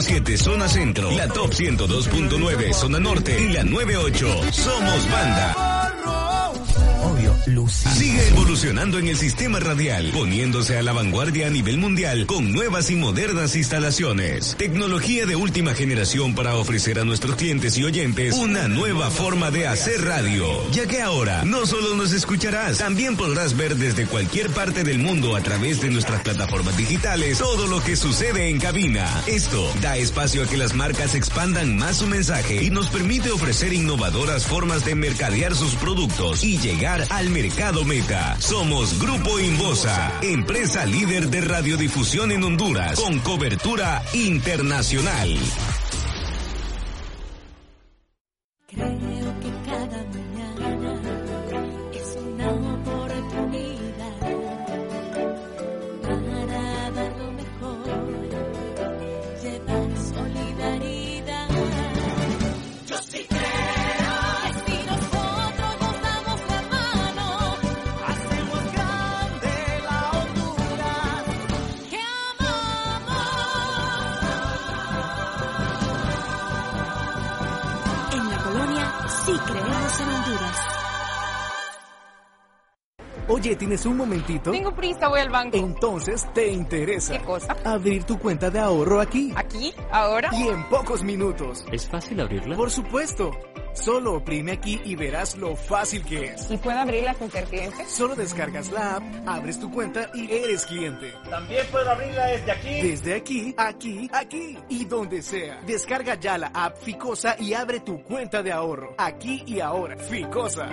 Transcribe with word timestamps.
102.7 0.00 0.36
zona 0.38 0.66
centro, 0.66 1.10
la 1.10 1.28
top 1.28 1.52
102.9 1.52 2.72
zona 2.72 2.98
norte 2.98 3.38
y 3.38 3.48
la 3.52 3.62
98 3.64 4.52
somos 4.52 5.10
banda. 5.10 5.59
Sigue 7.94 8.28
evolucionando 8.28 8.98
en 8.98 9.08
el 9.08 9.16
sistema 9.16 9.60
radial, 9.60 10.10
poniéndose 10.12 10.76
a 10.76 10.82
la 10.82 10.92
vanguardia 10.92 11.46
a 11.46 11.50
nivel 11.50 11.78
mundial 11.78 12.26
con 12.26 12.52
nuevas 12.52 12.90
y 12.90 12.96
modernas 12.96 13.56
instalaciones. 13.56 14.56
Tecnología 14.58 15.24
de 15.24 15.36
última 15.36 15.72
generación 15.74 16.34
para 16.34 16.56
ofrecer 16.56 16.98
a 16.98 17.04
nuestros 17.04 17.36
clientes 17.36 17.78
y 17.78 17.84
oyentes 17.84 18.34
una 18.34 18.68
nueva 18.68 19.10
forma 19.10 19.50
de 19.50 19.66
hacer 19.66 20.04
radio. 20.04 20.46
Ya 20.72 20.86
que 20.86 21.00
ahora 21.00 21.42
no 21.46 21.64
solo 21.64 21.96
nos 21.96 22.12
escucharás, 22.12 22.76
también 22.76 23.16
podrás 23.16 23.56
ver 23.56 23.76
desde 23.76 24.06
cualquier 24.06 24.50
parte 24.50 24.84
del 24.84 24.98
mundo 24.98 25.34
a 25.34 25.40
través 25.40 25.80
de 25.80 25.90
nuestras 25.90 26.20
plataformas 26.22 26.76
digitales 26.76 27.38
todo 27.38 27.66
lo 27.66 27.82
que 27.82 27.96
sucede 27.96 28.50
en 28.50 28.60
cabina. 28.60 29.08
Esto 29.26 29.72
da 29.80 29.96
espacio 29.96 30.42
a 30.42 30.46
que 30.46 30.58
las 30.58 30.74
marcas 30.74 31.14
expandan 31.14 31.78
más 31.78 31.96
su 31.98 32.06
mensaje 32.06 32.62
y 32.62 32.68
nos 32.68 32.90
permite 32.90 33.30
ofrecer 33.30 33.72
innovadoras 33.72 34.46
formas 34.46 34.84
de 34.84 34.94
mercadear 34.94 35.54
sus 35.54 35.74
productos 35.76 36.44
y 36.44 36.58
llegar 36.58 37.06
al 37.08 37.29
mercado 37.30 37.84
meta. 37.84 38.36
Somos 38.40 38.98
Grupo 38.98 39.38
Invosa, 39.38 40.12
empresa 40.22 40.84
líder 40.84 41.28
de 41.28 41.40
radiodifusión 41.40 42.32
en 42.32 42.42
Honduras, 42.44 42.98
con 42.98 43.18
cobertura 43.20 44.02
internacional. 44.12 45.38
¿Tienes 83.70 83.86
un 83.86 83.98
momentito? 83.98 84.50
Tengo 84.50 84.74
prisa, 84.74 85.06
voy 85.06 85.20
al 85.20 85.30
banco. 85.30 85.56
Entonces, 85.56 86.26
¿te 86.34 86.48
interesa? 86.48 87.16
¿Qué 87.16 87.24
cosa? 87.24 87.56
Abrir 87.64 88.02
tu 88.02 88.18
cuenta 88.18 88.50
de 88.50 88.58
ahorro 88.58 89.00
aquí. 89.00 89.32
¿Aquí? 89.36 89.72
¿Ahora? 89.92 90.28
Y 90.32 90.48
en 90.48 90.68
pocos 90.68 91.04
minutos. 91.04 91.64
¿Es 91.70 91.88
fácil 91.88 92.20
abrirla? 92.20 92.56
Por 92.56 92.72
supuesto. 92.72 93.30
Solo 93.72 94.16
oprime 94.16 94.50
aquí 94.50 94.80
y 94.84 94.96
verás 94.96 95.36
lo 95.36 95.54
fácil 95.54 96.04
que 96.04 96.24
es. 96.24 96.50
¿Y 96.50 96.56
puedo 96.56 96.80
abrirla 96.80 97.14
sin 97.14 97.30
ser 97.30 97.44
cliente? 97.44 97.84
Solo 97.86 98.16
descargas 98.16 98.72
la 98.72 98.96
app, 98.96 99.02
abres 99.24 99.60
tu 99.60 99.70
cuenta 99.70 100.10
y 100.14 100.32
eres 100.32 100.66
cliente. 100.66 101.14
También 101.30 101.64
puedo 101.70 101.88
abrirla 101.88 102.26
desde 102.26 102.50
aquí. 102.50 102.82
Desde 102.82 103.14
aquí, 103.14 103.54
aquí, 103.56 104.10
aquí 104.12 104.58
y 104.68 104.84
donde 104.86 105.22
sea. 105.22 105.60
Descarga 105.64 106.16
ya 106.16 106.36
la 106.38 106.48
app 106.48 106.76
Ficosa 106.78 107.36
y 107.38 107.54
abre 107.54 107.78
tu 107.78 108.02
cuenta 108.02 108.42
de 108.42 108.50
ahorro. 108.50 108.96
Aquí 108.98 109.44
y 109.46 109.60
ahora. 109.60 109.96
Ficosa. 109.96 110.68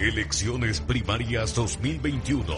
Elecciones 0.00 0.80
Primarias 0.80 1.54
2021. 1.54 2.56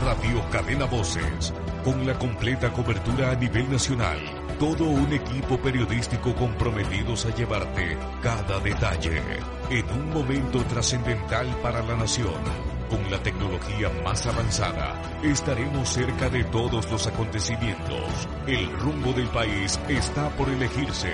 Radio 0.00 0.50
Cadena 0.50 0.86
Voces, 0.86 1.52
con 1.84 2.06
la 2.06 2.18
completa 2.18 2.72
cobertura 2.72 3.32
a 3.32 3.34
nivel 3.34 3.70
nacional. 3.70 4.18
Todo 4.58 4.84
un 4.84 5.12
equipo 5.12 5.58
periodístico 5.58 6.34
comprometidos 6.34 7.26
a 7.26 7.34
llevarte 7.34 7.98
cada 8.22 8.58
detalle 8.60 9.20
en 9.68 9.84
un 9.90 10.08
momento 10.08 10.64
trascendental 10.64 11.54
para 11.60 11.82
la 11.82 11.96
nación. 11.96 12.40
Con 12.88 13.10
la 13.10 13.22
tecnología 13.22 13.90
más 14.02 14.24
avanzada, 14.24 15.02
estaremos 15.22 15.86
cerca 15.86 16.30
de 16.30 16.44
todos 16.44 16.90
los 16.90 17.06
acontecimientos. 17.06 18.26
El 18.46 18.72
rumbo 18.78 19.12
del 19.12 19.28
país 19.28 19.78
está 19.86 20.30
por 20.30 20.48
elegirse. 20.48 21.12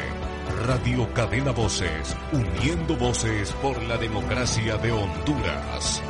Radio 0.67 1.09
Cadena 1.15 1.53
Voces, 1.53 2.15
uniendo 2.33 2.95
voces 2.97 3.51
por 3.63 3.83
la 3.85 3.97
democracia 3.97 4.77
de 4.77 4.93
Honduras. 4.93 6.03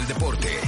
Del 0.00 0.06
deporte. 0.06 0.59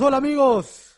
Hola 0.00 0.16
amigos. 0.16 0.88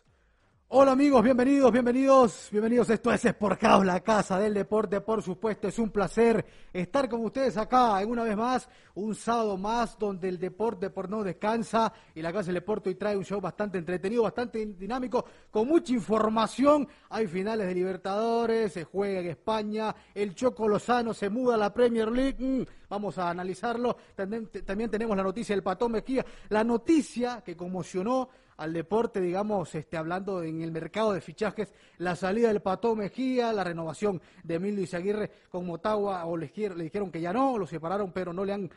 Hola 0.69 0.93
amigos, 0.93 1.22
bienvenidos, 1.22 1.71
bienvenidos, 1.71 2.49
bienvenidos. 2.50 2.91
Esto 2.91 3.12
es 3.12 3.25
Sport 3.25 3.60
House, 3.60 3.87
la 3.87 4.00
casa 4.00 4.41
del 4.41 4.55
deporte, 4.55 5.00
por 5.00 5.22
supuesto. 5.22 5.69
Es 5.69 5.78
un 5.78 5.91
placer 5.91 6.44
estar 6.72 7.09
con 7.09 7.25
ustedes 7.25 7.56
acá 7.56 8.00
en 8.03 8.10
una 8.10 8.25
vez 8.25 8.37
más, 8.37 8.69
un 8.94 9.15
sábado 9.15 9.56
más 9.56 9.97
donde 9.99 10.28
el 10.28 10.38
deporte 10.38 10.91
por 10.91 11.09
no 11.09 11.22
descansa 11.22 11.93
y 12.15 12.22
la 12.22 12.33
casa 12.33 12.47
del 12.47 12.56
deporte 12.56 12.88
hoy 12.88 12.97
trae 12.97 13.16
un 13.16 13.25
show 13.25 13.41
bastante 13.41 13.78
entretenido, 13.78 14.25
bastante 14.25 14.66
dinámico, 14.66 15.25
con 15.50 15.69
mucha 15.69 15.93
información. 15.93 16.88
Hay 17.10 17.27
finales 17.27 17.66
de 17.69 17.75
Libertadores, 17.75 18.72
se 18.72 18.84
juega 18.84 19.21
en 19.21 19.28
España, 19.28 19.94
el 20.15 20.34
Choco 20.34 20.66
Lozano 20.66 21.15
se 21.15 21.31
muda 21.31 21.54
a 21.54 21.59
la 21.59 21.72
Premier 21.72 22.10
League. 22.10 22.37
Mm, 22.38 22.65
vamos 22.88 23.19
a 23.19 23.31
analizarlo. 23.31 23.97
También, 24.16 24.49
también 24.65 24.91
tenemos 24.91 25.16
la 25.16 25.22
noticia 25.22 25.54
del 25.54 25.62
Patón 25.62 25.93
Mejía, 25.93 26.25
la 26.49 26.65
noticia 26.65 27.43
que 27.44 27.56
conmocionó 27.56 28.28
al 28.56 28.72
deporte, 28.72 29.20
digamos, 29.20 29.75
este, 29.75 29.97
hablando 29.97 30.42
en 30.42 30.62
el 30.62 30.70
mercado 30.70 31.12
de 31.12 31.20
fichajes, 31.20 31.72
la 31.98 32.16
salida 32.16 32.48
del 32.48 32.62
Pato 32.62 32.94
Mejía, 32.94 33.53
la 33.53 33.65
renovación 33.65 34.20
de 34.42 34.54
Emilio 34.54 34.82
Izaguirre 34.82 35.31
con 35.48 35.66
Motagua, 35.66 36.25
o 36.26 36.37
le, 36.37 36.50
le 36.54 36.84
dijeron 36.84 37.10
que 37.10 37.20
ya 37.20 37.32
no, 37.32 37.59
lo 37.59 37.66
separaron, 37.66 38.12
pero 38.12 38.32
no 38.32 38.44
le 38.44 38.53
han 38.53 38.70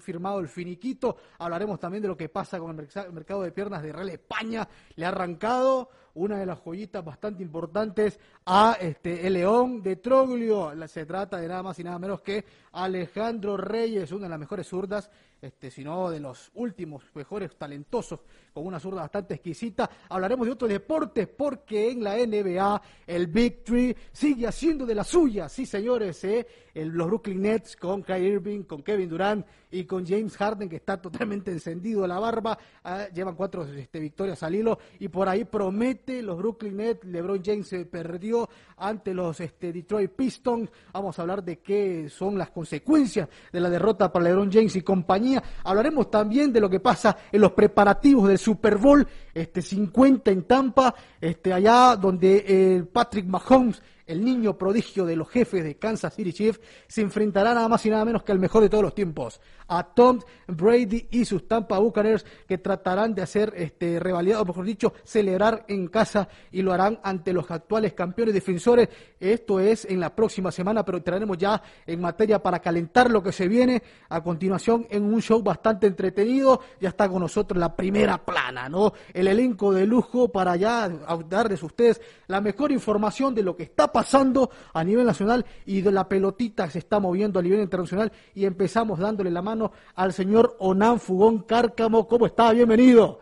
firmado 0.00 0.40
el 0.40 0.48
finiquito. 0.48 1.16
Hablaremos 1.38 1.78
también 1.78 2.02
de 2.02 2.08
lo 2.08 2.16
que 2.16 2.28
pasa 2.28 2.58
con 2.58 2.70
el 2.70 3.12
mercado 3.12 3.42
de 3.42 3.52
piernas 3.52 3.82
de 3.82 3.92
Real 3.92 4.08
España, 4.10 4.68
le 4.96 5.04
ha 5.04 5.08
arrancado 5.08 5.88
una 6.14 6.38
de 6.38 6.46
las 6.46 6.60
joyitas 6.60 7.04
bastante 7.04 7.42
importantes 7.42 8.18
a 8.46 8.76
este 8.80 9.26
el 9.26 9.34
León 9.34 9.82
de 9.82 9.96
Troglio. 9.96 10.72
Se 10.86 11.06
trata 11.06 11.38
de 11.38 11.48
nada 11.48 11.62
más 11.62 11.78
y 11.78 11.84
nada 11.84 11.98
menos 11.98 12.20
que 12.20 12.44
Alejandro 12.72 13.56
Reyes, 13.56 14.12
una 14.12 14.24
de 14.24 14.30
las 14.30 14.38
mejores 14.38 14.66
zurdas, 14.66 15.10
este, 15.40 15.70
sino 15.70 16.10
de 16.10 16.20
los 16.20 16.50
últimos 16.54 17.04
mejores 17.14 17.54
talentosos, 17.56 18.20
con 18.52 18.66
una 18.66 18.80
zurda 18.80 19.02
bastante 19.02 19.34
exquisita. 19.34 19.90
Hablaremos 20.08 20.46
de 20.46 20.52
otros 20.52 20.70
deportes 20.70 21.28
porque 21.28 21.90
en 21.90 22.02
la 22.02 22.16
NBA 22.16 22.82
el 23.06 23.26
Big 23.26 23.62
Three 23.62 23.94
sigue 24.10 24.46
haciendo 24.46 24.86
de 24.86 24.94
la 24.94 25.04
suya, 25.04 25.48
sí 25.48 25.66
señores, 25.66 26.24
¿eh? 26.24 26.46
El, 26.74 26.88
los 26.88 27.06
Brooklyn 27.06 27.42
Nets 27.42 27.76
con 27.76 28.02
Kyrie 28.02 28.34
Irving, 28.34 28.62
con 28.64 28.82
Kevin 28.82 29.08
Durant 29.08 29.46
y 29.70 29.84
con 29.84 30.06
James 30.06 30.36
Harden 30.36 30.68
que 30.68 30.76
está 30.76 31.00
totalmente 31.00 31.50
encendido 31.50 32.06
la 32.06 32.18
barba, 32.18 32.58
ah, 32.84 33.06
llevan 33.12 33.34
cuatro 33.34 33.64
este, 33.64 33.98
victorias 33.98 34.42
al 34.42 34.54
hilo. 34.54 34.78
Y 34.98 35.08
por 35.08 35.28
ahí 35.28 35.44
promete 35.44 36.22
los 36.22 36.38
Brooklyn 36.38 36.76
Nets, 36.76 37.04
LeBron 37.04 37.42
James 37.44 37.66
se 37.66 37.84
perdió 37.86 38.48
ante 38.76 39.14
los 39.14 39.40
este, 39.40 39.72
Detroit 39.72 40.12
Pistons, 40.12 40.70
vamos 40.92 41.18
a 41.18 41.22
hablar 41.22 41.42
de 41.42 41.58
qué 41.58 42.08
son 42.08 42.38
las 42.38 42.50
consecuencias 42.50 43.28
de 43.52 43.60
la 43.60 43.70
derrota 43.70 44.12
para 44.12 44.26
LeBron 44.26 44.50
James 44.52 44.76
y 44.76 44.82
compañía, 44.82 45.42
hablaremos 45.64 46.10
también 46.10 46.52
de 46.52 46.60
lo 46.60 46.70
que 46.70 46.80
pasa 46.80 47.16
en 47.30 47.40
los 47.40 47.52
preparativos 47.52 48.28
del 48.28 48.38
Super 48.38 48.78
Bowl 48.78 49.06
este 49.32 49.62
50 49.62 50.30
en 50.30 50.42
Tampa, 50.44 50.94
este 51.20 51.52
allá 51.52 51.96
donde 51.96 52.44
eh, 52.46 52.84
Patrick 52.84 53.26
Mahomes 53.26 53.82
el 54.06 54.24
niño 54.24 54.58
prodigio 54.58 55.04
de 55.06 55.16
los 55.16 55.28
jefes 55.28 55.64
de 55.64 55.76
Kansas 55.76 56.14
City 56.14 56.32
Chiefs, 56.32 56.60
se 56.88 57.00
enfrentará 57.00 57.54
nada 57.54 57.68
más 57.68 57.84
y 57.86 57.90
nada 57.90 58.04
menos 58.04 58.22
que 58.22 58.32
al 58.32 58.38
mejor 58.38 58.62
de 58.62 58.68
todos 58.68 58.84
los 58.84 58.94
tiempos, 58.94 59.40
a 59.68 59.82
Tom 59.82 60.20
Brady 60.46 61.08
y 61.10 61.24
sus 61.24 61.48
Tampa 61.48 61.78
Buccaneers, 61.78 62.24
que 62.46 62.58
tratarán 62.58 63.14
de 63.14 63.22
hacer 63.22 63.52
este 63.56 63.98
revalidado, 63.98 64.44
mejor 64.44 64.64
dicho, 64.64 64.92
celebrar 65.04 65.64
en 65.68 65.88
casa 65.88 66.28
y 66.50 66.62
lo 66.62 66.72
harán 66.72 67.00
ante 67.02 67.32
los 67.32 67.50
actuales 67.50 67.94
campeones 67.94 68.34
defensores. 68.34 68.88
Esto 69.18 69.60
es 69.60 69.84
en 69.84 70.00
la 70.00 70.14
próxima 70.14 70.52
semana, 70.52 70.84
pero 70.84 70.98
entraremos 70.98 71.38
ya 71.38 71.62
en 71.86 72.00
materia 72.00 72.42
para 72.42 72.60
calentar 72.60 73.10
lo 73.10 73.22
que 73.22 73.32
se 73.32 73.48
viene 73.48 73.82
a 74.08 74.22
continuación 74.22 74.86
en 74.90 75.04
un 75.04 75.20
show 75.22 75.42
bastante 75.42 75.86
entretenido. 75.86 76.60
Ya 76.80 76.90
está 76.90 77.08
con 77.08 77.20
nosotros 77.20 77.58
la 77.58 77.74
primera 77.74 78.18
plana, 78.24 78.68
¿no? 78.68 78.92
El 79.12 79.28
elenco 79.28 79.72
de 79.72 79.86
lujo 79.86 80.28
para 80.28 80.56
ya 80.56 80.88
darles 81.28 81.62
a 81.62 81.66
ustedes 81.66 82.00
la 82.26 82.40
mejor 82.40 82.72
información 82.72 83.34
de 83.34 83.42
lo 83.42 83.56
que 83.56 83.64
está 83.64 83.92
pasando 83.92 84.50
a 84.72 84.84
nivel 84.84 85.06
nacional 85.06 85.44
y 85.66 85.80
de 85.80 85.92
la 85.92 86.08
pelotita 86.08 86.66
que 86.66 86.72
se 86.72 86.78
está 86.80 86.98
moviendo 87.00 87.38
a 87.38 87.42
nivel 87.42 87.60
internacional. 87.60 88.12
Y 88.34 88.44
empezamos 88.44 88.98
dándole 88.98 89.30
la 89.30 89.42
mano 89.42 89.63
al 89.94 90.12
señor 90.12 90.56
Onan 90.58 91.00
Fugón 91.00 91.38
Cárcamo. 91.40 92.06
¿Cómo 92.06 92.26
está? 92.26 92.52
Bienvenido. 92.52 93.20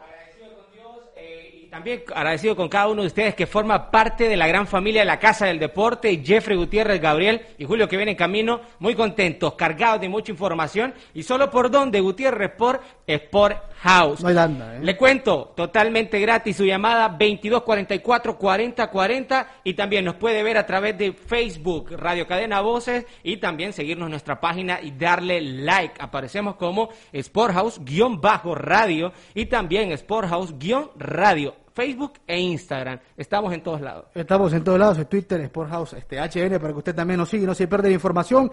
También 1.73 2.03
agradecido 2.15 2.55
con 2.55 2.69
cada 2.69 2.89
uno 2.89 3.01
de 3.01 3.07
ustedes 3.07 3.35
que 3.35 3.47
forma 3.47 3.91
parte 3.91 4.29
de 4.29 4.37
la 4.37 4.47
gran 4.47 4.67
familia 4.67 5.01
de 5.01 5.07
la 5.07 5.19
Casa 5.19 5.47
del 5.47 5.59
Deporte, 5.59 6.21
Jeffrey 6.23 6.55
Gutiérrez, 6.55 7.01
Gabriel 7.01 7.41
y 7.57 7.65
Julio 7.65 7.89
que 7.89 7.97
vienen 7.97 8.13
en 8.13 8.19
camino, 8.19 8.61
muy 8.79 8.95
contentos, 8.95 9.55
cargados 9.55 10.03
de 10.03 10.11
mucha 10.11 10.31
información 10.31 10.93
y 11.15 11.23
solo 11.23 11.51
por 11.51 11.71
donde 11.71 12.01
Gutiérrez 12.01 12.51
por 12.59 12.83
Sport 13.07 13.57
House. 13.79 14.21
No 14.21 14.29
hay 14.29 14.37
¿eh? 14.37 14.81
Le 14.83 14.99
cuento, 14.99 15.55
totalmente 15.57 16.21
gratis 16.21 16.59
su 16.59 16.67
llamada 16.67 17.09
2244 17.09 18.37
4040 18.37 19.49
y 19.65 19.73
también 19.73 20.05
nos 20.05 20.17
puede 20.17 20.43
ver 20.43 20.59
a 20.59 20.67
través 20.67 20.99
de 20.99 21.15
Facebook, 21.15 21.93
Radio 21.93 22.27
Cadena 22.27 22.61
Voces 22.61 23.07
y 23.23 23.39
también 23.39 23.73
seguirnos 23.73 24.09
en 24.09 24.11
nuestra 24.11 24.39
página 24.39 24.79
y 24.83 24.91
darle 24.91 25.41
like. 25.41 25.95
Aparecemos 25.99 26.57
como 26.57 26.91
Sport 27.15 27.55
House-radio 27.55 29.11
y 29.35 29.47
también 29.47 29.91
Sport 29.93 30.29
House-radio. 30.29 31.62
Facebook 31.73 32.15
e 32.27 32.39
Instagram. 32.39 32.99
Estamos 33.17 33.53
en 33.53 33.63
todos 33.63 33.81
lados. 33.81 34.07
Estamos 34.15 34.53
en 34.53 34.65
todos 34.65 34.79
lados, 34.79 34.99
en 34.99 35.07
Twitter, 35.07 35.45
Sporthouse, 35.47 35.95
este, 35.95 36.19
HN, 36.19 36.59
para 36.59 36.73
que 36.73 36.79
usted 36.79 36.95
también 36.95 37.19
nos 37.19 37.29
siga 37.29 37.45
y 37.45 37.47
no 37.47 37.55
se 37.55 37.67
pierda 37.67 37.89
la 37.89 37.95
información. 37.95 38.51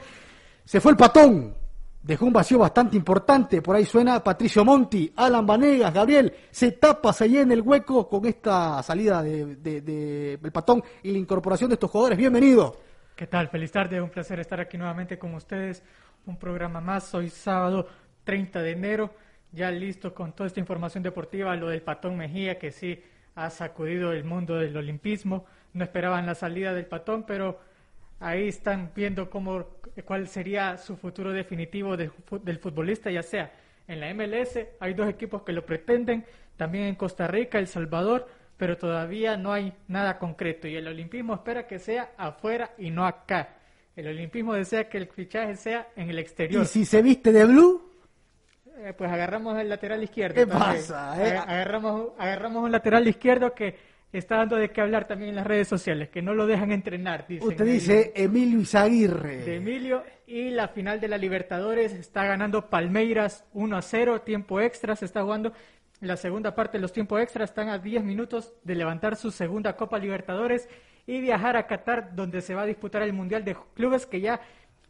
Se 0.63 0.79
fue 0.79 0.91
el 0.91 0.97
patón. 0.97 1.55
Dejó 2.01 2.25
un 2.25 2.33
vacío 2.33 2.59
bastante 2.59 2.95
importante. 2.95 3.61
Por 3.61 3.75
ahí 3.75 3.85
suena 3.85 4.23
Patricio 4.23 4.63
Monti, 4.63 5.11
Alan 5.17 5.45
Vanegas, 5.45 5.93
Gabriel. 5.93 6.33
Se 6.49 6.71
tapa, 6.71 7.11
se 7.11 7.27
llena 7.27 7.53
el 7.53 7.61
hueco 7.61 8.07
con 8.07 8.25
esta 8.25 8.81
salida 8.83 9.21
del 9.21 9.61
de, 9.61 10.39
patón 10.53 10.81
y 11.03 11.11
la 11.11 11.17
incorporación 11.17 11.69
de 11.69 11.73
estos 11.73 11.91
jugadores. 11.91 12.17
Bienvenido. 12.17 12.77
¿Qué 13.15 13.27
tal? 13.27 13.49
Feliz 13.49 13.71
tarde. 13.71 14.01
Un 14.01 14.09
placer 14.09 14.39
estar 14.39 14.61
aquí 14.61 14.77
nuevamente 14.77 15.19
con 15.19 15.33
ustedes. 15.33 15.83
Un 16.25 16.37
programa 16.37 16.79
más. 16.79 17.13
Hoy 17.13 17.29
sábado 17.29 17.85
30 18.23 18.61
de 18.61 18.71
enero 18.71 19.13
ya 19.51 19.71
listo 19.71 20.13
con 20.13 20.33
toda 20.33 20.47
esta 20.47 20.59
información 20.59 21.03
deportiva, 21.03 21.55
lo 21.55 21.69
del 21.69 21.81
Patón 21.81 22.17
Mejía, 22.17 22.59
que 22.59 22.71
sí 22.71 23.01
ha 23.35 23.49
sacudido 23.49 24.11
el 24.11 24.23
mundo 24.23 24.57
del 24.57 24.75
olimpismo. 24.77 25.45
No 25.73 25.83
esperaban 25.83 26.25
la 26.25 26.35
salida 26.35 26.73
del 26.73 26.85
Patón, 26.85 27.23
pero 27.25 27.59
ahí 28.19 28.47
están 28.47 28.91
viendo 28.95 29.29
cómo, 29.29 29.65
cuál 30.05 30.27
sería 30.27 30.77
su 30.77 30.97
futuro 30.97 31.31
definitivo 31.31 31.95
del 31.97 32.59
futbolista, 32.59 33.09
ya 33.11 33.23
sea 33.23 33.51
en 33.89 33.99
la 33.99 34.13
MLS, 34.13 34.59
hay 34.79 34.93
dos 34.93 35.09
equipos 35.09 35.41
que 35.41 35.51
lo 35.51 35.65
pretenden, 35.65 36.23
también 36.57 36.85
en 36.85 36.95
Costa 36.95 37.27
Rica, 37.27 37.57
El 37.57 37.67
Salvador, 37.67 38.27
pero 38.55 38.77
todavía 38.77 39.35
no 39.35 39.51
hay 39.51 39.73
nada 39.87 40.19
concreto 40.19 40.67
y 40.67 40.75
el 40.75 40.87
olimpismo 40.87 41.33
espera 41.33 41.65
que 41.65 41.79
sea 41.79 42.11
afuera 42.17 42.73
y 42.77 42.91
no 42.91 43.05
acá. 43.05 43.55
El 43.95 44.07
olimpismo 44.07 44.53
desea 44.53 44.87
que 44.87 44.97
el 44.97 45.07
fichaje 45.07 45.55
sea 45.55 45.87
en 45.95 46.09
el 46.09 46.19
exterior. 46.19 46.63
¿Y 46.63 46.65
si 46.67 46.85
se 46.85 47.01
viste 47.01 47.31
de 47.31 47.45
blue? 47.45 47.88
Eh, 48.81 48.93
pues 48.93 49.11
agarramos 49.11 49.59
el 49.59 49.67
lateral 49.67 50.01
izquierdo. 50.01 50.35
¿Qué 50.35 50.47
pasa? 50.47 51.13
Eh? 51.21 51.37
Agarramos, 51.37 52.11
agarramos 52.17 52.63
un 52.63 52.71
lateral 52.71 53.05
izquierdo 53.07 53.53
que 53.53 53.75
está 54.13 54.37
dando 54.37 54.55
de 54.55 54.69
qué 54.71 54.79
hablar 54.79 55.05
también 55.05 55.31
en 55.31 55.35
las 55.35 55.45
redes 55.45 55.67
sociales, 55.67 56.09
que 56.09 56.21
no 56.21 56.33
lo 56.33 56.47
dejan 56.47 56.71
entrenar. 56.71 57.25
Usted 57.41 57.65
dice 57.65 58.13
Emilio 58.15 58.61
Izaguirre. 58.61 59.37
De 59.39 59.57
Emilio, 59.57 60.03
y 60.25 60.49
la 60.51 60.69
final 60.69 61.01
de 61.01 61.09
la 61.09 61.17
Libertadores 61.17 61.93
está 61.93 62.23
ganando 62.23 62.69
Palmeiras 62.69 63.43
1 63.53 63.75
a 63.75 63.81
0, 63.81 64.21
tiempo 64.21 64.61
extra, 64.61 64.95
se 64.95 65.05
está 65.05 65.23
jugando. 65.23 65.51
La 65.99 66.15
segunda 66.15 66.55
parte 66.55 66.77
de 66.77 66.81
los 66.81 66.93
tiempos 66.93 67.21
extras 67.21 67.49
están 67.49 67.67
a 67.67 67.79
10 67.79 68.01
minutos 68.05 68.53
de 68.63 68.75
levantar 68.75 69.17
su 69.17 69.29
segunda 69.29 69.75
Copa 69.75 69.99
Libertadores 69.99 70.69
y 71.05 71.19
viajar 71.19 71.57
a 71.57 71.67
Qatar, 71.67 72.15
donde 72.15 72.39
se 72.39 72.55
va 72.55 72.61
a 72.61 72.65
disputar 72.65 73.01
el 73.01 73.11
Mundial 73.11 73.43
de 73.43 73.57
Clubes, 73.75 74.05
que 74.05 74.21
ya 74.21 74.39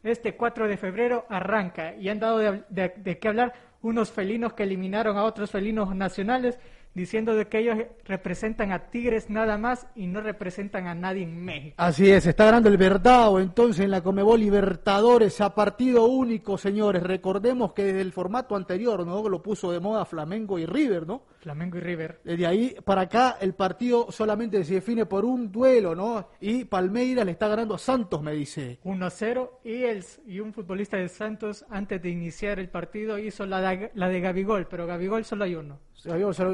este 0.04 0.36
4 0.36 0.68
de 0.68 0.78
febrero 0.78 1.26
arranca. 1.28 1.96
Y 1.96 2.10
han 2.10 2.20
dado 2.20 2.38
de, 2.38 2.94
de 2.96 3.18
qué 3.18 3.28
hablar 3.28 3.69
unos 3.82 4.12
felinos 4.12 4.54
que 4.54 4.64
eliminaron 4.64 5.18
a 5.18 5.24
otros 5.24 5.52
felinos 5.52 5.96
nacionales 5.96 6.60
diciendo 6.94 7.36
de 7.36 7.48
que 7.48 7.60
ellos 7.60 7.78
representan 8.06 8.72
a 8.72 8.90
Tigres 8.90 9.30
nada 9.30 9.58
más 9.58 9.88
y 9.96 10.08
no 10.08 10.22
representan 10.22 10.88
a 10.88 10.96
nadie 10.96 11.24
en 11.24 11.46
México. 11.46 11.76
Así 11.78 12.10
es, 12.10 12.26
está 12.26 12.46
ganando 12.46 12.68
el 12.70 12.78
Verdao 12.78 13.40
entonces 13.40 13.86
en 13.86 13.92
la 13.92 14.02
Comebol 14.02 14.40
Libertadores 14.40 15.40
a 15.40 15.54
partido 15.54 16.08
único, 16.08 16.58
señores. 16.58 17.04
Recordemos 17.04 17.74
que 17.74 17.84
desde 17.84 18.02
el 18.02 18.12
formato 18.12 18.56
anterior, 18.56 19.06
¿no? 19.06 19.28
Lo 19.30 19.42
puso 19.42 19.72
de 19.72 19.80
moda 19.80 20.06
Flamengo 20.06 20.58
y 20.58 20.66
River, 20.66 21.06
¿no? 21.06 21.24
Flamengo 21.40 21.78
y 21.78 21.82
River. 21.82 22.20
Desde 22.24 22.46
ahí 22.46 22.76
para 22.84 23.02
acá 23.02 23.38
el 23.40 23.54
partido 23.54 24.12
solamente 24.12 24.64
se 24.64 24.76
define 24.76 25.06
por 25.06 25.26
un 25.26 25.52
duelo, 25.52 25.96
¿no? 25.96 26.30
Y 26.42 26.66
Palmeiras 26.66 27.26
le 27.26 27.32
está 27.32 27.48
ganando 27.48 27.76
a 27.76 27.80
Santos, 27.80 28.22
me 28.22 28.34
dice. 28.34 28.80
1 28.84 29.06
a 29.06 29.10
0 29.10 29.62
y, 29.64 29.84
el, 29.84 30.04
y 30.28 30.40
un 30.40 30.54
futbolista 30.54 30.98
de 30.98 31.10
Santos 31.10 31.66
antes 31.70 32.02
de 32.02 32.10
iniciar 32.10 32.60
el 32.60 32.70
partido 32.70 33.18
hizo 33.18 33.46
la 33.46 33.62
de, 33.62 33.92
la 33.96 34.10
de 34.10 34.20
Gabigol, 34.20 34.68
pero 34.68 34.86
Gabigol 34.86 35.26
solo 35.26 35.46
hay 35.46 35.56
uno. 35.56 35.80
Se 35.94 36.10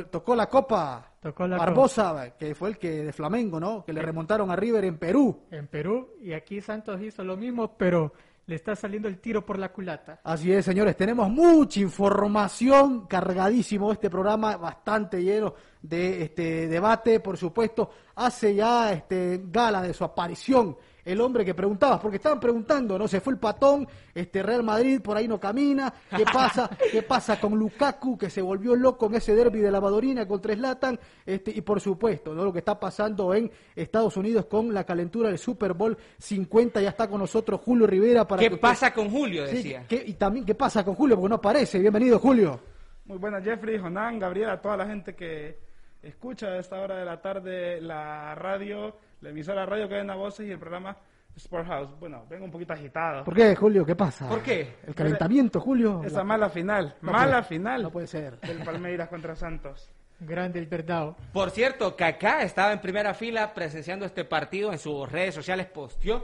tocó 0.06 0.36
la 0.36 0.48
copa. 0.48 1.12
Tocó 1.22 1.48
la 1.48 1.58
Barbosa, 1.58 2.36
que 2.38 2.56
fue 2.56 2.70
el 2.70 2.78
que 2.78 3.04
de 3.04 3.14
Flamengo, 3.14 3.60
¿no? 3.60 3.84
Que 3.84 3.94
le 3.94 4.02
remontaron 4.02 4.50
a 4.52 4.56
River 4.56 4.86
en 4.86 4.98
Perú. 4.98 5.44
En 5.52 5.68
Perú, 5.68 6.10
y 6.22 6.34
aquí 6.34 6.62
Santos 6.62 7.02
hizo 7.02 7.24
lo 7.24 7.38
mismo, 7.38 7.76
pero 7.78 8.14
le 8.48 8.56
está 8.56 8.76
saliendo 8.76 9.08
el 9.08 9.20
tiro 9.20 9.46
por 9.46 9.58
la 9.58 9.72
culata. 9.72 10.20
Así 10.24 10.52
es, 10.52 10.66
señores, 10.66 10.96
tenemos 10.96 11.30
mucha 11.30 11.80
información, 11.80 13.08
cargadísimo 13.08 13.92
este 13.92 14.10
programa, 14.10 14.58
bastante 14.58 15.24
lleno 15.24 15.54
de 15.82 16.24
este 16.24 16.68
debate, 16.68 17.20
por 17.20 17.38
supuesto, 17.38 17.90
hace 18.16 18.56
ya 18.56 18.92
este 18.92 19.42
gala 19.46 19.82
de 19.82 19.94
su 19.94 20.04
aparición 20.04 20.78
el 21.06 21.22
hombre 21.22 21.46
que 21.46 21.54
preguntabas, 21.54 22.00
porque 22.00 22.18
estaban 22.18 22.40
preguntando, 22.40 22.98
¿no? 22.98 23.08
Se 23.08 23.22
fue 23.22 23.34
el 23.34 23.40
patón, 23.40 23.88
este 24.14 24.42
Real 24.42 24.64
Madrid 24.64 25.00
por 25.02 25.16
ahí 25.16 25.28
no 25.28 25.40
camina, 25.40 25.94
¿qué 26.16 26.26
pasa? 26.26 26.70
¿Qué 26.92 27.04
pasa 27.04 27.40
con 27.40 27.58
Lukaku 27.58 28.18
que 28.18 28.30
se 28.30 28.42
volvió 28.42 28.76
loco 28.76 29.06
en 29.06 29.16
ese 29.16 29.36
derby 29.36 29.60
de 29.60 29.72
la 29.72 29.80
Madorina 29.80 30.28
contra 30.28 30.56
Slatan? 30.56 31.00
Este, 31.26 31.52
y 31.52 31.62
por 31.62 31.80
supuesto, 31.80 32.34
¿no? 32.34 32.44
Lo 32.44 32.52
que 32.52 32.60
está 32.60 32.80
pasando 32.80 33.34
en 33.34 33.52
Estados 33.76 34.18
Unidos 34.18 34.48
con 34.48 34.74
la 34.74 34.84
calentura 34.84 35.30
del 35.30 35.38
Super 35.38 35.74
Bowl 35.74 35.96
50, 36.18 36.82
ya 36.82 36.90
está 36.90 37.08
con 37.08 37.20
nosotros 37.20 37.62
Julio 37.64 37.86
Rivera 37.86 38.28
para 38.28 38.42
¿Qué 38.42 38.58
pasa 38.58 38.92
con 38.92 39.10
Julio? 39.10 39.46
Decía. 39.46 39.86
y 39.90 40.14
también, 40.14 40.46
¿qué 40.46 40.56
pasa 40.56 40.84
con 40.84 40.96
Julio? 40.96 41.16
Porque 41.16 41.30
no 41.30 41.36
aparece. 41.36 41.80
Bienvenido, 41.80 42.18
Julio. 42.18 42.60
Muy 43.06 43.20
buenas, 43.20 43.44
Jeffrey, 43.44 43.78
Jonán, 43.78 44.18
Gabriela, 44.18 44.60
toda 44.60 44.78
la 44.78 44.88
gente 44.88 45.16
que 45.16 45.60
escucha 46.02 46.48
a 46.48 46.58
esta 46.58 46.80
hora 46.82 46.98
de 46.98 47.06
la 47.06 47.22
tarde 47.22 47.80
la 47.80 48.34
radio 48.34 48.96
la 49.26 49.32
emisora 49.32 49.66
Radio 49.66 49.90
Cadena 49.90 50.14
Voces 50.14 50.48
y 50.48 50.52
el 50.52 50.60
programa 50.60 50.96
Sport 51.36 51.68
House. 51.68 51.90
Bueno, 52.00 52.28
vengo 52.30 52.46
un 52.46 52.52
poquito 52.52 52.74
agitado. 52.74 53.24
¿Por 53.24 53.34
qué, 53.34 53.56
Julio? 53.56 53.84
¿Qué 53.84 53.96
pasa? 53.96 54.30
¿Por 54.30 54.44
qué? 54.44 54.76
El 54.86 54.94
calentamiento, 54.94 55.60
Julio. 55.60 56.04
Esa 56.06 56.24
mala 56.24 56.48
final, 56.48 56.96
mala 57.02 57.42
final. 57.42 57.82
No 57.82 57.92
puede 57.92 58.06
ser. 58.06 58.40
Del 58.42 58.64
Palmeiras 58.64 59.10
contra 59.10 59.36
Santos. 59.36 59.92
Grande 60.20 60.60
el 60.60 60.68
verdad. 60.68 61.18
Por 61.34 61.50
cierto, 61.50 61.96
Kaká 61.96 62.44
estaba 62.44 62.72
en 62.72 62.80
primera 62.80 63.16
fila 63.16 63.52
presenciando 63.52 64.06
este 64.06 64.26
partido 64.26 64.72
en 64.72 64.78
sus 64.78 65.12
redes 65.12 65.34
sociales, 65.34 65.66
posteó 65.66 66.24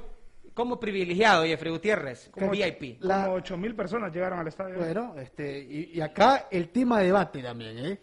como 0.53 0.79
privilegiado, 0.79 1.43
Jeffrey 1.43 1.71
Gutiérrez, 1.71 2.29
como 2.29 2.51
VIP. 2.51 3.01
Como 3.01 3.33
ocho 3.33 3.57
mil 3.57 3.75
personas 3.75 4.13
llegaron 4.13 4.37
al 4.37 4.47
estadio. 4.47 4.77
Bueno, 4.77 5.15
este, 5.17 5.59
y, 5.59 5.91
y 5.95 6.01
acá 6.01 6.47
el 6.51 6.69
tema 6.69 6.99
de 6.99 7.05
debate 7.07 7.41
también, 7.41 7.77
¿eh? 7.79 7.99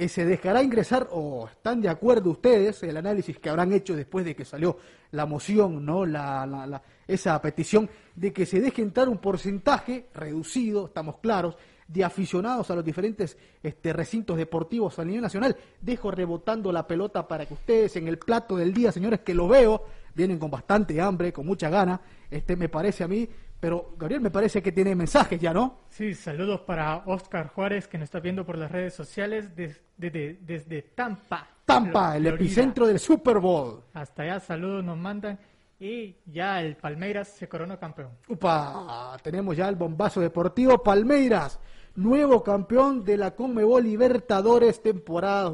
Eh, 0.00 0.08
se 0.08 0.24
dejará 0.24 0.62
ingresar 0.62 1.08
o 1.10 1.46
están 1.46 1.82
de 1.82 1.90
acuerdo 1.90 2.30
ustedes 2.30 2.82
el 2.84 2.96
análisis 2.96 3.38
que 3.38 3.50
habrán 3.50 3.70
hecho 3.70 3.94
después 3.94 4.24
de 4.24 4.34
que 4.34 4.46
salió 4.46 4.78
la 5.10 5.26
moción, 5.26 5.84
no 5.84 6.06
la, 6.06 6.80
esa 7.06 7.38
petición 7.42 7.86
de 8.14 8.32
que 8.32 8.46
se 8.46 8.62
deje 8.62 8.80
entrar 8.80 9.10
un 9.10 9.18
porcentaje 9.18 10.06
reducido, 10.14 10.86
estamos 10.86 11.18
claros, 11.18 11.54
de 11.86 12.02
aficionados 12.02 12.70
a 12.70 12.76
los 12.76 12.82
diferentes 12.82 13.36
este, 13.62 13.92
recintos 13.92 14.38
deportivos 14.38 14.98
a 14.98 15.04
nivel 15.04 15.20
nacional. 15.20 15.54
Dejo 15.82 16.10
rebotando 16.10 16.72
la 16.72 16.86
pelota 16.86 17.28
para 17.28 17.44
que 17.44 17.52
ustedes 17.52 17.94
en 17.96 18.08
el 18.08 18.18
plato 18.18 18.56
del 18.56 18.72
día, 18.72 18.92
señores, 18.92 19.20
que 19.20 19.34
lo 19.34 19.48
veo, 19.48 19.84
vienen 20.14 20.38
con 20.38 20.50
bastante 20.50 20.98
hambre, 20.98 21.30
con 21.30 21.44
mucha 21.44 21.68
gana, 21.68 22.00
este 22.30 22.56
me 22.56 22.70
parece 22.70 23.04
a 23.04 23.08
mí, 23.08 23.28
pero 23.60 23.94
Gabriel 23.98 24.22
me 24.22 24.30
parece 24.30 24.62
que 24.62 24.72
tiene 24.72 24.94
mensajes 24.94 25.38
ya, 25.38 25.52
¿no? 25.52 25.80
Sí, 25.90 26.14
saludos 26.14 26.62
para 26.62 27.02
Oscar 27.06 27.48
Juárez 27.48 27.86
que 27.86 27.98
nos 27.98 28.04
está 28.06 28.18
viendo 28.18 28.44
por 28.44 28.56
las 28.56 28.72
redes 28.72 28.94
sociales 28.94 29.54
desde, 29.54 30.38
desde 30.40 30.82
Tampa. 30.82 31.46
Tampa, 31.66 32.16
el 32.16 32.26
epicentro 32.26 32.86
del 32.86 32.98
Super 32.98 33.38
Bowl. 33.38 33.84
Hasta 33.92 34.22
allá, 34.22 34.40
saludos 34.40 34.82
nos 34.82 34.96
mandan. 34.96 35.38
y 35.78 36.16
ya 36.26 36.60
el 36.62 36.76
Palmeiras 36.76 37.28
se 37.28 37.48
coronó 37.48 37.78
campeón. 37.78 38.10
Upa, 38.28 39.16
tenemos 39.22 39.56
ya 39.56 39.68
el 39.68 39.76
bombazo 39.76 40.20
deportivo 40.20 40.82
Palmeiras, 40.82 41.60
nuevo 41.94 42.42
campeón 42.42 43.04
de 43.04 43.16
la 43.16 43.34
Conmebol 43.34 43.84
Libertadores 43.84 44.82
temporada 44.82 45.50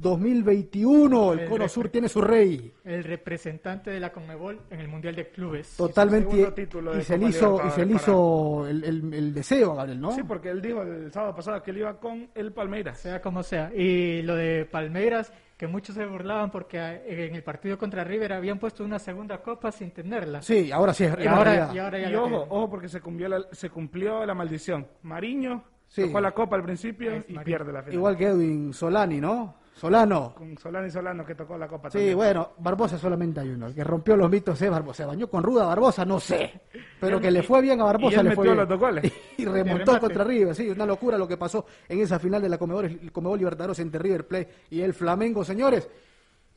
2020-2021. 0.00 1.32
El, 1.32 1.38
El 1.40 1.48
Cono 1.48 1.68
Sur 1.68 1.88
tiene 1.88 2.08
su 2.08 2.20
rey. 2.20 2.72
El 2.84 3.04
representante 3.04 3.90
de 3.90 4.00
la 4.00 4.10
Conmebol 4.12 4.60
en 4.70 4.80
el 4.80 4.88
Mundial 4.88 5.14
de 5.14 5.28
Clubes. 5.30 5.76
Totalmente. 5.76 6.52
Y 6.98 7.02
se 7.02 7.18
le 7.18 7.26
hizo, 7.28 7.60
y 7.66 7.70
se 7.70 7.86
le 7.86 7.94
hizo 7.94 8.66
el, 8.68 8.84
el- 8.84 9.14
el 9.14 9.34
deseo, 9.34 9.74
Gabriel, 9.74 10.00
¿no? 10.00 10.12
Sí, 10.12 10.22
porque 10.22 10.50
él 10.50 10.62
dijo 10.62 10.82
el 10.82 11.12
sábado 11.12 11.34
pasado 11.34 11.62
que 11.62 11.70
él 11.70 11.78
iba 11.78 11.98
con 11.98 12.28
el 12.34 12.52
Palmeiras. 12.52 12.98
Sea 12.98 13.20
como 13.20 13.42
sea. 13.42 13.70
Y 13.74 14.22
lo 14.22 14.34
de 14.36 14.64
Palmeiras, 14.64 15.32
que 15.56 15.66
muchos 15.66 15.94
se 15.94 16.06
burlaban 16.06 16.50
porque 16.50 16.78
eh, 16.78 17.26
en 17.28 17.34
el 17.34 17.42
partido 17.42 17.76
contra 17.78 18.04
River 18.04 18.32
habían 18.32 18.58
puesto 18.58 18.84
una 18.84 18.98
segunda 18.98 19.38
copa 19.42 19.72
sin 19.72 19.90
tenerla. 19.90 20.40
Sí, 20.42 20.70
ahora 20.70 20.94
sí 20.94 21.04
es, 21.04 21.14
Y 21.22 21.26
ahora, 21.26 21.70
y 21.74 21.78
ahora 21.78 21.98
ya 21.98 22.10
Y 22.10 22.14
ojo, 22.14 22.46
ojo, 22.48 22.70
porque 22.70 22.88
se 22.88 23.00
cumplió 23.00 23.28
la, 23.28 23.42
se 23.52 23.68
cumplió 23.70 24.24
la 24.24 24.34
maldición. 24.34 24.86
Mariño 25.02 25.64
Sí. 25.90 26.02
tocó 26.02 26.20
la 26.20 26.32
copa 26.32 26.54
al 26.54 26.62
principio 26.62 27.10
Es 27.12 27.24
y 27.30 27.32
Mariño. 27.32 27.44
pierde 27.44 27.72
la 27.72 27.80
final. 27.82 27.94
Igual 27.94 28.16
que 28.18 28.26
Edwin 28.26 28.72
Solani, 28.74 29.20
¿no? 29.22 29.56
Solano. 29.78 30.34
Con 30.36 30.58
Solano 30.58 30.86
y 30.86 30.90
Solano 30.90 31.24
que 31.24 31.34
tocó 31.34 31.56
la 31.56 31.68
copa 31.68 31.88
Sí, 31.90 31.98
también. 31.98 32.16
bueno, 32.16 32.50
Barbosa 32.58 32.98
solamente 32.98 33.40
hay 33.40 33.50
uno. 33.50 33.66
El 33.68 33.74
que 33.74 33.84
rompió 33.84 34.16
los 34.16 34.28
mitos 34.30 34.60
es 34.60 34.70
Barbosa. 34.70 35.04
Se 35.04 35.06
bañó 35.06 35.28
con 35.28 35.42
ruda 35.42 35.64
Barbosa, 35.66 36.04
no 36.04 36.18
sé. 36.18 36.62
Pero 37.00 37.20
que 37.20 37.30
le 37.30 37.42
fue 37.42 37.62
bien 37.62 37.80
a 37.80 37.84
Barbosa, 37.84 38.16
y 38.16 38.18
él 38.20 38.24
le 38.28 38.34
fue 38.34 38.44
metió 38.44 38.52
bien. 38.52 38.56
los 38.58 38.68
dos 38.68 38.78
goles. 38.80 39.12
Y 39.38 39.44
remontó 39.44 40.00
contra 40.00 40.24
River, 40.24 40.52
sí, 40.54 40.68
una 40.68 40.84
locura 40.84 41.16
lo 41.16 41.28
que 41.28 41.36
pasó 41.36 41.64
en 41.88 42.00
esa 42.00 42.18
final 42.18 42.42
de 42.42 42.48
la 42.48 42.58
Comebol, 42.58 43.10
Comebol 43.12 43.38
Libertadores 43.38 43.78
entre 43.78 44.00
River 44.00 44.26
Plate 44.26 44.48
y 44.70 44.80
el 44.80 44.92
Flamengo, 44.94 45.44
señores. 45.44 45.88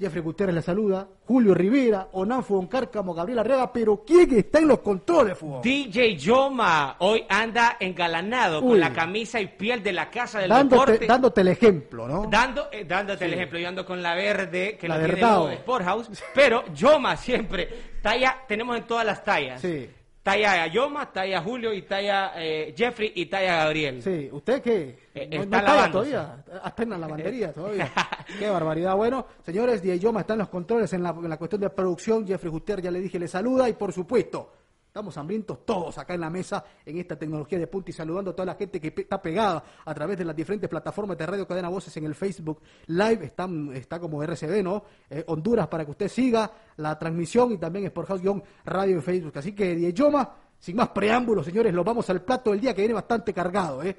Jeffrey 0.01 0.24
Gutiérrez 0.24 0.55
le 0.55 0.62
saluda, 0.63 1.08
Julio 1.27 1.53
Rivera, 1.53 2.08
Onan 2.13 2.43
Cárcamo, 2.67 3.13
Gabriel 3.13 3.38
Arrega, 3.38 3.72
pero 3.72 4.03
¿quién 4.03 4.36
está 4.36 4.58
en 4.58 4.67
los 4.67 4.79
controles, 4.79 5.38
fútbol? 5.38 5.62
DJ 5.62 6.17
Yoma 6.17 6.96
hoy 7.00 7.24
anda 7.29 7.77
engalanado 7.79 8.62
Uy. 8.62 8.70
con 8.70 8.79
la 8.79 8.91
camisa 8.91 9.39
y 9.39 9.46
piel 9.46 9.84
de 9.84 9.93
la 9.93 10.10
casa 10.10 10.39
del 10.39 10.50
Dándote, 10.50 10.81
deporte. 10.93 11.05
dándote 11.05 11.41
el 11.41 11.48
ejemplo, 11.50 12.08
¿no? 12.08 12.25
Dando, 12.27 12.67
eh, 12.72 12.84
dándote 12.84 13.25
el 13.25 13.34
ejemplo, 13.36 13.60
yo 13.60 13.67
ando 13.67 13.86
con 13.86 14.01
la 14.01 14.15
verde, 14.15 14.75
que 14.79 14.88
La 14.88 14.98
la 14.98 15.05
tiene 15.05 15.50
de 15.50 15.58
Sporthouse, 15.58 16.10
pero 16.34 16.63
Yoma 16.74 17.15
siempre, 17.15 17.70
talla, 18.01 18.38
tenemos 18.48 18.75
en 18.77 18.84
todas 18.86 19.05
las 19.05 19.24
tallas. 19.24 19.62
Sí. 19.62 19.88
Talla 20.24 20.68
Yoma, 20.68 21.12
talla 21.12 21.42
Julio 21.42 21.74
y 21.74 21.82
talla 21.82 22.34
eh, 22.36 22.75
Jeffrey 22.78 23.12
y 23.16 23.25
talla 23.25 23.63
Gabriel. 23.63 24.04
Sí, 24.04 24.30
¿usted 24.32 24.62
qué? 24.62 25.10
Eh, 25.16 25.28
¿No, 25.28 25.44
está 25.44 25.88
no 25.88 25.92
todavía? 25.92 26.44
Está 26.63 26.84
en 26.84 26.90
la 26.92 26.98
lavandería 27.00 27.51
todavía. 27.51 27.92
qué 28.40 28.48
barbaridad. 28.48 28.96
Bueno, 28.96 29.25
señores, 29.44 29.82
DJ 29.82 29.98
Yoma 29.98 30.22
está 30.22 30.34
en 30.34 30.40
los 30.40 30.50
controles 30.50 30.94
en 30.94 31.01
la, 31.01 31.10
en 31.10 31.28
la 31.28 31.38
cuestión 31.38 31.62
de 31.62 31.72
producción. 31.72 32.28
Jeffrey 32.28 32.51
Gutiérrez, 32.51 32.86
ya 32.86 32.92
le 32.92 33.00
dije, 33.00 33.18
le 33.18 33.28
saluda. 33.28 33.68
Y 33.68 33.74
por 33.74 33.92
supuesto, 33.92 34.51
estamos 34.91 35.15
hambrientos 35.15 35.65
todos 35.65 35.98
acá 36.00 36.15
en 36.15 36.19
la 36.19 36.29
mesa 36.29 36.65
en 36.86 36.98
esta 36.98 37.17
tecnología 37.17 37.57
de 37.57 37.65
punta 37.67 37.91
y 37.91 37.93
saludando 37.93 38.31
a 38.31 38.36
toda 38.36 38.48
la 38.48 38.55
gente 38.55 38.81
que 38.81 38.93
está 38.98 39.21
pegada 39.21 39.63
a 39.86 39.93
través 39.93 40.17
de 40.17 40.25
las 40.25 40.36
diferentes 40.36 40.69
plataformas 40.69 41.17
de 41.17 41.25
Radio 41.25 41.48
Cadena 41.48 41.69
Voces 41.69 41.95
en 41.95 42.03
el 42.03 42.13
Facebook 42.13 42.62
Live. 42.88 43.24
Está, 43.25 43.48
está 43.74 44.01
como 44.01 44.21
RCB, 44.21 44.62
¿no? 44.62 44.83
Eh, 45.10 45.24
Honduras 45.27 45.69
para 45.69 45.86
que 45.86 45.91
usted 45.91 46.10
siga 46.10 46.51
la 46.75 47.00
transmisión 47.00 47.53
y 47.53 47.57
también 47.57 47.86
es 47.86 47.91
por 47.91 48.05
House-Radio 48.05 48.95
en 48.98 49.01
Facebook. 49.01 49.31
Así 49.38 49.53
que 49.53 49.75
DJ 49.75 49.93
Yoma, 49.93 50.29
sin 50.60 50.75
más 50.75 50.89
preámbulos, 50.89 51.45
señores, 51.45 51.74
lo 51.74 51.86
vamos 51.86 52.10
al 52.10 52.21
plato 52.21 52.51
del 52.51 52.60
día 52.60 52.75
que 52.75 52.81
viene 52.81 52.93
bastante 52.93 53.33
cargado, 53.33 53.81
¿eh? 53.83 53.98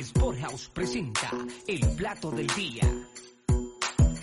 Sporthouse 0.00 0.70
presenta 0.70 1.30
el 1.66 1.80
plato 1.96 2.30
del 2.30 2.46
día. 2.48 2.82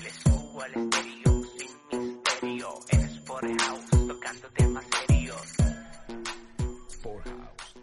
Le 0.02 0.10
subo 0.24 0.62
al 0.64 0.74
estéreo 0.74 1.44
sin 1.58 1.70
misterio. 1.88 2.70
En 2.90 3.10
Sporthouse 3.10 3.90
tocando 4.08 4.48
temas 4.56 4.86
serios. 5.08 5.42
Sporthouse. 6.92 7.76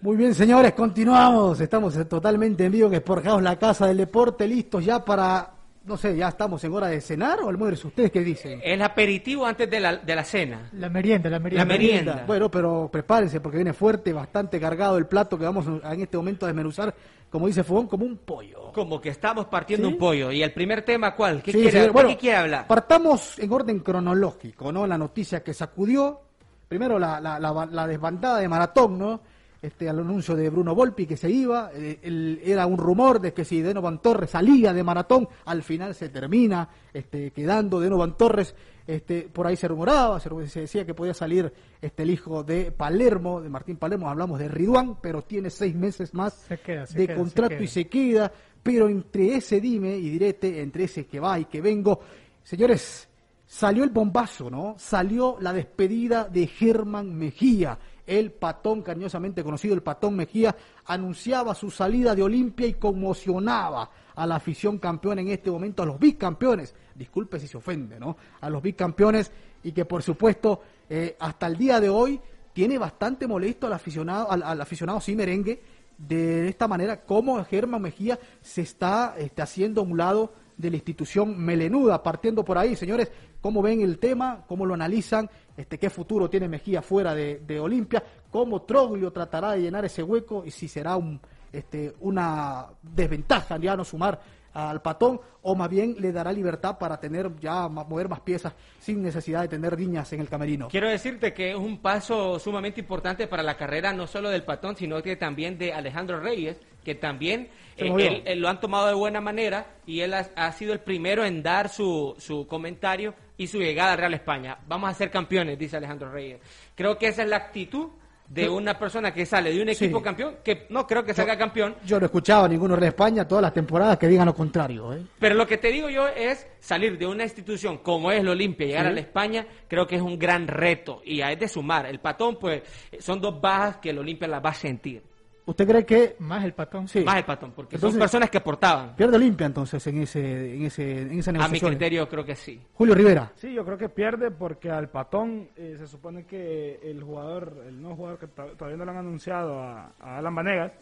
Muy 0.00 0.16
bien, 0.16 0.34
señores, 0.34 0.72
continuamos. 0.72 1.60
Estamos 1.60 2.08
totalmente 2.08 2.64
en 2.64 2.72
vivo 2.72 2.88
en 2.88 2.94
Sport 2.94 3.24
House, 3.24 3.42
la 3.42 3.58
casa 3.58 3.86
del 3.86 3.98
deporte, 3.98 4.48
listos 4.48 4.82
ya 4.82 5.04
para, 5.04 5.59
no 5.84 5.96
sé, 5.96 6.16
ya 6.16 6.28
estamos 6.28 6.62
en 6.64 6.72
hora 6.74 6.88
de 6.88 7.00
cenar 7.00 7.40
o 7.40 7.48
almuerzo. 7.48 7.88
¿Ustedes 7.88 8.10
qué 8.10 8.20
dicen? 8.20 8.60
El 8.62 8.82
aperitivo 8.82 9.46
antes 9.46 9.68
de 9.70 9.80
la, 9.80 9.96
de 9.96 10.14
la 10.14 10.24
cena. 10.24 10.68
La 10.74 10.88
merienda, 10.88 11.30
la 11.30 11.38
merienda. 11.38 11.64
La 11.64 11.68
merienda. 11.68 12.24
Bueno, 12.26 12.50
pero 12.50 12.88
prepárense 12.92 13.40
porque 13.40 13.56
viene 13.58 13.72
fuerte, 13.72 14.12
bastante 14.12 14.60
cargado 14.60 14.98
el 14.98 15.06
plato 15.06 15.38
que 15.38 15.44
vamos 15.44 15.66
en 15.66 16.00
este 16.00 16.16
momento 16.16 16.44
a 16.46 16.48
desmenuzar, 16.48 16.94
como 17.30 17.46
dice 17.46 17.64
Fogón, 17.64 17.86
como 17.86 18.04
un 18.04 18.18
pollo. 18.18 18.72
Como 18.72 19.00
que 19.00 19.08
estamos 19.08 19.46
partiendo 19.46 19.88
¿Sí? 19.88 19.94
un 19.94 19.98
pollo. 19.98 20.30
¿Y 20.30 20.42
el 20.42 20.52
primer 20.52 20.82
tema 20.82 21.14
cuál? 21.16 21.42
¿Qué, 21.42 21.52
Sí, 21.52 21.58
quiere, 21.58 21.70
señor. 21.72 21.86
¿de 21.86 21.92
Bueno, 21.92 22.08
qué 22.10 22.16
quiere 22.18 22.36
hablar? 22.36 22.66
Partamos 22.66 23.38
en 23.38 23.52
orden 23.52 23.78
cronológico, 23.80 24.70
¿no? 24.72 24.86
La 24.86 24.98
noticia 24.98 25.42
que 25.42 25.54
sacudió, 25.54 26.20
primero 26.68 26.98
la, 26.98 27.20
la, 27.20 27.38
la- 27.40 27.66
la 27.70 27.86
desbandada 27.86 28.38
de 28.38 28.48
maratón, 28.48 28.98
¿no? 28.98 29.20
Este, 29.62 29.90
al 29.90 29.98
anuncio 29.98 30.34
de 30.34 30.48
Bruno 30.48 30.74
Volpi 30.74 31.06
que 31.06 31.18
se 31.18 31.28
iba, 31.28 31.70
eh, 31.74 31.98
el- 32.02 32.40
era 32.42 32.64
un 32.66 32.78
rumor 32.78 33.20
de 33.20 33.34
que 33.34 33.44
si 33.44 33.60
Denovan 33.60 34.00
Torres 34.00 34.30
salía 34.30 34.72
de 34.72 34.82
maratón, 34.82 35.28
al 35.44 35.62
final 35.62 35.94
se 35.94 36.08
termina 36.08 36.66
este, 36.94 37.30
quedando 37.30 37.78
Denovan 37.78 38.16
Torres, 38.16 38.54
este, 38.86 39.28
por 39.30 39.46
ahí 39.46 39.56
se 39.56 39.68
rumoraba, 39.68 40.18
se, 40.18 40.30
se 40.48 40.60
decía 40.60 40.86
que 40.86 40.94
podía 40.94 41.12
salir 41.12 41.52
este, 41.82 42.04
el 42.04 42.10
hijo 42.10 42.42
de 42.42 42.72
Palermo, 42.72 43.42
de 43.42 43.50
Martín 43.50 43.76
Palermo, 43.76 44.08
hablamos 44.08 44.38
de 44.38 44.48
Riduán, 44.48 44.96
pero 45.02 45.20
tiene 45.22 45.50
seis 45.50 45.74
meses 45.74 46.14
más 46.14 46.32
Se 46.48 46.58
queda, 46.58 46.86
se 46.86 46.98
de 46.98 47.06
queda, 47.08 47.16
contrato 47.18 47.62
y 47.62 47.66
se 47.66 47.86
queda, 47.86 48.32
pero 48.62 48.88
entre 48.88 49.34
ese 49.36 49.60
dime 49.60 49.94
y 49.96 50.08
direte, 50.08 50.62
entre 50.62 50.84
ese 50.84 51.04
que 51.04 51.20
va 51.20 51.38
y 51.38 51.44
que 51.44 51.60
vengo, 51.60 52.00
señores, 52.42 53.06
salió 53.46 53.84
el 53.84 53.90
bombazo, 53.90 54.48
¿no? 54.48 54.74
Salió 54.78 55.36
la 55.40 55.52
despedida 55.52 56.24
de 56.24 56.46
Germán 56.46 57.14
Mejía, 57.14 57.78
el 58.10 58.32
patón 58.32 58.82
cariñosamente 58.82 59.44
conocido, 59.44 59.72
el 59.72 59.84
patón 59.84 60.16
Mejía, 60.16 60.56
anunciaba 60.86 61.54
su 61.54 61.70
salida 61.70 62.12
de 62.12 62.24
Olimpia 62.24 62.66
y 62.66 62.74
conmocionaba 62.74 63.88
a 64.16 64.26
la 64.26 64.34
afición 64.34 64.78
campeona 64.78 65.20
en 65.20 65.28
este 65.28 65.48
momento, 65.48 65.84
a 65.84 65.86
los 65.86 65.98
bicampeones, 65.98 66.74
disculpe 66.92 67.38
si 67.38 67.46
se 67.46 67.56
ofende, 67.56 68.00
¿no? 68.00 68.16
A 68.40 68.50
los 68.50 68.60
bicampeones 68.60 69.30
y 69.62 69.70
que 69.70 69.84
por 69.84 70.02
supuesto 70.02 70.60
eh, 70.88 71.16
hasta 71.20 71.46
el 71.46 71.56
día 71.56 71.78
de 71.78 71.88
hoy 71.88 72.20
tiene 72.52 72.78
bastante 72.78 73.28
molesto 73.28 73.68
al 73.68 73.74
aficionado, 73.74 74.28
al, 74.28 74.60
aficionado 74.60 75.00
sí 75.00 75.14
merengue, 75.14 75.62
de 75.96 76.48
esta 76.48 76.66
manera 76.66 77.02
cómo 77.02 77.44
Germán 77.44 77.82
Mejía 77.82 78.18
se 78.42 78.62
está 78.62 79.14
este, 79.18 79.40
haciendo 79.40 79.82
a 79.82 79.84
un 79.84 79.96
lado 79.96 80.32
de 80.60 80.70
la 80.70 80.76
institución 80.76 81.38
melenuda, 81.38 82.02
partiendo 82.02 82.44
por 82.44 82.58
ahí, 82.58 82.76
señores, 82.76 83.10
cómo 83.40 83.62
ven 83.62 83.80
el 83.80 83.98
tema, 83.98 84.44
cómo 84.46 84.66
lo 84.66 84.74
analizan, 84.74 85.28
este, 85.56 85.78
qué 85.78 85.90
futuro 85.90 86.28
tiene 86.28 86.48
Mejía 86.48 86.82
fuera 86.82 87.14
de, 87.14 87.40
de 87.46 87.58
Olimpia, 87.58 88.02
cómo 88.30 88.62
Troglio 88.62 89.12
tratará 89.12 89.52
de 89.52 89.62
llenar 89.62 89.84
ese 89.84 90.02
hueco 90.02 90.44
y 90.44 90.50
si 90.50 90.68
será 90.68 90.96
un, 90.96 91.20
este, 91.52 91.94
una 92.00 92.66
desventaja 92.82 93.56
ya 93.58 93.76
no 93.76 93.84
sumar 93.84 94.20
al 94.52 94.82
patón 94.82 95.20
o 95.42 95.54
más 95.54 95.70
bien 95.70 95.96
le 95.98 96.12
dará 96.12 96.32
libertad 96.32 96.76
para 96.78 96.98
tener 96.98 97.30
ya 97.38 97.68
mover 97.68 98.08
más 98.08 98.20
piezas 98.20 98.52
sin 98.80 99.02
necesidad 99.02 99.42
de 99.42 99.48
tener 99.48 99.78
niñas 99.78 100.12
en 100.12 100.20
el 100.20 100.28
camerino. 100.28 100.68
Quiero 100.68 100.88
decirte 100.88 101.32
que 101.32 101.50
es 101.50 101.56
un 101.56 101.78
paso 101.78 102.38
sumamente 102.38 102.80
importante 102.80 103.26
para 103.26 103.42
la 103.42 103.56
carrera 103.56 103.92
no 103.92 104.06
solo 104.06 104.28
del 104.28 104.42
Patón, 104.42 104.76
sino 104.76 105.00
que 105.02 105.16
también 105.16 105.56
de 105.56 105.72
Alejandro 105.72 106.20
Reyes, 106.20 106.56
que 106.84 106.94
también 106.94 107.48
eh, 107.76 107.86
él- 107.96 108.22
él 108.26 108.40
lo 108.40 108.48
han 108.48 108.60
tomado 108.60 108.88
de 108.88 108.94
buena 108.94 109.20
manera 109.20 109.66
y 109.86 110.00
él 110.00 110.14
ha, 110.14 110.26
ha 110.36 110.52
sido 110.52 110.72
el 110.72 110.80
primero 110.80 111.24
en 111.24 111.42
dar 111.42 111.68
su, 111.68 112.14
su 112.18 112.46
comentario 112.46 113.14
y 113.36 113.46
su 113.46 113.58
llegada 113.58 113.92
a 113.92 113.96
Real 113.96 114.14
España. 114.14 114.58
Vamos 114.66 114.90
a 114.90 114.94
ser 114.94 115.10
campeones, 115.10 115.58
dice 115.58 115.76
Alejandro 115.78 116.10
Reyes. 116.12 116.40
Creo 116.74 116.98
que 116.98 117.08
esa 117.08 117.22
es 117.22 117.28
la 117.28 117.36
actitud 117.36 117.88
de 118.28 118.48
una 118.48 118.78
persona 118.78 119.12
que 119.12 119.26
sale 119.26 119.50
de 119.52 119.60
un 119.60 119.70
equipo 119.70 119.98
Sí. 119.98 120.04
campeón, 120.04 120.36
que 120.44 120.66
no 120.68 120.86
creo 120.86 121.02
que 121.02 121.12
salga 121.12 121.36
campeón, 121.36 121.74
Yo 121.84 121.98
no 121.98 122.04
he 122.04 122.06
escuchado 122.06 122.44
a 122.44 122.48
ninguno 122.48 122.76
de 122.76 122.86
España 122.86 123.26
todas 123.26 123.42
las 123.42 123.52
temporadas 123.52 123.98
que 123.98 124.06
digan 124.06 124.26
lo 124.26 124.34
contrario. 124.36 124.92
¿eh? 124.94 125.02
Pero 125.18 125.34
lo 125.34 125.48
que 125.48 125.58
te 125.58 125.72
digo 125.72 125.88
yo 125.90 126.06
es 126.06 126.46
salir 126.60 126.96
de 126.96 127.06
una 127.08 127.24
institución 127.24 127.78
como 127.78 128.12
es 128.12 128.22
la 128.22 128.30
Olimpia 128.30 128.66
y 128.66 128.68
llegar 128.68 128.84
Sí. 128.84 128.90
a 128.90 128.94
la 128.94 129.00
España, 129.00 129.46
creo 129.66 129.84
que 129.88 129.96
es 129.96 130.02
un 130.02 130.16
gran 130.16 130.46
reto 130.46 131.02
y 131.04 131.22
es 131.22 131.40
de 131.40 131.48
sumar. 131.48 131.86
El 131.86 131.98
patón, 131.98 132.36
pues, 132.38 132.62
son 133.00 133.20
dos 133.20 133.40
bajas 133.40 133.78
que 133.78 133.90
el 133.90 133.98
Olimpia 133.98 134.28
las 134.28 134.44
va 134.44 134.50
a 134.50 134.54
sentir. 134.54 135.02
¿Usted 135.46 135.66
cree 135.66 135.84
que 135.84 136.16
Más 136.20 136.44
el 136.44 136.52
patón. 136.52 136.86
Sí. 136.86 137.02
Más 137.04 137.16
el 137.16 137.24
patón, 137.24 137.52
porque 137.56 137.76
Entonces- 137.76 137.94
son 137.94 138.00
personas 138.00 138.30
que 138.30 138.38
aportaban. 138.38 138.94
pierde 138.94 139.16
Olimpia 139.16 139.46
entonces 139.46 139.84
en 139.86 140.02
ese 140.02 140.54
en 140.54 140.62
ese 140.66 141.02
en 141.02 141.18
esa 141.18 141.30
A 141.30 141.32
mi 141.32 141.38
negociación? 141.38 141.70
criterio, 141.72 142.08
creo 142.08 142.24
que 142.24 142.36
sí. 142.36 142.60
Julio 142.74 142.94
Rivera. 142.94 143.32
Sí, 143.36 143.52
yo 143.52 143.64
creo 143.64 143.76
que 143.78 143.88
pierde 143.88 144.30
porque 144.30 144.70
al 144.70 144.88
patón 144.90 145.48
eh, 145.56 145.74
se 145.78 145.86
supone 145.88 146.24
que 146.24 146.78
el 146.84 147.02
jugador, 147.02 147.64
el 147.66 147.80
nuevo 147.80 147.96
jugador 147.96 148.18
que 148.20 148.26
to- 148.28 148.52
todavía 148.56 148.76
no 148.78 148.84
lo 148.84 148.90
han 148.92 148.98
anunciado 148.98 149.60
a, 149.60 149.92
a 149.98 150.18
Alan 150.18 150.34
Vanegas, 150.34 150.72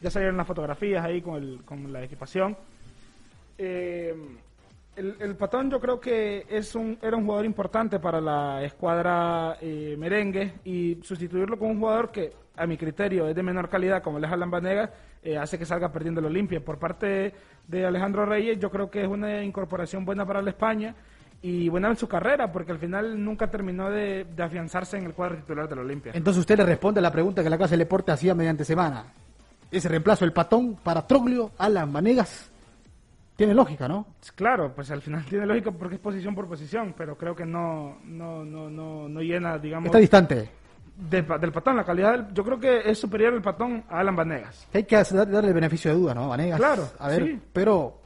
ya 0.00 0.10
salieron 0.10 0.36
las 0.36 0.46
fotografías 0.46 1.04
ahí 1.04 1.20
con, 1.22 1.36
el, 1.36 1.62
con 1.64 1.92
la 1.92 2.02
equipación. 2.02 2.56
Eh, 3.58 4.14
El, 4.96 5.16
el 5.20 5.36
Patón 5.36 5.70
yo 5.70 5.80
creo 5.80 6.00
que 6.00 6.46
es 6.48 6.74
un, 6.74 6.98
era 7.00 7.16
un 7.16 7.24
jugador 7.24 7.46
importante 7.46 8.00
para 8.00 8.20
la 8.20 8.62
escuadra 8.62 9.56
eh, 9.60 9.94
merengue 9.98 10.54
y 10.64 10.98
sustituirlo 11.02 11.58
con 11.58 11.70
un 11.70 11.78
jugador 11.78 12.10
que 12.10 12.32
a 12.56 12.66
mi 12.66 12.76
criterio 12.76 13.26
es 13.28 13.34
de 13.34 13.42
menor 13.42 13.68
calidad 13.68 14.02
como 14.02 14.18
el 14.18 14.24
es 14.24 14.30
Alan 14.30 14.50
eh, 15.22 15.38
hace 15.38 15.58
que 15.58 15.64
salga 15.64 15.90
perdiendo 15.92 16.20
el 16.20 16.26
Olimpia. 16.26 16.62
Por 16.62 16.78
parte 16.78 17.32
de 17.66 17.86
Alejandro 17.86 18.26
Reyes 18.26 18.58
yo 18.58 18.70
creo 18.70 18.90
que 18.90 19.02
es 19.02 19.08
una 19.08 19.42
incorporación 19.42 20.04
buena 20.04 20.26
para 20.26 20.42
la 20.42 20.50
España 20.50 20.94
y 21.40 21.68
buena 21.68 21.88
en 21.88 21.96
su 21.96 22.06
carrera 22.06 22.52
porque 22.52 22.72
al 22.72 22.78
final 22.78 23.22
nunca 23.22 23.50
terminó 23.50 23.90
de, 23.90 24.24
de 24.24 24.42
afianzarse 24.42 24.98
en 24.98 25.06
el 25.06 25.14
cuadro 25.14 25.36
titular 25.36 25.68
del 25.68 25.78
Olimpia. 25.78 26.12
Entonces 26.14 26.40
usted 26.40 26.58
le 26.58 26.64
responde 26.64 27.00
a 27.00 27.02
la 27.02 27.12
pregunta 27.12 27.42
que 27.42 27.48
la 27.48 27.56
Casa 27.56 27.70
del 27.70 27.80
Deporte 27.80 28.12
hacía 28.12 28.34
mediante 28.34 28.64
semana. 28.64 29.04
Ese 29.70 29.88
reemplazo 29.88 30.24
el 30.24 30.32
patón 30.32 30.76
para 30.82 31.06
Troglio, 31.06 31.52
Alan 31.56 31.92
Vanegas, 31.92 32.50
tiene 33.40 33.54
lógica, 33.54 33.88
¿no? 33.88 34.06
Claro, 34.34 34.72
pues 34.74 34.90
al 34.90 35.00
final 35.00 35.24
tiene 35.28 35.46
lógica 35.46 35.70
porque 35.70 35.94
es 35.94 36.00
posición 36.00 36.34
por 36.34 36.46
posición, 36.46 36.94
pero 36.96 37.16
creo 37.16 37.34
que 37.34 37.46
no, 37.46 37.96
no, 38.04 38.44
no, 38.44 38.68
no, 38.68 39.08
no 39.08 39.20
llena, 39.22 39.56
digamos... 39.58 39.86
Está 39.86 39.98
distante. 39.98 40.50
Del, 40.94 41.26
del 41.40 41.50
patón, 41.52 41.76
la 41.76 41.84
calidad 41.84 42.12
del- 42.12 42.34
yo 42.34 42.44
creo 42.44 42.60
que 42.60 42.82
es 42.90 42.98
superior 42.98 43.32
el 43.32 43.40
patón 43.40 43.82
a 43.88 44.00
Alan 44.00 44.14
Vanegas. 44.14 44.68
Hay 44.74 44.84
que 44.84 44.94
darle 44.96 45.48
el 45.48 45.54
beneficio 45.54 45.90
de 45.90 45.96
duda, 45.96 46.12
¿no? 46.14 46.28
Vanegas. 46.28 46.58
Claro, 46.60 46.86
A 46.98 47.08
ver, 47.08 47.24
sí. 47.24 47.40
pero 47.54 47.98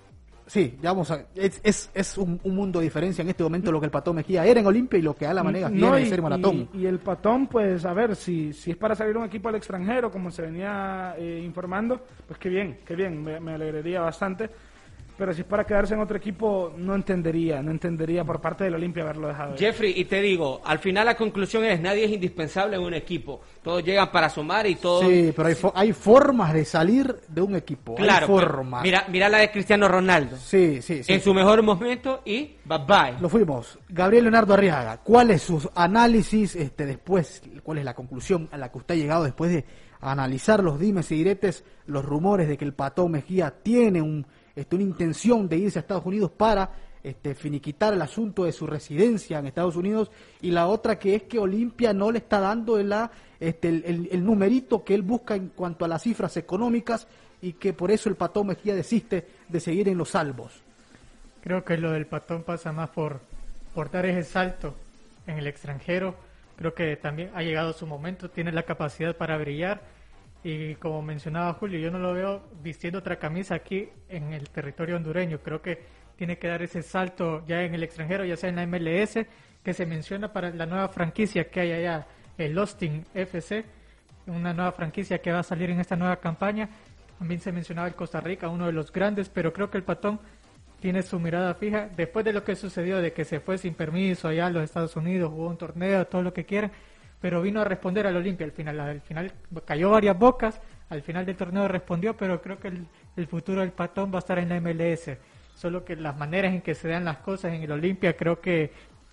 sí, 0.46 0.78
ya 0.80 0.92
vamos 0.92 1.10
a. 1.10 1.24
Es, 1.34 1.60
es, 1.64 1.90
es 1.92 2.16
un, 2.16 2.38
un 2.44 2.54
mundo 2.54 2.78
de 2.78 2.84
diferencia 2.84 3.22
en 3.22 3.30
este 3.30 3.42
momento 3.42 3.72
lo 3.72 3.80
que 3.80 3.86
el 3.86 3.90
patón 3.90 4.14
Mejía 4.14 4.46
era 4.46 4.60
en 4.60 4.66
Olimpia 4.66 4.96
y 5.00 5.02
lo 5.02 5.16
que 5.16 5.26
Alan 5.26 5.44
Vanegas 5.46 5.72
No, 5.72 5.90
viene 5.90 6.02
y, 6.02 6.08
ser 6.08 6.22
maratón. 6.22 6.68
y- 6.72 6.82
y 6.82 6.86
el 6.86 7.00
patón, 7.00 7.48
pues 7.48 7.84
a 7.84 7.92
ver, 7.94 8.14
si, 8.14 8.52
si 8.52 8.70
es 8.70 8.76
para 8.76 8.94
salir 8.94 9.16
un 9.16 9.24
equipo 9.24 9.48
al 9.48 9.56
extranjero, 9.56 10.12
como 10.12 10.30
se 10.30 10.42
venía 10.42 11.16
eh, 11.18 11.42
informando, 11.44 12.00
pues 12.28 12.38
qué 12.38 12.48
bien, 12.48 12.78
qué 12.86 12.94
bien, 12.94 13.24
me, 13.24 13.40
me 13.40 13.54
alegraría 13.54 14.02
bastante. 14.02 14.48
Pero 15.16 15.32
si 15.32 15.42
es 15.42 15.46
para 15.46 15.64
quedarse 15.64 15.94
en 15.94 16.00
otro 16.00 16.16
equipo, 16.16 16.72
no 16.76 16.94
entendería, 16.94 17.62
no 17.62 17.70
entendería 17.70 18.24
por 18.24 18.40
parte 18.40 18.64
del 18.64 18.74
Olimpia 18.74 19.04
haberlo 19.04 19.28
dejado. 19.28 19.52
ir. 19.54 19.58
Jeffrey, 19.60 19.92
y 19.96 20.06
te 20.06 20.20
digo, 20.20 20.60
al 20.64 20.80
final 20.80 21.06
la 21.06 21.16
conclusión 21.16 21.64
es, 21.64 21.80
nadie 21.80 22.04
es 22.06 22.10
indispensable 22.10 22.74
en 22.76 22.82
un 22.82 22.94
equipo. 22.94 23.40
Todos 23.62 23.84
llegan 23.84 24.10
para 24.10 24.28
sumar 24.28 24.66
y 24.66 24.74
todos... 24.74 25.04
Sí, 25.06 25.32
pero 25.36 25.48
hay, 25.48 25.54
fo- 25.54 25.72
hay 25.74 25.92
formas 25.92 26.52
de 26.52 26.64
salir 26.64 27.14
de 27.28 27.40
un 27.42 27.54
equipo. 27.54 27.94
Claro, 27.94 28.26
hay 28.26 28.32
formas. 28.32 28.82
mira, 28.82 29.04
mira 29.08 29.28
la 29.28 29.38
de 29.38 29.52
Cristiano 29.52 29.86
Ronaldo. 29.86 30.36
Sí, 30.36 30.82
sí, 30.82 31.04
sí. 31.04 31.12
En 31.12 31.20
su 31.20 31.32
mejor 31.32 31.62
momento 31.62 32.20
y 32.24 32.56
bye 32.64 32.78
bye. 32.86 33.14
Lo 33.20 33.28
fuimos. 33.28 33.78
Gabriel 33.88 34.24
Leonardo 34.24 34.54
Arriaga, 34.54 34.96
¿cuál 35.04 35.30
es 35.30 35.42
su 35.42 35.70
análisis 35.76 36.56
este, 36.56 36.86
después? 36.86 37.40
¿Cuál 37.62 37.78
es 37.78 37.84
la 37.84 37.94
conclusión 37.94 38.48
a 38.50 38.58
la 38.58 38.72
que 38.72 38.78
usted 38.78 38.94
ha 38.94 38.98
llegado 38.98 39.22
después 39.24 39.52
de 39.52 39.64
analizar 40.00 40.62
los 40.62 40.78
dimes 40.80 41.10
y 41.12 41.14
diretes, 41.14 41.64
los 41.86 42.04
rumores 42.04 42.48
de 42.48 42.58
que 42.58 42.64
el 42.64 42.74
Patón 42.74 43.12
Mejía 43.12 43.54
tiene 43.62 44.02
un, 44.02 44.26
este, 44.56 44.76
una 44.76 44.84
intención 44.84 45.48
de 45.48 45.56
irse 45.58 45.78
a 45.78 45.82
Estados 45.82 46.06
Unidos 46.06 46.30
para 46.30 46.70
este, 47.02 47.34
finiquitar 47.34 47.92
el 47.92 48.00
asunto 48.02 48.44
de 48.44 48.52
su 48.52 48.66
residencia 48.66 49.38
en 49.38 49.46
Estados 49.46 49.76
Unidos? 49.76 50.10
Y 50.42 50.50
la 50.50 50.66
otra 50.66 50.98
que 50.98 51.14
es 51.14 51.22
que 51.24 51.38
Olimpia 51.38 51.92
no 51.92 52.10
le 52.10 52.18
está 52.18 52.40
dando 52.40 52.78
el, 52.78 52.92
este, 53.40 53.68
el, 53.68 53.84
el- 53.86 54.08
el 54.12 54.24
numerito 54.24 54.84
que 54.84 54.94
él 54.94 55.02
busca 55.02 55.34
en 55.34 55.48
cuanto 55.48 55.84
a 55.84 55.88
las 55.88 56.02
cifras 56.02 56.36
económicas 56.36 57.06
y 57.42 57.54
que 57.54 57.72
por 57.74 57.90
eso 57.90 58.08
el 58.08 58.14
Patón 58.16 58.46
Mejía 58.46 58.74
desiste 58.74 59.26
de 59.48 59.60
seguir 59.60 59.88
en 59.88 59.98
los 59.98 60.10
salvos. 60.10 60.52
Creo 61.42 61.62
que 61.62 61.76
lo 61.76 61.90
del 61.92 62.06
patón 62.06 62.42
pasa 62.42 62.72
más 62.72 62.88
por, 62.88 63.20
por 63.74 63.90
dar 63.90 64.06
ese 64.06 64.22
salto 64.22 64.74
en 65.26 65.36
el 65.36 65.46
extranjero. 65.46 66.14
Creo 66.56 66.72
que 66.72 66.96
también 66.96 67.30
ha 67.34 67.42
llegado 67.42 67.74
su 67.74 67.86
momento, 67.86 68.30
tiene 68.30 68.50
la 68.50 68.62
capacidad 68.62 69.14
para 69.14 69.36
brillar. 69.36 69.82
Y 70.44 70.74
como 70.74 71.00
mencionaba 71.00 71.54
Julio, 71.54 71.78
yo 71.78 71.90
no 71.90 71.98
lo 71.98 72.12
veo 72.12 72.42
vistiendo 72.62 72.98
otra 72.98 73.18
camisa 73.18 73.54
aquí 73.54 73.88
en 74.10 74.34
el 74.34 74.50
territorio 74.50 74.96
hondureño. 74.96 75.38
Creo 75.38 75.62
que 75.62 75.82
tiene 76.16 76.38
que 76.38 76.48
dar 76.48 76.62
ese 76.62 76.82
salto 76.82 77.42
ya 77.46 77.62
en 77.62 77.74
el 77.74 77.82
extranjero, 77.82 78.26
ya 78.26 78.36
sea 78.36 78.50
en 78.50 78.56
la 78.56 78.66
MLS, 78.66 79.26
que 79.64 79.72
se 79.72 79.86
menciona 79.86 80.32
para 80.34 80.50
la 80.50 80.66
nueva 80.66 80.88
franquicia 80.88 81.48
que 81.48 81.60
hay 81.60 81.72
allá, 81.72 82.06
el 82.36 82.58
Austin 82.58 83.04
FC, 83.14 83.64
una 84.26 84.52
nueva 84.52 84.72
franquicia 84.72 85.18
que 85.18 85.32
va 85.32 85.38
a 85.38 85.42
salir 85.42 85.70
en 85.70 85.80
esta 85.80 85.96
nueva 85.96 86.16
campaña. 86.16 86.68
También 87.18 87.40
se 87.40 87.50
mencionaba 87.50 87.88
el 87.88 87.94
Costa 87.94 88.20
Rica, 88.20 88.50
uno 88.50 88.66
de 88.66 88.72
los 88.72 88.92
grandes, 88.92 89.30
pero 89.30 89.50
creo 89.50 89.70
que 89.70 89.78
el 89.78 89.84
Patón 89.84 90.20
tiene 90.78 91.02
su 91.02 91.18
mirada 91.18 91.54
fija. 91.54 91.88
Después 91.96 92.22
de 92.22 92.34
lo 92.34 92.44
que 92.44 92.54
sucedió, 92.54 92.98
de 93.00 93.14
que 93.14 93.24
se 93.24 93.40
fue 93.40 93.56
sin 93.56 93.72
permiso 93.72 94.28
allá 94.28 94.46
a 94.46 94.50
los 94.50 94.62
Estados 94.62 94.94
Unidos, 94.94 95.30
jugó 95.30 95.48
un 95.48 95.56
torneo, 95.56 96.06
todo 96.06 96.20
lo 96.20 96.34
que 96.34 96.44
quieran, 96.44 96.70
pero 97.24 97.40
vino 97.40 97.62
a 97.62 97.64
responder 97.64 98.06
al 98.06 98.16
Olimpia 98.16 98.44
al 98.44 98.52
final. 98.52 98.78
Al 98.80 99.00
final 99.00 99.32
cayó 99.64 99.88
varias 99.88 100.18
bocas, 100.18 100.60
al 100.90 101.00
final 101.00 101.24
del 101.24 101.36
torneo 101.36 101.66
respondió, 101.66 102.14
pero 102.14 102.42
creo 102.42 102.60
que 102.60 102.68
el, 102.68 103.26
futuro 103.26 103.62
del 103.62 103.72
Patón 103.72 104.12
va 104.12 104.16
a 104.16 104.18
estar 104.18 104.38
en 104.38 104.50
la 104.50 104.60
MLS. 104.60 105.08
Solo 105.54 105.86
que 105.86 105.96
las 105.96 106.14
maneras 106.18 106.52
en 106.52 106.60
que 106.60 106.74
se 106.74 106.86
dan 106.86 107.06
las 107.06 107.16
cosas 107.20 107.54
en 107.54 107.62
el 107.62 107.72
Olimpia, 107.72 108.14
creo 108.14 108.42
que 108.42 108.72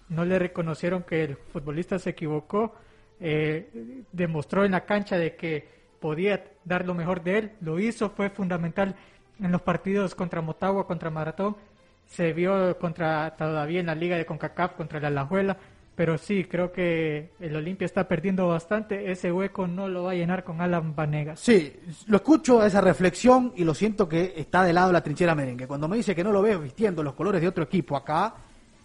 no 0.09 0.25
le 0.25 0.37
reconocieron 0.39 1.03
que 1.03 1.23
el 1.23 1.37
futbolista 1.37 1.99
se 1.99 2.09
equivocó. 2.09 2.75
eh, 3.21 4.03
demostró 4.11 4.65
en 4.65 4.73
la 4.73 4.83
cancha 4.83 5.17
de 5.17 5.37
que 5.37 5.65
podía 6.01 6.43
dar 6.65 6.85
lo 6.85 6.93
mejor 6.93 7.23
de 7.23 7.37
él, 7.37 7.51
lo 7.61 7.79
hizo, 7.79 8.09
fue 8.09 8.29
fundamental 8.29 8.93
en 9.39 9.53
los 9.53 9.61
partidos 9.61 10.15
contra 10.15 10.41
Motagua, 10.41 10.85
contra 10.85 11.09
Maratón, 11.09 11.55
se 12.07 12.33
vio 12.33 12.77
contra 12.77 13.37
todavía 13.37 13.79
en 13.79 13.85
la 13.85 13.95
liga 13.95 14.17
de 14.17 14.25
CONCACAF 14.25 14.73
contra 14.73 14.99
la 14.99 15.07
Alajuela, 15.07 15.55
pero 16.01 16.17
sí, 16.17 16.45
creo 16.45 16.71
que 16.71 17.29
el 17.39 17.55
Olimpia 17.55 17.85
está 17.85 18.07
perdiendo 18.07 18.47
bastante, 18.47 19.11
ese 19.11 19.31
hueco 19.31 19.67
no 19.67 19.87
lo 19.87 20.05
va 20.05 20.13
a 20.13 20.15
llenar 20.15 20.43
con 20.43 20.59
Alan 20.59 20.95
Vanegas. 20.95 21.39
Sí, 21.39 21.71
lo 22.07 22.17
escucho 22.17 22.65
esa 22.65 22.81
reflexión 22.81 23.53
y 23.55 23.63
lo 23.63 23.75
siento 23.75 24.09
que 24.09 24.33
está 24.35 24.63
de 24.63 24.73
lado 24.73 24.91
la 24.91 25.03
trinchera 25.03 25.35
merengue. 25.35 25.67
Cuando 25.67 25.87
me 25.87 25.97
dice 25.97 26.15
que 26.15 26.23
no 26.23 26.31
lo 26.31 26.41
veo 26.41 26.59
vistiendo 26.59 27.03
los 27.03 27.13
colores 27.13 27.39
de 27.39 27.47
otro 27.47 27.65
equipo 27.65 27.95
acá, 27.95 28.33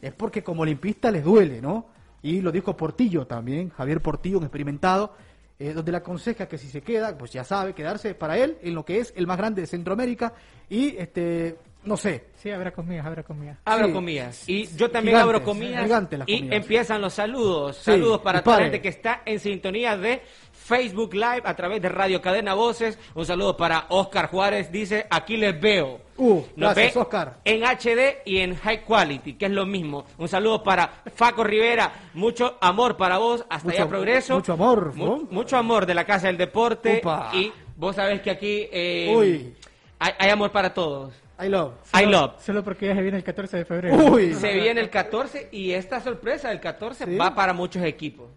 es 0.03 0.13
porque 0.13 0.43
como 0.43 0.61
olimpista 0.61 1.11
les 1.11 1.25
duele, 1.25 1.63
¿no? 1.63 1.87
Y 2.21 2.43
lo 2.43 2.53
dijo 2.53 2.77
Portillo 2.77 3.27
también, 3.27 3.71
Javier 3.71 4.03
Portillo, 4.03 4.37
un 4.37 4.45
experimentado, 4.45 5.15
eh, 5.59 5.73
donde 5.73 5.93
le 5.93 5.97
aconseja 5.97 6.47
que 6.47 6.59
si 6.59 6.69
se 6.69 6.83
queda, 6.83 7.17
pues 7.17 7.33
ya 7.33 7.45
sabe, 7.45 7.73
quedarse 7.73 8.15
para 8.15 8.37
él 8.37 8.59
en 8.61 8.75
lo 8.75 8.85
que 8.85 8.99
es 8.99 9.15
el 9.17 9.27
más 9.27 9.39
grande 9.39 9.63
de 9.63 9.69
Centroamérica 9.69 10.35
y, 10.69 10.99
este, 10.99 11.57
no 11.87 11.97
sé, 11.97 12.25
Sí, 12.37 12.51
habrá 12.51 12.71
comillas, 12.71 13.07
habrá 13.07 13.23
comillas. 13.23 13.57
Abro 13.65 13.87
Sí. 13.89 13.93
comillas. 13.93 14.49
Y 14.49 14.67
yo 14.77 14.91
también 14.91 15.17
Gigantes, 15.17 15.23
abro 15.37 15.45
comillas. 15.45 15.83
gigantes 15.85 16.19
las 16.21 16.29
y 16.29 16.37
comillas. 16.39 16.57
empiezan 16.63 17.01
los 17.01 17.15
saludos. 17.15 17.77
Sí, 17.77 17.85
saludos 17.85 18.21
para 18.21 18.43
toda 18.43 18.59
la 18.59 18.63
gente 18.65 18.81
que 18.83 18.89
está 18.89 19.23
en 19.25 19.41
sintonía 19.41 19.97
de 19.97 20.23
Facebook 20.53 21.15
Live 21.15 21.43
a 21.45 21.55
través 21.57 21.81
de 21.83 21.89
Radio 21.89 22.21
Cadena 22.21 22.55
Voces. 22.55 22.99
Un 23.15 23.25
saludo 23.27 23.57
para 23.57 23.87
Oscar 23.89 24.29
Juárez. 24.29 24.71
Dice, 24.71 25.07
aquí 25.11 25.37
les 25.37 25.59
veo. 25.61 26.01
Uh, 26.19 26.43
Nos 26.57 26.75
gracias, 26.75 26.95
ve 26.95 27.01
Oscar. 27.01 27.39
En 27.45 27.65
HD 27.65 28.23
y 28.25 28.39
en 28.39 28.55
High 28.57 28.85
Quality, 28.85 29.35
que 29.35 29.47
es 29.47 29.53
lo 29.53 29.67
mismo. 29.67 30.05
Un 30.19 30.29
saludo 30.29 30.63
para 30.63 31.03
Faco 31.15 31.43
Rivera. 31.45 31.93
Mucho 32.15 32.59
amor 32.61 32.97
para 32.97 33.19
vos. 33.19 33.45
Hasta 33.49 33.69
Mucho- 33.69 33.83
allá 33.83 33.89
progreso. 33.89 34.35
mucho 34.35 34.53
amor, 34.53 34.95
Mu- 34.95 35.07
¿no? 35.07 35.29
mucho 35.31 35.57
amor 35.57 35.85
de 35.87 35.95
la 35.95 36.05
Casa 36.05 36.29
del 36.29 36.37
Deporte. 36.37 36.99
Upa. 37.03 37.31
Y 37.35 37.53
vos 37.77 37.97
sabés 37.97 38.21
que 38.23 38.31
aquí 38.31 38.69
eh, 38.73 39.13
Uy. 39.17 39.55
hay, 39.99 40.13
hay 40.19 40.31
amor 40.31 40.51
para 40.53 40.73
todos. 40.73 41.13
I 41.39 41.49
love. 41.49 41.75
I 41.93 42.07
love. 42.07 42.43
Solo 42.43 42.65
porque 42.65 42.87
ya 42.87 42.95
se 42.95 43.03
viene 43.03 43.19
el 43.19 43.25
14 43.25 43.59
de 43.59 43.65
febrero. 43.65 43.97
Uy, 44.13 44.35
Se 44.41 44.55
viene 44.55 44.81
el 44.81 44.89
14 44.91 45.49
y 45.53 45.73
esta 45.73 46.01
sorpresa 46.01 46.49
del 46.49 46.61
14 46.61 47.05
¿Sí? 47.05 47.17
va 47.17 47.35
para 47.35 47.53
muchos 47.53 47.83
equipos. 47.85 48.29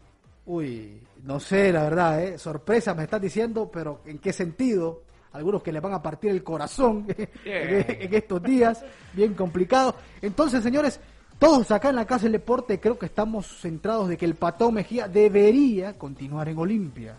Uy, 0.45 1.01
no 1.23 1.39
sé, 1.39 1.71
la 1.71 1.83
verdad, 1.83 2.23
¿eh? 2.23 2.37
Sorpresa 2.37 2.93
me 2.93 3.03
estás 3.03 3.21
diciendo, 3.21 3.69
pero 3.71 4.01
¿en 4.05 4.17
qué 4.19 4.33
sentido? 4.33 5.03
Algunos 5.31 5.61
que 5.61 5.71
le 5.71 5.79
van 5.79 5.93
a 5.93 6.01
partir 6.01 6.31
el 6.31 6.43
corazón 6.43 7.05
en, 7.45 7.85
en 8.01 8.13
estos 8.13 8.41
días, 8.41 8.83
bien 9.13 9.33
complicado. 9.35 9.95
Entonces, 10.21 10.63
señores, 10.63 10.99
todos 11.37 11.69
acá 11.71 11.89
en 11.89 11.95
la 11.97 12.05
Casa 12.05 12.23
del 12.23 12.33
Deporte 12.33 12.79
creo 12.79 12.97
que 12.99 13.05
estamos 13.05 13.45
centrados 13.61 14.09
de 14.09 14.17
que 14.17 14.25
el 14.25 14.35
Patón 14.35 14.73
Mejía 14.73 15.07
debería 15.07 15.97
continuar 15.97 16.49
en 16.49 16.57
Olimpia. 16.57 17.15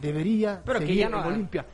Debería 0.00 0.60
Pero 0.64 0.78
que 0.80 0.86
seguir 0.86 1.00
ya 1.00 1.08
no 1.08 1.16
en 1.18 1.22
da. 1.22 1.28
Olimpia. 1.28 1.66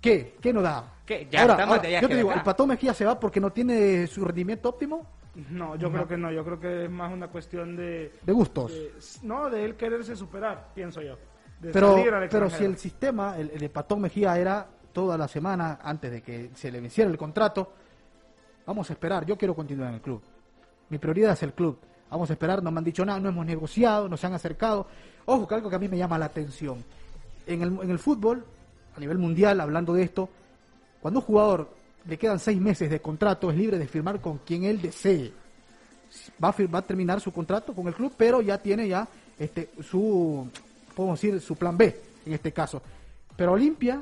¿Qué? 0.00 0.34
¿Qué 0.40 0.52
no 0.52 0.62
da? 0.62 0.84
¿Qué? 1.20 1.28
Ya 1.30 1.42
ahora, 1.42 2.00
yo 2.00 2.08
te 2.08 2.16
digo. 2.16 2.32
¿el 2.32 2.42
Patón 2.42 2.68
Mejía 2.68 2.94
se 2.94 3.04
va 3.04 3.18
porque 3.18 3.40
no 3.40 3.50
tiene 3.52 4.06
su 4.06 4.24
rendimiento 4.24 4.68
óptimo? 4.68 5.06
No, 5.50 5.76
yo 5.76 5.90
creo 5.90 6.06
que 6.06 6.16
no, 6.16 6.30
yo 6.30 6.44
creo 6.44 6.60
que 6.60 6.84
es 6.84 6.90
más 6.90 7.12
una 7.12 7.28
cuestión 7.28 7.74
de... 7.76 8.12
De 8.22 8.32
gustos. 8.32 8.70
de- 8.72 8.92
no, 9.22 9.48
de 9.48 9.64
él 9.64 9.76
quererse 9.76 10.14
superar, 10.14 10.68
pienso 10.74 11.00
yo. 11.00 11.16
De 11.60 11.70
Pero, 11.70 11.94
salir 11.94 12.12
al 12.12 12.28
pero 12.28 12.50
si 12.50 12.64
el 12.64 12.76
sistema, 12.76 13.38
el, 13.38 13.50
el 13.50 13.58
de 13.58 13.68
Patón 13.70 14.00
Mejía 14.02 14.36
era 14.38 14.66
toda 14.92 15.16
la 15.16 15.28
semana 15.28 15.78
antes 15.82 16.10
de 16.10 16.22
que 16.22 16.50
se 16.54 16.70
le 16.70 16.80
venciera 16.80 17.10
el 17.10 17.16
contrato, 17.16 17.72
vamos 18.66 18.90
a 18.90 18.92
esperar, 18.92 19.24
yo 19.24 19.38
quiero 19.38 19.54
continuar 19.54 19.88
en 19.88 19.94
el 19.94 20.00
club. 20.02 20.20
Mi 20.90 20.98
prioridad 20.98 21.32
es 21.32 21.42
el 21.44 21.54
club. 21.54 21.78
Vamos 22.10 22.28
a 22.28 22.34
esperar, 22.34 22.62
no 22.62 22.70
me 22.70 22.78
han 22.78 22.84
dicho 22.84 23.04
nada, 23.06 23.18
no 23.18 23.30
hemos 23.30 23.46
negociado, 23.46 24.06
no 24.08 24.18
se 24.18 24.26
han 24.26 24.34
acercado. 24.34 24.86
Ojo, 25.24 25.48
que 25.48 25.54
algo 25.54 25.70
que 25.70 25.76
a 25.76 25.78
mí 25.78 25.88
me 25.88 25.96
llama 25.96 26.18
la 26.18 26.26
atención. 26.26 26.84
En 27.46 27.62
el, 27.62 27.78
en 27.82 27.90
el 27.90 27.98
fútbol, 27.98 28.44
a 28.94 29.00
nivel 29.00 29.16
mundial, 29.16 29.60
hablando 29.62 29.94
de 29.94 30.02
esto, 30.02 30.28
cuando 31.02 31.20
un 31.20 31.26
jugador 31.26 31.68
le 32.06 32.16
quedan 32.16 32.38
seis 32.38 32.58
meses 32.60 32.88
de 32.88 33.00
contrato, 33.00 33.50
es 33.50 33.56
libre 33.56 33.78
de 33.78 33.86
firmar 33.86 34.20
con 34.20 34.38
quien 34.38 34.64
él 34.64 34.80
desee. 34.80 35.32
Va 36.42 36.48
a, 36.48 36.52
fir- 36.54 36.72
va 36.72 36.78
a 36.78 36.82
terminar 36.82 37.20
su 37.20 37.32
contrato 37.32 37.74
con 37.74 37.86
el 37.88 37.94
club, 37.94 38.12
pero 38.16 38.40
ya 38.40 38.56
tiene 38.58 38.88
ya 38.88 39.06
este 39.38 39.70
su, 39.82 40.46
podemos 40.94 41.20
decir, 41.20 41.40
su 41.40 41.56
plan 41.56 41.76
B 41.76 41.94
en 42.26 42.32
este 42.32 42.52
caso. 42.52 42.80
Pero 43.36 43.52
Olimpia 43.52 44.00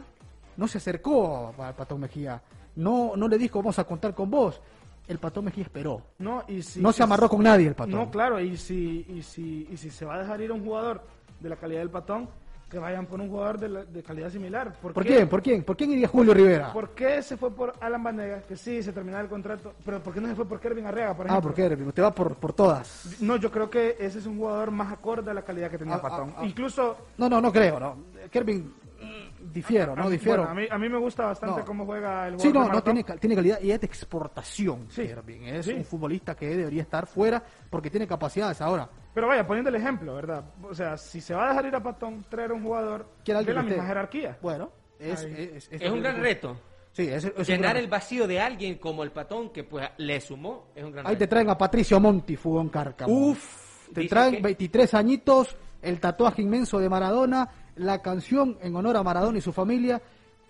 no 0.57 0.69
se 0.69 0.79
acercó 0.79 1.55
a 1.59 1.73
Patón 1.73 2.01
Mejía, 2.01 2.41
no, 2.77 3.13
no 3.17 3.29
le 3.29 3.39
dijo 3.39 3.59
vamos 3.61 3.79
a 3.79 3.85
contar 3.85 4.15
con 4.15 4.31
vos. 4.31 4.61
el 5.09 5.19
Patón 5.19 5.45
Mejía 5.47 5.65
esperó. 5.65 6.03
No, 6.19 6.45
y 6.49 6.63
si, 6.63 6.81
No 6.81 6.93
se 6.93 7.03
amarró 7.03 7.29
con 7.29 7.43
nadie 7.43 7.69
el 7.69 7.75
Patón. 7.75 7.95
No, 7.95 8.11
claro, 8.11 8.41
y 8.41 8.57
si, 8.57 9.07
y, 9.09 9.23
si, 9.23 9.69
y 9.71 9.77
si 9.77 9.91
se 9.91 10.05
va 10.05 10.17
a 10.17 10.19
dejar 10.21 10.41
ir 10.41 10.51
a 10.51 10.55
un 10.55 10.65
jugador 10.65 11.03
de 11.41 11.49
la 11.49 11.57
calidad 11.57 11.81
del 11.81 11.91
patón, 11.91 12.29
que 12.70 12.78
vayan 12.78 13.04
por 13.06 13.20
un 13.20 13.28
jugador 13.28 13.59
de, 13.59 13.68
la- 13.68 13.85
de 13.85 14.02
calidad 14.02 14.30
similar. 14.30 14.72
¿Por, 14.80 14.92
¿Por 14.92 15.02
qué? 15.02 15.16
quién? 15.16 15.28
¿Por 15.28 15.42
quién? 15.42 15.64
¿Por 15.64 15.76
quién 15.76 15.90
iría 15.90 16.06
Julio 16.06 16.33
Rivera? 16.33 16.72
¿Por 16.72 16.90
qué 16.90 17.20
se 17.20 17.37
fue 17.37 17.50
por 17.50 17.74
Alan 17.80 18.02
Banega? 18.02 18.42
Que 18.42 18.56
sí, 18.56 18.80
se 18.83 18.92
terminaba 18.92 19.22
el 19.24 19.28
contrato. 19.28 19.74
Pero 19.85 20.00
¿por 20.02 20.14
qué 20.14 20.20
no 20.20 20.28
se 20.28 20.37
fue 20.37 20.46
por 20.46 20.61
Kervin 20.61 20.87
Arreaga, 20.87 21.14
por 21.14 21.26
Ah, 21.26 21.30
ejemplo? 21.30 21.50
¿por 21.50 21.56
qué? 21.56 21.83
Usted 21.85 22.02
va 22.02 22.14
por, 22.14 22.37
por 22.37 22.52
todas. 22.52 23.16
No, 23.20 23.37
yo 23.37 23.50
creo 23.50 23.68
que 23.68 23.96
ese 23.98 24.20
es 24.20 24.26
un 24.26 24.38
jugador 24.38 24.70
más 24.70 24.92
acorde 24.92 25.30
a 25.30 25.35
la 25.35 25.42
calidad 25.42 25.68
que 25.70 25.78
tenía 25.78 25.96
Ah, 25.96 26.00
Patón. 26.00 26.30
ah, 26.37 26.40
ah. 26.42 26.46
Incluso, 26.46 26.96
No, 27.18 27.28
no, 27.28 27.40
no 27.40 27.52
creo, 27.52 27.80
no. 27.80 27.96
Kervin, 28.30 28.72
mm, 29.00 29.52
difiero, 29.52 29.92
a 29.94 29.96
no 29.96 30.09
difiero. 30.09 30.44
bueno, 30.44 30.52
a, 30.52 30.54
mí, 30.54 30.68
a 30.70 30.78
mí 30.78 30.88
me 30.88 30.98
gusta 30.98 31.26
bastante 31.26 31.61
No. 31.61 31.66
cómo 31.66 31.85
juega 31.87 32.28
el 32.28 32.35
jugador 32.37 32.40
Sí, 32.40 32.52
no, 32.56 32.64
de 32.66 32.70
no 32.72 32.83
tiene, 32.85 33.02
tiene 33.18 33.35
calidad 33.35 33.61
y 33.61 33.72
es 33.72 33.80
de 33.80 33.87
exportación. 33.87 34.87
Sí. 34.90 35.09
Kervin. 35.09 35.42
Es 35.44 35.66
Sí. 35.66 35.72
un 35.72 35.85
futbolista 35.85 36.37
que 36.37 36.56
debería 36.56 36.83
estar 36.83 37.06
fuera 37.09 37.42
porque 37.68 37.90
tiene 37.90 38.06
capacidades 38.06 38.61
ahora. 38.61 38.88
Pero 39.14 39.27
vaya, 39.29 39.46
poniendo 39.46 39.70
el 39.70 39.77
ejemplo, 39.77 40.14
¿verdad? 40.14 40.44
O 40.62 40.75
sea, 40.75 40.96
si 40.96 41.20
se 41.20 41.35
va 41.35 41.46
a 41.46 41.49
dejar 41.51 41.66
ir 41.66 41.75
a 41.75 41.83
Patón, 41.83 42.25
traer 42.29 42.53
un 42.53 42.62
jugador 42.62 43.07
de 43.25 43.55
la 43.55 43.62
misma 43.62 43.85
jerarquía. 43.87 44.38
Bueno, 44.40 44.70
es, 44.99 45.23
es, 45.25 45.68
es- 45.73 45.83
Es 45.83 45.90
un 45.90 46.01
gran 46.01 46.20
reto. 46.20 46.57
Sí, 46.92 47.03
es, 47.09 47.25
es 47.25 47.33
un 47.37 47.44
Llenar 47.44 47.73
gran- 47.75 47.77
el 47.85 47.88
vacío 47.88 48.27
de 48.27 48.40
alguien 48.40 48.77
como 48.79 49.05
el 49.05 49.12
patón 49.12 49.51
que 49.51 49.62
pues 49.62 49.88
le 49.99 50.20
sumó 50.20 50.66
es 50.75 50.83
un 50.83 50.90
gran 50.90 51.07
Ahí 51.07 51.14
te 51.16 51.29
traen 51.29 51.49
a 51.49 51.57
Patricio 51.57 52.01
Monti, 52.01 52.35
Fugón 52.37 52.68
Cárcamo. 52.68 53.12
Uf, 53.31 53.88
Te 53.94 54.07
traen 54.09 54.37
que- 54.37 54.42
23 54.42 54.94
añitos, 54.94 55.57
el 55.83 56.01
tatuaje 56.01 56.42
inmenso 56.42 56.79
de 56.81 56.88
Maradona, 56.88 57.49
la 57.77 58.03
canción 58.03 58.59
en 58.61 58.75
honor 58.75 58.96
a 58.96 59.03
Maradona 59.05 59.38
y 59.38 59.40
su 59.40 59.53
familia. 59.53 60.03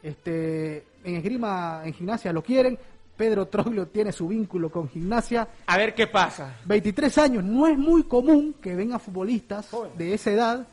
Este, 0.02 0.78
en 1.04 1.16
esgrima, 1.16 1.82
en 1.84 1.92
gimnasia 1.92 2.32
lo 2.32 2.42
quieren. 2.42 2.78
Pedro 3.20 3.48
Troglio 3.48 3.86
tiene 3.88 4.12
su 4.12 4.28
vínculo 4.28 4.70
con 4.70 4.88
gimnasia. 4.88 5.46
A 5.66 5.76
ver 5.76 5.94
qué 5.94 6.06
pasa. 6.06 6.56
23 6.64 7.18
años, 7.18 7.44
no 7.44 7.66
es 7.66 7.76
muy 7.76 8.04
común 8.04 8.54
que 8.62 8.74
vengan 8.74 8.98
futbolistas 8.98 9.68
de 9.98 10.14
esa 10.14 10.30
edad 10.30 10.66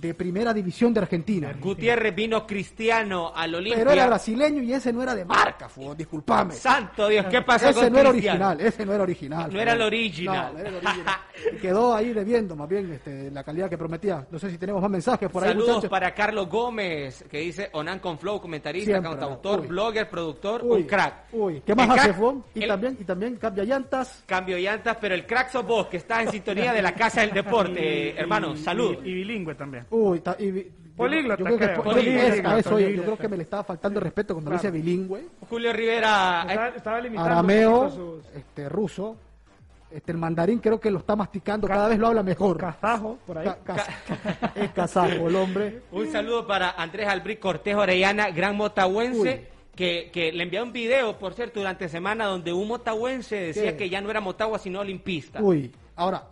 de 0.00 0.14
primera 0.14 0.52
división 0.54 0.94
de 0.94 1.00
Argentina. 1.00 1.52
Gutiérrez 1.58 2.14
vino 2.14 2.46
cristiano 2.46 3.32
al 3.34 3.54
Olimpia. 3.54 3.78
Pero 3.78 3.90
era 3.92 4.06
brasileño 4.06 4.62
y 4.62 4.72
ese 4.72 4.92
no 4.92 5.02
era 5.02 5.14
de 5.14 5.24
marca, 5.24 5.68
fútbol, 5.68 5.96
disculpame. 5.96 6.54
Santo 6.54 7.08
Dios, 7.08 7.26
¿qué 7.26 7.42
pasó 7.42 7.68
Ese 7.70 7.80
con 7.80 7.92
no 7.92 7.98
era 7.98 8.08
original, 8.10 8.60
ese 8.60 8.86
no 8.86 8.92
era 8.94 9.02
original. 9.02 9.52
No 9.52 9.60
era 9.60 9.72
el 9.72 9.82
original. 9.82 10.46
No, 10.46 10.52
no 10.52 10.58
era 10.60 10.68
el 10.68 10.74
original. 10.76 11.16
Y 11.52 11.56
quedó 11.56 11.94
ahí 11.94 12.12
debiendo 12.12 12.54
más 12.56 12.68
bien 12.68 12.92
este, 12.92 13.30
la 13.30 13.42
calidad 13.42 13.68
que 13.68 13.76
prometía. 13.78 14.26
No 14.30 14.38
sé 14.38 14.50
si 14.50 14.58
tenemos 14.58 14.80
más 14.82 14.90
mensajes 14.90 15.28
por 15.30 15.42
ahí, 15.42 15.50
Saludos 15.50 15.68
muchachos. 15.68 15.90
para 15.90 16.14
Carlos 16.14 16.48
Gómez, 16.48 17.24
que 17.30 17.38
dice 17.38 17.68
Onan 17.72 17.98
con 17.98 18.18
Flow, 18.18 18.40
comentarista, 18.40 18.92
Siempre, 18.92 19.10
cantautor, 19.10 19.60
uy. 19.60 19.66
blogger, 19.66 20.08
productor, 20.08 20.62
Uy, 20.64 20.82
un 20.82 20.86
crack. 20.86 21.14
Uy, 21.32 21.62
¿qué 21.66 21.74
más 21.74 21.88
El 21.90 21.98
hace, 21.98 22.12
Fútbol? 22.14 22.44
Y 22.54 22.62
el- 22.62 22.68
también, 22.68 22.96
y 23.00 23.04
también 23.04 23.36
cambia 23.36 23.64
llantas. 23.64 24.22
Cambio 24.26 24.56
llantas, 24.58 24.96
pero 25.00 25.14
el 25.14 25.26
crack 25.26 25.50
sos 25.50 25.66
vos, 25.66 25.86
que 25.88 25.96
estás 25.98 26.20
en 26.26 26.30
sintonía 26.32 26.72
de 26.72 26.82
la 26.82 26.94
Casa 26.94 27.20
del 27.22 27.30
Deporte. 27.32 28.10
Hermano, 28.18 28.54
Y- 28.54 28.58
salud. 28.58 28.96
Y, 29.04 29.10
y 29.10 29.14
bilingüe 29.14 29.54
también. 29.54 29.86
Uy, 29.90 30.20
ta- 30.20 30.36
y 30.38 30.72
Políglota, 30.96 31.38
yo 31.38 31.44
creo 31.44 31.58
que 31.58 31.64
creo. 31.64 31.70
es- 31.70 31.76
yo 31.76 31.82
creo 31.82 31.94
que 31.94 32.00
es- 32.00 32.04
Políglota, 32.26 32.50
a 32.54 32.58
eso 32.58 32.78
yo- 32.80 33.02
creo 33.02 33.16
que 33.18 33.28
me 33.28 33.36
le 33.36 33.42
estaba 33.44 33.64
faltando 33.64 33.98
el 34.00 34.04
respeto 34.04 34.34
cuando 34.34 34.50
Claro. 34.50 34.62
dice 34.62 34.70
bilingüe. 34.72 35.26
Julio 35.48 35.72
Rivera, 35.72 36.44
Estaba, 36.48 36.68
estaba 36.68 37.00
limitando 37.00 37.30
Arameo, 37.32 37.90
sus- 37.90 38.24
este 38.34 38.68
ruso, 38.68 39.16
este 39.90 40.12
el 40.12 40.18
mandarín 40.18 40.58
creo 40.58 40.80
que 40.80 40.90
lo 40.90 40.98
está 40.98 41.14
masticando, 41.14 41.68
cada 41.68 41.88
vez 41.88 41.98
lo 41.98 42.08
habla 42.08 42.22
mejor. 42.24 42.58
Kazajo, 42.58 43.16
por 43.26 43.38
ahí. 43.38 43.44
Ca- 43.46 43.58
ca- 43.64 43.76
es 44.56 44.70
kazajo 44.72 45.28
el 45.28 45.36
hombre. 45.36 45.82
Un 45.92 46.10
saludo 46.10 46.46
para 46.46 46.70
Andrés 46.72 47.06
Albric 47.08 47.38
Cortés 47.38 47.76
Orellana, 47.76 48.30
gran 48.30 48.56
motahuense, 48.56 49.46
que, 49.76 50.10
que 50.12 50.32
le 50.32 50.42
envió 50.42 50.64
un 50.64 50.72
video, 50.72 51.16
por 51.16 51.32
cierto, 51.34 51.60
durante 51.60 51.88
semana 51.88 52.26
donde 52.26 52.52
un 52.52 52.66
motahuense 52.66 53.36
decía 53.36 53.70
¿Qué? 53.72 53.76
que 53.76 53.88
ya 53.88 54.00
no 54.00 54.10
era 54.10 54.20
motagua 54.20 54.58
sino 54.58 54.80
olimpista. 54.80 55.40
Uy, 55.40 55.70
ahora. 55.94 56.24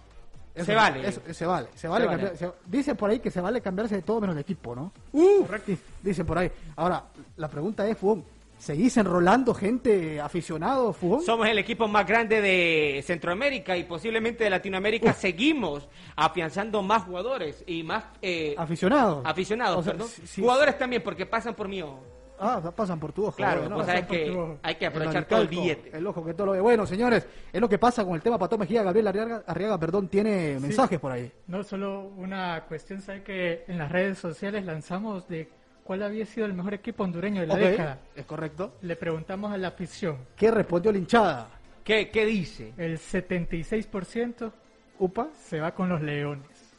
Se 0.65 0.75
vale. 0.75 1.09
eso- 1.09 1.21
se 1.33 1.47
vale. 1.47 1.69
Se 1.75 1.87
vale, 1.89 2.05
Se 2.05 2.17
vale. 2.17 2.37
se- 2.37 2.51
dicen 2.67 2.97
por 2.97 3.11
ahí 3.11 3.19
que 3.19 3.31
se 3.31 3.41
vale 3.41 3.61
cambiarse 3.61 3.97
de 3.97 4.03
todo 4.03 4.21
menos 4.21 4.35
de 4.37 4.43
equipo, 4.43 4.75
¿no? 4.75 4.93
Di- 5.13 5.79
Dicen 6.03 6.25
por 6.27 6.39
ahí. 6.39 6.51
Ahora, 6.77 7.05
la 7.37 7.49
pregunta 7.49 7.87
es, 7.87 7.99
Fugón, 7.99 8.25
¿seguís 8.59 8.97
enrolando 8.97 9.53
gente 9.53 10.19
aficionado, 10.21 10.93
Fugón? 10.93 11.23
Somos 11.23 11.47
el 11.49 11.59
equipo 11.59 11.87
más 11.89 12.07
grande 12.07 12.41
de 12.41 13.03
Centroamérica 13.07 13.77
y 13.77 13.85
posiblemente 13.85 14.45
de 14.45 14.51
Latinoamérica. 14.51 15.13
Seguimos 15.13 15.87
afianzando 16.17 16.83
más 16.83 17.03
jugadores 17.05 17.63
y 17.67 17.83
más 17.83 18.05
eh, 18.23 18.55
Aficionados. 18.57 19.23
aficionados, 19.27 19.79
O 19.79 19.83
sea, 19.83 19.93
perdón. 19.93 20.09
si- 20.09 20.27
si- 20.27 20.41
Jugadores 20.41 20.79
también, 20.79 21.03
porque 21.03 21.27
pasan 21.27 21.55
por 21.55 21.67
ojo. 21.67 22.03
Ah, 22.39 22.73
pasan 22.75 22.99
por 23.01 23.13
tu 23.13 23.25
ojo. 23.27 23.37
Claro, 23.37 23.61
bueno, 23.63 23.77
vos 23.77 23.87
sabés 23.87 24.07
que 24.07 24.31
ojo. 24.31 24.59
hay 24.63 24.75
que 24.75 24.85
El 24.87 24.91
aprovechar 24.93 25.25
todo 25.25 25.43
el 25.43 25.49
billete. 25.49 25.97
El 25.97 26.07
ojo 26.07 26.25
que 26.25 26.35
todo 26.35 26.47
lo 26.49 26.53
ve. 26.53 26.61
Bueno, 26.61 26.87
señores, 26.87 27.27
es 27.53 27.61
lo 27.61 27.69
que 27.69 27.79
pasa 27.79 28.05
con 28.05 28.15
el 28.15 28.23
tema 28.23 28.39
Patón 28.39 28.61
Mejía. 28.61 28.83
Gabriel 28.83 29.07
Arriaga, 29.09 29.43
Arriaga, 29.47 29.79
perdón, 29.79 30.09
tiene 30.09 30.59
mensajes 30.61 30.99
por 30.99 31.13
ahí. 31.13 31.31
No, 31.47 31.63
solo 31.63 32.03
una 32.17 32.65
cuestión, 32.69 33.01
¿sabe 33.01 33.23
que 33.23 33.65
en 33.69 33.79
las 33.79 33.91
redes 33.91 34.19
sociales 34.19 34.65
lanzamos 34.65 35.27
de 35.29 35.49
cuál 35.85 36.03
había 36.03 36.27
sido 36.27 36.47
el 36.47 36.53
mejor 36.55 36.75
equipo 36.75 37.05
hondureño 37.05 37.41
de 37.41 37.47
la 37.47 37.57
década? 37.57 37.99
es 38.15 38.25
correcto. 38.27 38.75
Le 38.83 38.97
preguntamos 38.97 39.53
a 39.53 39.57
la 39.57 39.69
afición. 39.69 40.19
¿Qué 40.37 40.51
respondió 40.51 40.93
la 40.93 40.99
hinchada? 40.99 41.49
¿Qué, 41.85 42.11
qué 42.11 42.27
dice? 42.27 42.73
El 42.77 42.99
76% 42.99 44.51
Upa. 44.99 45.29
se 45.35 45.61
va 45.61 45.73
con 45.73 45.89
los 45.89 46.01
Leones 46.03 46.75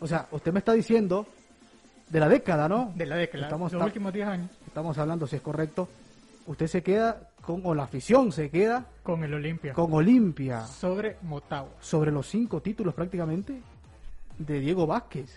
O 0.00 0.06
sea, 0.06 0.26
usted 0.32 0.52
me 0.52 0.58
está 0.58 0.72
diciendo 0.72 1.26
de 2.08 2.20
la 2.20 2.28
década, 2.28 2.68
¿no? 2.68 2.92
de 2.94 3.06
la 3.06 3.16
década, 3.16 3.44
Estamos, 3.44 3.72
los 3.72 3.82
últimos 3.82 4.12
10 4.12 4.26
años, 4.28 4.50
estamos 4.74 4.98
hablando, 4.98 5.24
si 5.28 5.36
es 5.36 5.42
correcto. 5.42 5.88
Usted 6.48 6.66
se 6.66 6.82
queda 6.82 7.30
con, 7.40 7.60
o 7.64 7.76
la 7.76 7.84
afición 7.84 8.32
se 8.32 8.50
queda 8.50 8.84
con 9.04 9.22
el 9.22 9.32
Olimpia. 9.32 9.72
con 9.72 9.92
Olimpia 9.92 10.66
Sobre 10.66 11.16
Motagua. 11.22 11.70
sobre 11.80 12.10
los 12.10 12.26
cinco 12.28 12.60
títulos 12.60 12.92
prácticamente 12.92 13.60
de 14.36 14.58
Diego 14.60 14.84
Vázquez. 14.84 15.30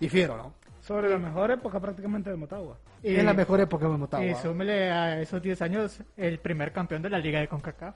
Difiero, 0.00 0.34
¿no? 0.38 0.54
Sobre 0.80 1.10
la 1.10 1.18
mejor 1.18 1.50
época 1.50 1.78
prácticamente 1.78 2.30
de 2.30 2.36
Motagua. 2.36 2.78
Y- 3.02 3.14
es 3.16 3.22
la 3.22 3.34
mejor 3.34 3.60
época 3.60 3.86
de 3.86 3.96
Motagua. 3.98 4.26
Y 4.26 4.34
súmele 4.36 4.90
a 4.90 5.20
esos 5.20 5.42
10 5.42 5.60
años 5.60 5.98
el 6.16 6.38
primer 6.38 6.72
campeón 6.72 7.02
de 7.02 7.10
la 7.10 7.18
Liga 7.18 7.38
de 7.40 7.48
CONCACAF. 7.48 7.94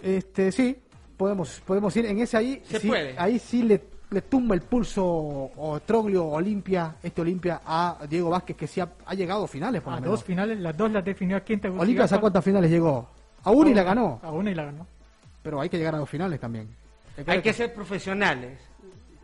Este, 0.00 0.52
sí, 0.52 0.80
podemos, 1.16 1.60
podemos 1.66 1.94
ir 1.96 2.06
en 2.06 2.20
ese 2.20 2.36
ahí. 2.36 2.62
Se 2.66 2.78
sí, 2.78 2.86
puede. 2.86 3.16
Ahí 3.18 3.40
sí 3.40 3.64
le, 3.64 3.82
le 4.12 4.22
tumba 4.22 4.54
el 4.54 4.60
pulso 4.62 5.04
o 5.04 5.80
Troglio 5.84 6.26
Olimpia, 6.26 6.96
este 7.02 7.20
Olimpia 7.22 7.60
a 7.64 7.98
Diego 8.08 8.30
Vázquez 8.30 8.56
que 8.56 8.66
sí 8.66 8.80
ha, 8.80 8.88
ha 9.06 9.14
llegado 9.14 9.44
a 9.44 9.48
finales 9.48 9.80
por 9.82 9.92
A 9.92 9.96
lo 9.96 10.02
dos 10.02 10.10
menos. 10.10 10.24
finales, 10.24 10.60
las 10.60 10.76
dos 10.76 10.90
las 10.90 11.04
definió 11.04 11.36
aquí 11.36 11.54
en 11.54 11.60
Tegucigalpa. 11.60 11.82
Olimpia 11.84 12.16
¿a 12.16 12.20
cuántas 12.20 12.44
finales 12.44 12.70
llegó? 12.70 13.08
A 13.44 13.50
una 13.50 13.70
y 13.70 13.74
la 13.74 13.82
ganó, 13.82 14.20
A 14.22 14.30
una 14.30 14.50
y 14.50 14.54
la 14.54 14.64
ganó. 14.66 14.86
pero 15.42 15.60
hay 15.60 15.68
que 15.68 15.78
llegar 15.78 15.94
a 15.94 15.98
dos 15.98 16.08
finales 16.08 16.38
también. 16.38 16.68
Hay 17.26 17.42
que 17.42 17.52
ser 17.52 17.74
profesionales. 17.74 18.58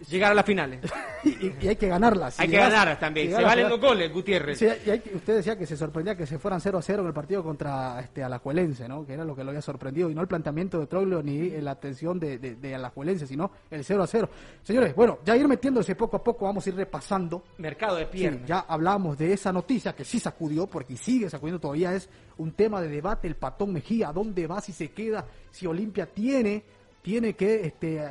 Llegar 0.09 0.31
a 0.31 0.35
las 0.35 0.45
finales. 0.45 0.81
y, 1.25 1.67
hay 1.67 1.77
que 1.77 1.89
ganarlas. 1.89 2.35
Si 2.35 2.43
Hay 2.43 2.49
que 2.49 2.57
llegas- 2.57 2.73
ganar 2.73 2.99
también. 3.01 3.35
Se 3.35 3.43
valen 3.43 3.69
los 3.69 3.81
goles, 3.81 4.13
Gutiérrez. 4.13 4.59
Sí, 4.59 4.67
y 4.87 4.91
hay 4.91 5.03
usted 5.13 5.35
decía 5.37 5.59
que 5.59 5.67
se 5.67 5.77
sorprendía 5.77 6.17
que 6.17 6.25
se 6.27 6.39
fueran 6.39 6.61
0 6.61 6.79
a 6.79 6.83
0 6.83 7.03
en 7.03 7.09
el 7.09 7.13
partido 7.13 7.43
contra 7.43 7.99
este 8.01 8.23
Alajuelense, 8.23 8.89
¿no? 8.89 9.05
Que 9.05 9.15
era 9.15 9.25
lo 9.25 9.35
que 9.35 9.43
lo 9.43 9.51
había 9.51 9.61
sorprendido. 9.63 10.09
Y 10.11 10.15
no 10.15 10.21
el 10.23 10.29
planteamiento 10.29 10.79
de 10.79 10.87
Troglio 10.87 11.23
ni 11.23 11.51
la 11.61 11.73
atención 11.73 12.21
de, 12.21 12.39
de, 12.39 12.55
de 12.55 12.75
Alajuelense, 12.77 13.27
sino 13.27 13.51
el 13.71 13.85
0 13.85 14.03
a 14.03 14.07
0. 14.07 14.29
Señores, 14.63 14.95
bueno, 14.95 15.19
ya 15.25 15.37
ir 15.37 15.49
metiéndose 15.49 15.97
poco 15.97 16.17
a 16.19 16.23
poco, 16.23 16.45
vamos 16.45 16.65
a 16.65 16.69
ir 16.71 16.77
repasando. 16.77 17.43
Mercado 17.59 17.97
de 17.97 18.05
Sí, 18.05 18.11
piernas. 18.13 18.47
ya 18.49 18.61
hablamos 18.61 19.19
de 19.19 19.33
esa 19.33 19.53
noticia 19.53 19.95
que 19.95 20.05
sí 20.05 20.21
sacudió, 20.21 20.67
porque 20.69 20.97
sigue 20.97 21.29
sacudiendo 21.29 21.59
todavía. 21.61 21.93
Es 21.95 22.09
un 22.37 22.53
tema 22.53 22.81
de 22.81 22.89
debate, 22.89 23.27
el 23.27 23.35
patón 23.37 23.73
Mejía, 23.73 24.13
¿dónde 24.13 24.47
va, 24.47 24.61
si 24.61 24.73
se 24.73 24.93
queda? 24.93 25.27
Si 25.51 25.67
Olimpia 25.67 26.07
tiene, 26.07 26.63
tiene 27.03 27.35
que 27.35 27.67
este, 27.67 28.05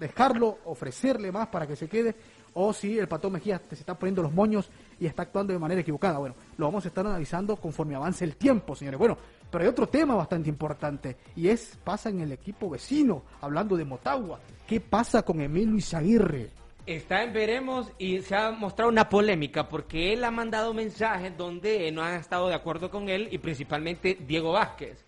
dejarlo, 0.00 0.58
ofrecerle 0.64 1.30
más 1.30 1.48
para 1.48 1.66
que 1.66 1.76
se 1.76 1.88
quede, 1.88 2.16
o 2.54 2.72
si 2.72 2.98
el 2.98 3.06
patón 3.06 3.34
Mejía 3.34 3.60
se 3.68 3.76
está 3.76 3.96
poniendo 3.96 4.22
los 4.22 4.32
moños 4.32 4.68
y 4.98 5.06
está 5.06 5.22
actuando 5.22 5.52
de 5.52 5.58
manera 5.58 5.82
equivocada. 5.82 6.18
Bueno, 6.18 6.34
lo 6.56 6.66
vamos 6.66 6.84
a 6.84 6.88
estar 6.88 7.06
analizando 7.06 7.54
conforme 7.56 7.94
avance 7.94 8.24
el 8.24 8.34
tiempo, 8.34 8.74
señores. 8.74 8.98
Bueno, 8.98 9.16
pero 9.50 9.62
hay 9.62 9.70
otro 9.70 9.88
tema 9.88 10.14
bastante 10.14 10.48
importante, 10.48 11.16
y 11.36 11.48
es, 11.48 11.78
pasa 11.84 12.08
en 12.08 12.20
el 12.20 12.32
equipo 12.32 12.70
vecino, 12.70 13.22
hablando 13.40 13.76
de 13.76 13.84
Motagua. 13.84 14.40
¿Qué 14.66 14.80
pasa 14.80 15.22
con 15.22 15.40
Emilio 15.40 15.76
Izaguirre? 15.76 16.50
Está 16.86 17.22
en 17.22 17.32
veremos 17.32 17.92
y 17.98 18.20
se 18.22 18.34
ha 18.34 18.50
mostrado 18.50 18.90
una 18.90 19.08
polémica 19.08 19.68
porque 19.68 20.12
él 20.12 20.24
ha 20.24 20.30
mandado 20.30 20.72
mensajes 20.72 21.36
donde 21.36 21.92
no 21.92 22.02
han 22.02 22.14
estado 22.14 22.48
de 22.48 22.54
acuerdo 22.54 22.90
con 22.90 23.08
él 23.08 23.28
y 23.30 23.38
principalmente 23.38 24.16
Diego 24.26 24.52
Vázquez. 24.52 25.04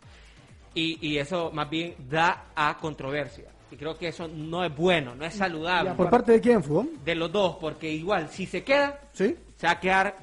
Y, 0.74 0.98
y 1.06 1.18
eso 1.18 1.50
más 1.52 1.68
bien 1.68 1.94
da 2.08 2.46
a 2.54 2.76
controversia. 2.78 3.52
Y 3.72 3.76
creo 3.76 3.96
que 3.96 4.08
eso 4.08 4.28
no 4.28 4.62
es 4.64 4.76
bueno, 4.76 5.14
no 5.14 5.24
es 5.24 5.34
saludable. 5.34 5.92
¿Por 5.92 6.10
parte 6.10 6.32
de 6.32 6.40
quién, 6.42 6.62
Fugón? 6.62 6.90
De 7.04 7.14
los 7.14 7.32
dos, 7.32 7.56
porque 7.58 7.90
igual, 7.90 8.28
si 8.28 8.44
se 8.44 8.62
queda, 8.62 9.00
¿Sí? 9.12 9.34
se 9.56 9.66
va 9.66 9.72
a 9.72 9.80
quedar 9.80 10.14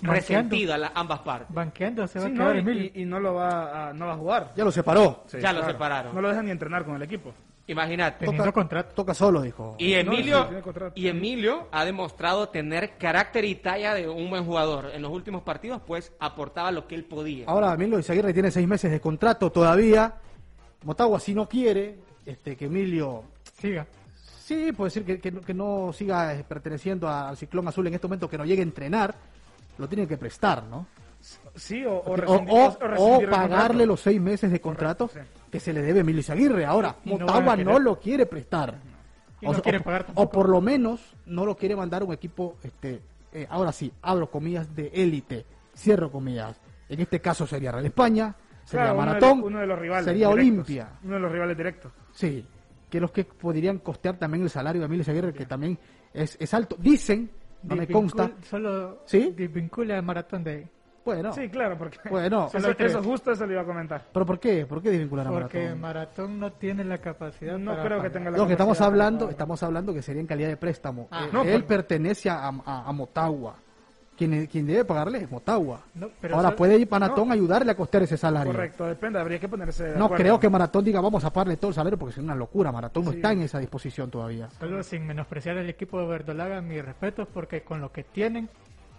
Banqueando. 0.00 0.12
resentida 0.12 0.76
la, 0.78 0.92
ambas 0.94 1.20
partes. 1.20 1.54
Banqueando 1.54 2.06
se 2.06 2.18
va 2.18 2.26
Sí, 2.26 2.30
a 2.30 2.34
no, 2.34 2.44
quedar 2.44 2.56
y, 2.56 2.58
Emilio. 2.58 2.90
y- 2.94 3.02
y 3.02 3.04
no 3.06 3.18
lo 3.18 3.34
va 3.34 3.88
a, 3.88 3.92
no 3.94 4.06
va 4.06 4.12
a 4.12 4.16
jugar. 4.16 4.52
Ya 4.56 4.62
lo 4.64 4.70
separó. 4.70 5.24
Sí, 5.26 5.38
ya 5.40 5.52
lo 5.54 5.64
separaron. 5.64 6.14
No 6.14 6.20
lo 6.20 6.28
dejan 6.28 6.44
ni 6.44 6.50
entrenar 6.50 6.84
con 6.84 6.96
el 6.96 7.02
equipo. 7.02 7.32
Imagínate. 7.66 8.24
Teniendo 8.26 8.52
contrato. 8.52 8.94
Toca 8.94 9.12
solo, 9.14 9.40
dijo. 9.42 9.74
Y 9.78 9.92
No, 9.92 9.98
Emilio, 10.00 10.48
y 10.94 11.08
Emilio 11.08 11.68
ha 11.72 11.84
demostrado 11.86 12.48
tener 12.50 12.96
carácter 12.98 13.44
y 13.46 13.54
talla 13.56 13.92
de 13.94 14.08
un 14.08 14.28
buen 14.30 14.44
jugador. 14.44 14.90
En 14.94 15.02
los 15.02 15.10
últimos 15.10 15.42
partidos, 15.42 15.80
pues, 15.86 16.12
aportaba 16.20 16.70
lo 16.72 16.86
que 16.86 16.94
él 16.94 17.04
podía. 17.04 17.46
Ahora 17.46 17.72
Emilio 17.74 17.98
Izaguirre 17.98 18.32
tiene 18.34 18.50
seis 18.50 18.66
meses 18.68 18.90
de 18.90 19.00
contrato 19.00 19.50
todavía 19.50 20.14
Motagua 20.84 21.18
si 21.20 21.34
no 21.34 21.48
quiere 21.48 21.98
este, 22.30 22.56
que 22.56 22.66
Emilio 22.66 23.24
Siga. 23.60 23.86
Sí, 24.40 24.72
puede 24.72 24.90
ser 24.90 25.04
que, 25.04 25.20
que 25.20 25.30
no- 25.30 25.40
que 25.42 25.52
no 25.54 25.92
siga 25.92 26.34
eh, 26.34 26.44
perteneciendo 26.46 27.08
al 27.08 27.36
Ciclón 27.36 27.68
Azul 27.68 27.86
en 27.86 27.94
este 27.94 28.06
momento, 28.06 28.28
que 28.30 28.38
no 28.38 28.44
llegue 28.44 28.62
a 28.62 28.64
entrenar, 28.64 29.14
lo 29.76 29.88
tiene 29.88 30.06
que 30.06 30.16
prestar, 30.16 30.64
¿no? 30.64 30.86
Sí, 31.54 31.84
o, 31.84 31.94
o 31.94 32.12
O, 32.12 32.16
rescindir- 32.16 33.28
pagarle 33.28 33.58
contrato. 33.58 33.86
los 33.86 34.00
seis 34.00 34.20
meses 34.20 34.50
de 34.52 34.60
contrato 34.60 35.08
Correcto, 35.08 35.30
que 35.50 35.60
se 35.60 35.72
le 35.72 35.82
debe 35.82 35.98
a 35.98 36.02
Emilio 36.02 36.20
Izaguirre. 36.20 36.64
Ahora, 36.64 36.96
Y 37.04 37.10
Motagua 37.10 37.56
no, 37.56 37.78
lo 37.78 37.98
quiere 37.98 38.24
prestar. 38.26 38.76
No 39.42 39.52
quiere 39.60 39.78
o- 39.78 39.82
pagar 39.82 40.06
o 40.14 40.30
por 40.30 40.48
lo 40.48 40.60
menos 40.60 41.00
no 41.26 41.44
lo 41.44 41.56
quiere 41.56 41.76
mandar 41.76 42.02
un 42.04 42.12
equipo, 42.12 42.56
este, 42.62 43.00
eh, 43.32 43.46
ahora 43.50 43.72
sí, 43.72 43.92
abro 44.02 44.30
comillas, 44.30 44.74
de 44.74 44.90
élite, 44.94 45.44
cierro 45.76 46.10
comillas. 46.10 46.56
En 46.88 47.00
este 47.00 47.20
caso 47.20 47.46
sería 47.46 47.70
Real 47.72 47.84
España, 47.86 48.34
sería 48.68 48.86
Claro, 48.86 48.94
uno 48.98 49.02
de 49.02 49.06
Maratón, 49.08 49.38
los- 49.38 49.46
uno 49.46 49.58
de 49.60 49.66
los 49.66 49.78
rivales 49.78 50.04
sería 50.04 50.28
directos. 50.28 50.34
Olimpia. 50.50 50.88
Uno 51.04 51.14
de 51.14 51.20
los 51.20 51.32
rivales 51.32 51.56
directos. 51.56 51.92
Sí, 52.12 52.46
que 52.90 53.00
los 53.00 53.10
que 53.10 53.24
podrían 53.24 53.78
costear 53.78 54.16
también 54.18 54.42
el 54.44 54.50
salario 54.50 54.80
de 54.80 54.86
Emilio 54.86 55.02
Izaguirre, 55.02 55.32
que 55.32 55.46
también 55.46 55.78
es, 56.12 56.36
es 56.40 56.54
alto. 56.54 56.76
Dicen, 56.78 57.30
no 57.62 57.76
me 57.76 57.86
consta, 57.88 58.30
Solo 58.42 59.02
¿Sí? 59.06 59.32
desvincula 59.36 59.96
el 59.96 60.02
maratón 60.02 60.44
de 60.44 60.50
ahí. 60.50 60.66
bueno, 61.04 61.32
Sí, 61.32 61.48
claro, 61.48 61.76
porque 61.78 61.96
Bueno. 62.10 62.50
eso, 62.52 62.70
eso 62.78 63.02
justo 63.02 63.34
se 63.34 63.46
lo 63.46 63.52
iba 63.52 63.62
a 63.62 63.64
comentar. 63.64 64.04
pero 64.12 64.26
¿por 64.26 64.38
qué? 64.38 64.66
¿Por 64.66 64.82
qué 64.82 64.90
desvincular 64.90 65.26
a 65.26 65.30
Porque 65.30 65.58
Maratón? 65.60 65.80
Maratón 65.80 66.38
no 66.40 66.52
tiene 66.52 66.84
la 66.84 66.98
capacidad 66.98 67.56
No 67.58 67.70
para 67.72 67.84
creo 67.84 68.02
que 68.02 68.10
tenga 68.10 68.30
la 68.30 68.36
Lo 68.38 68.46
que 68.46 68.52
estamos 68.52 68.76
capacidad 68.76 68.88
hablando, 68.92 69.30
estamos 69.30 69.62
hablando 69.62 69.94
que 69.94 70.02
sería 70.02 70.20
en 70.20 70.26
calidad 70.26 70.48
de 70.48 70.56
préstamo. 70.58 71.08
Ah, 71.10 71.24
Eh, 71.24 71.30
no, 71.32 71.42
él 71.42 71.48
pero- 71.64 71.66
pertenece 71.66 72.28
a, 72.30 72.48
a- 72.48 72.88
a 72.88 72.92
Motagua. 72.92 73.56
Quien, 74.18 74.46
quien 74.48 74.66
debe 74.66 74.84
pagarle 74.84 75.18
es 75.22 75.30
Motagua. 75.30 75.80
No, 75.94 76.10
pero 76.20 76.34
Ahora 76.34 76.48
eso- 76.48 76.56
puede 76.56 76.76
ir 76.76 76.88
Maratón 76.90 77.28
no. 77.28 77.32
a 77.32 77.34
ayudarle 77.36 77.70
a 77.70 77.76
costear 77.76 78.02
ese 78.02 78.16
salario. 78.16 78.50
Correcto, 78.52 78.84
depende, 78.86 79.20
habría 79.20 79.38
que 79.38 79.48
ponerse 79.48 79.84
de 79.84 79.96
No 79.96 80.06
acuerdo. 80.06 80.22
creo 80.24 80.40
que 80.40 80.48
Maratón 80.50 80.84
diga 80.84 81.00
vamos 81.00 81.24
a 81.24 81.32
pagarle 81.32 81.56
todo 81.56 81.68
el 81.68 81.74
salario 81.76 81.96
porque 81.96 82.12
es 82.14 82.18
una 82.18 82.34
locura. 82.34 82.72
Maratón 82.72 83.04
no 83.04 83.12
está 83.12 83.30
en 83.30 83.42
esa 83.42 83.60
disposición 83.60 84.10
todavía. 84.10 84.48
Solo 84.58 84.82
sin 84.82 85.06
menospreciar 85.06 85.56
el 85.58 85.70
equipo 85.70 86.00
de 86.00 86.08
Verdolaga, 86.08 86.60
mis 86.60 86.84
respetos, 86.84 87.28
porque 87.32 87.62
con 87.62 87.80
lo 87.80 87.92
que 87.92 88.02
tienen 88.02 88.48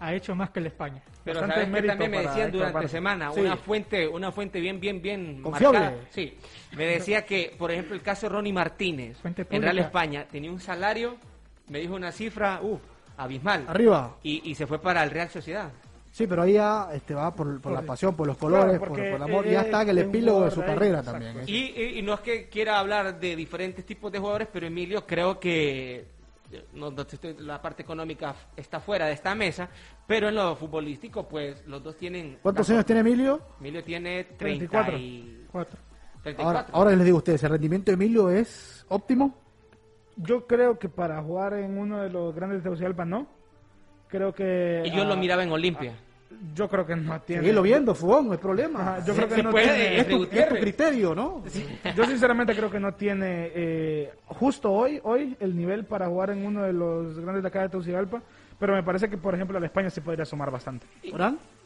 ha 0.02 0.14
hecho 0.14 0.34
más 0.34 0.48
que 0.48 0.60
el 0.60 0.66
España. 0.68 1.02
Pero 1.22 1.40
Bastante 1.42 1.66
sabes 1.66 1.82
que 1.82 1.86
también 1.88 2.10
me 2.10 2.22
decían 2.22 2.50
durante 2.50 2.88
semana, 2.88 3.30
Sí. 3.34 3.40
una 3.40 3.56
fuente, 3.58 4.08
una 4.08 4.32
fuente 4.32 4.58
bien, 4.58 4.80
bien, 4.80 5.02
bien 5.02 5.42
Confiable. 5.42 5.78
marcada. 5.80 6.02
Sí, 6.08 6.38
me 6.74 6.86
decía 6.86 7.26
que, 7.26 7.54
por 7.58 7.70
ejemplo, 7.70 7.94
el 7.94 8.00
caso 8.00 8.26
de 8.26 8.32
Ronnie 8.32 8.54
Martínez 8.54 9.18
en 9.22 9.60
Real. 9.62 9.78
España 9.80 10.24
tenía 10.32 10.50
un 10.50 10.60
salario, 10.60 11.16
me 11.68 11.78
dijo 11.80 11.94
una 11.94 12.10
cifra, 12.10 12.60
uff, 12.62 12.80
abismal. 13.22 13.64
Arriba. 13.68 14.16
Y, 14.22 14.50
y 14.50 14.54
se 14.54 14.66
fue 14.66 14.78
para 14.80 15.02
el 15.04 15.10
Real 15.10 15.28
Sociedad. 15.28 15.70
Sí, 16.12 16.26
pero 16.26 16.42
ahí 16.42 16.54
ya 16.54 16.88
este, 16.92 17.14
va 17.14 17.32
por, 17.34 17.60
por 17.60 17.70
la 17.72 17.82
pasión, 17.82 18.16
por 18.16 18.26
los 18.26 18.36
colores, 18.36 18.78
Claro, 18.78 18.92
por, 18.94 19.00
el 19.00 19.22
amor. 19.22 19.46
él 19.46 19.52
Ya 19.52 19.60
está 19.62 19.82
en 19.82 19.90
el 19.90 19.98
epílogo 19.98 20.44
de 20.44 20.50
su 20.50 20.60
ahí, 20.60 20.66
carrera 20.66 20.98
exacto. 20.98 21.20
también. 21.24 21.38
¿eh? 21.38 21.44
Y, 21.46 21.80
y- 21.80 21.98
y 22.00 22.02
no 22.02 22.14
es 22.14 22.20
que 22.20 22.48
quiera 22.48 22.80
hablar 22.80 23.20
de 23.20 23.36
diferentes 23.36 23.86
tipos 23.86 24.10
de 24.10 24.18
jugadores, 24.18 24.48
pero 24.52 24.66
Emilio 24.66 25.06
creo 25.06 25.38
que 25.38 26.04
eh, 26.50 26.64
no, 26.72 26.90
no 26.90 27.06
te 27.06 27.14
estoy- 27.14 27.36
la 27.38 27.62
parte 27.62 27.82
económica 27.82 28.34
está 28.56 28.80
fuera 28.80 29.06
de 29.06 29.12
esta 29.12 29.36
mesa, 29.36 29.68
pero 30.04 30.28
en 30.30 30.34
lo 30.34 30.56
futbolístico, 30.56 31.28
pues 31.28 31.64
los 31.68 31.80
dos 31.80 31.96
tienen... 31.96 32.38
¿Cuántos 32.42 32.68
años 32.70 32.84
tiene 32.84 33.02
Emilio? 33.02 33.40
Emilio 33.60 33.84
tiene 33.84 34.24
34. 34.36 34.92
34. 34.94 34.98
Y... 34.98 35.46
Cuatro. 35.52 35.78
34. 36.24 36.44
Ahora, 36.44 36.66
ahora 36.72 36.96
les 36.96 37.04
digo 37.04 37.18
a 37.18 37.18
ustedes, 37.18 37.40
¿el 37.44 37.50
rendimiento 37.50 37.92
de 37.92 37.94
Emilio 37.94 38.28
es 38.30 38.84
óptimo? 38.88 39.36
Yo 40.22 40.46
creo 40.46 40.78
que 40.78 40.88
para 40.88 41.22
jugar 41.22 41.54
en 41.54 41.78
uno 41.78 42.00
de 42.02 42.10
los 42.10 42.34
grandes 42.34 42.58
de 42.58 42.62
Tegucigalpa 42.64 43.04
no. 43.04 43.26
Creo 44.08 44.34
que... 44.34 44.82
y 44.84 44.90
yo 44.90 45.02
ah, 45.02 45.06
lo 45.06 45.16
miraba 45.16 45.42
en 45.42 45.52
Olimpia. 45.52 45.94
Yo 46.54 46.68
creo 46.68 46.84
que 46.86 46.96
no 46.96 47.20
tiene... 47.20 47.42
Seguilo 47.42 47.62
viendo, 47.62 47.94
Fugón, 47.94 48.26
no 48.26 48.32
hay 48.32 48.38
problema. 48.38 48.80
Ajá, 48.80 49.04
yo 49.04 49.14
Se- 49.14 49.24
creo 49.24 49.36
que 49.36 49.42
no 49.42 49.50
puede, 49.50 49.66
tiene... 49.66 49.98
es, 49.98 50.02
tu, 50.02 50.02
es 50.02 50.08
tu 50.08 50.18
Gutiérrez. 50.24 50.60
criterio, 50.60 51.14
¿no? 51.14 51.44
Yo 51.96 52.04
sinceramente 52.06 52.54
creo 52.56 52.70
que 52.70 52.80
no 52.80 52.92
tiene 52.94 53.50
eh, 53.54 54.12
justo 54.26 54.72
hoy 54.72 55.00
hoy 55.04 55.36
el 55.38 55.56
nivel 55.56 55.84
para 55.84 56.06
jugar 56.08 56.30
en 56.30 56.44
uno 56.46 56.62
de 56.64 56.72
los 56.72 57.18
grandes 57.20 57.42
de 57.42 57.48
acá 57.48 57.62
de 57.62 57.68
Tegucigalpa, 57.68 58.20
pero 58.58 58.74
me 58.74 58.82
parece 58.82 59.08
que 59.08 59.16
por 59.16 59.34
ejemplo 59.34 59.58
a 59.58 59.60
la 59.60 59.66
España 59.66 59.90
se 59.90 60.00
podría 60.00 60.24
sumar 60.24 60.50
bastante. 60.50 60.86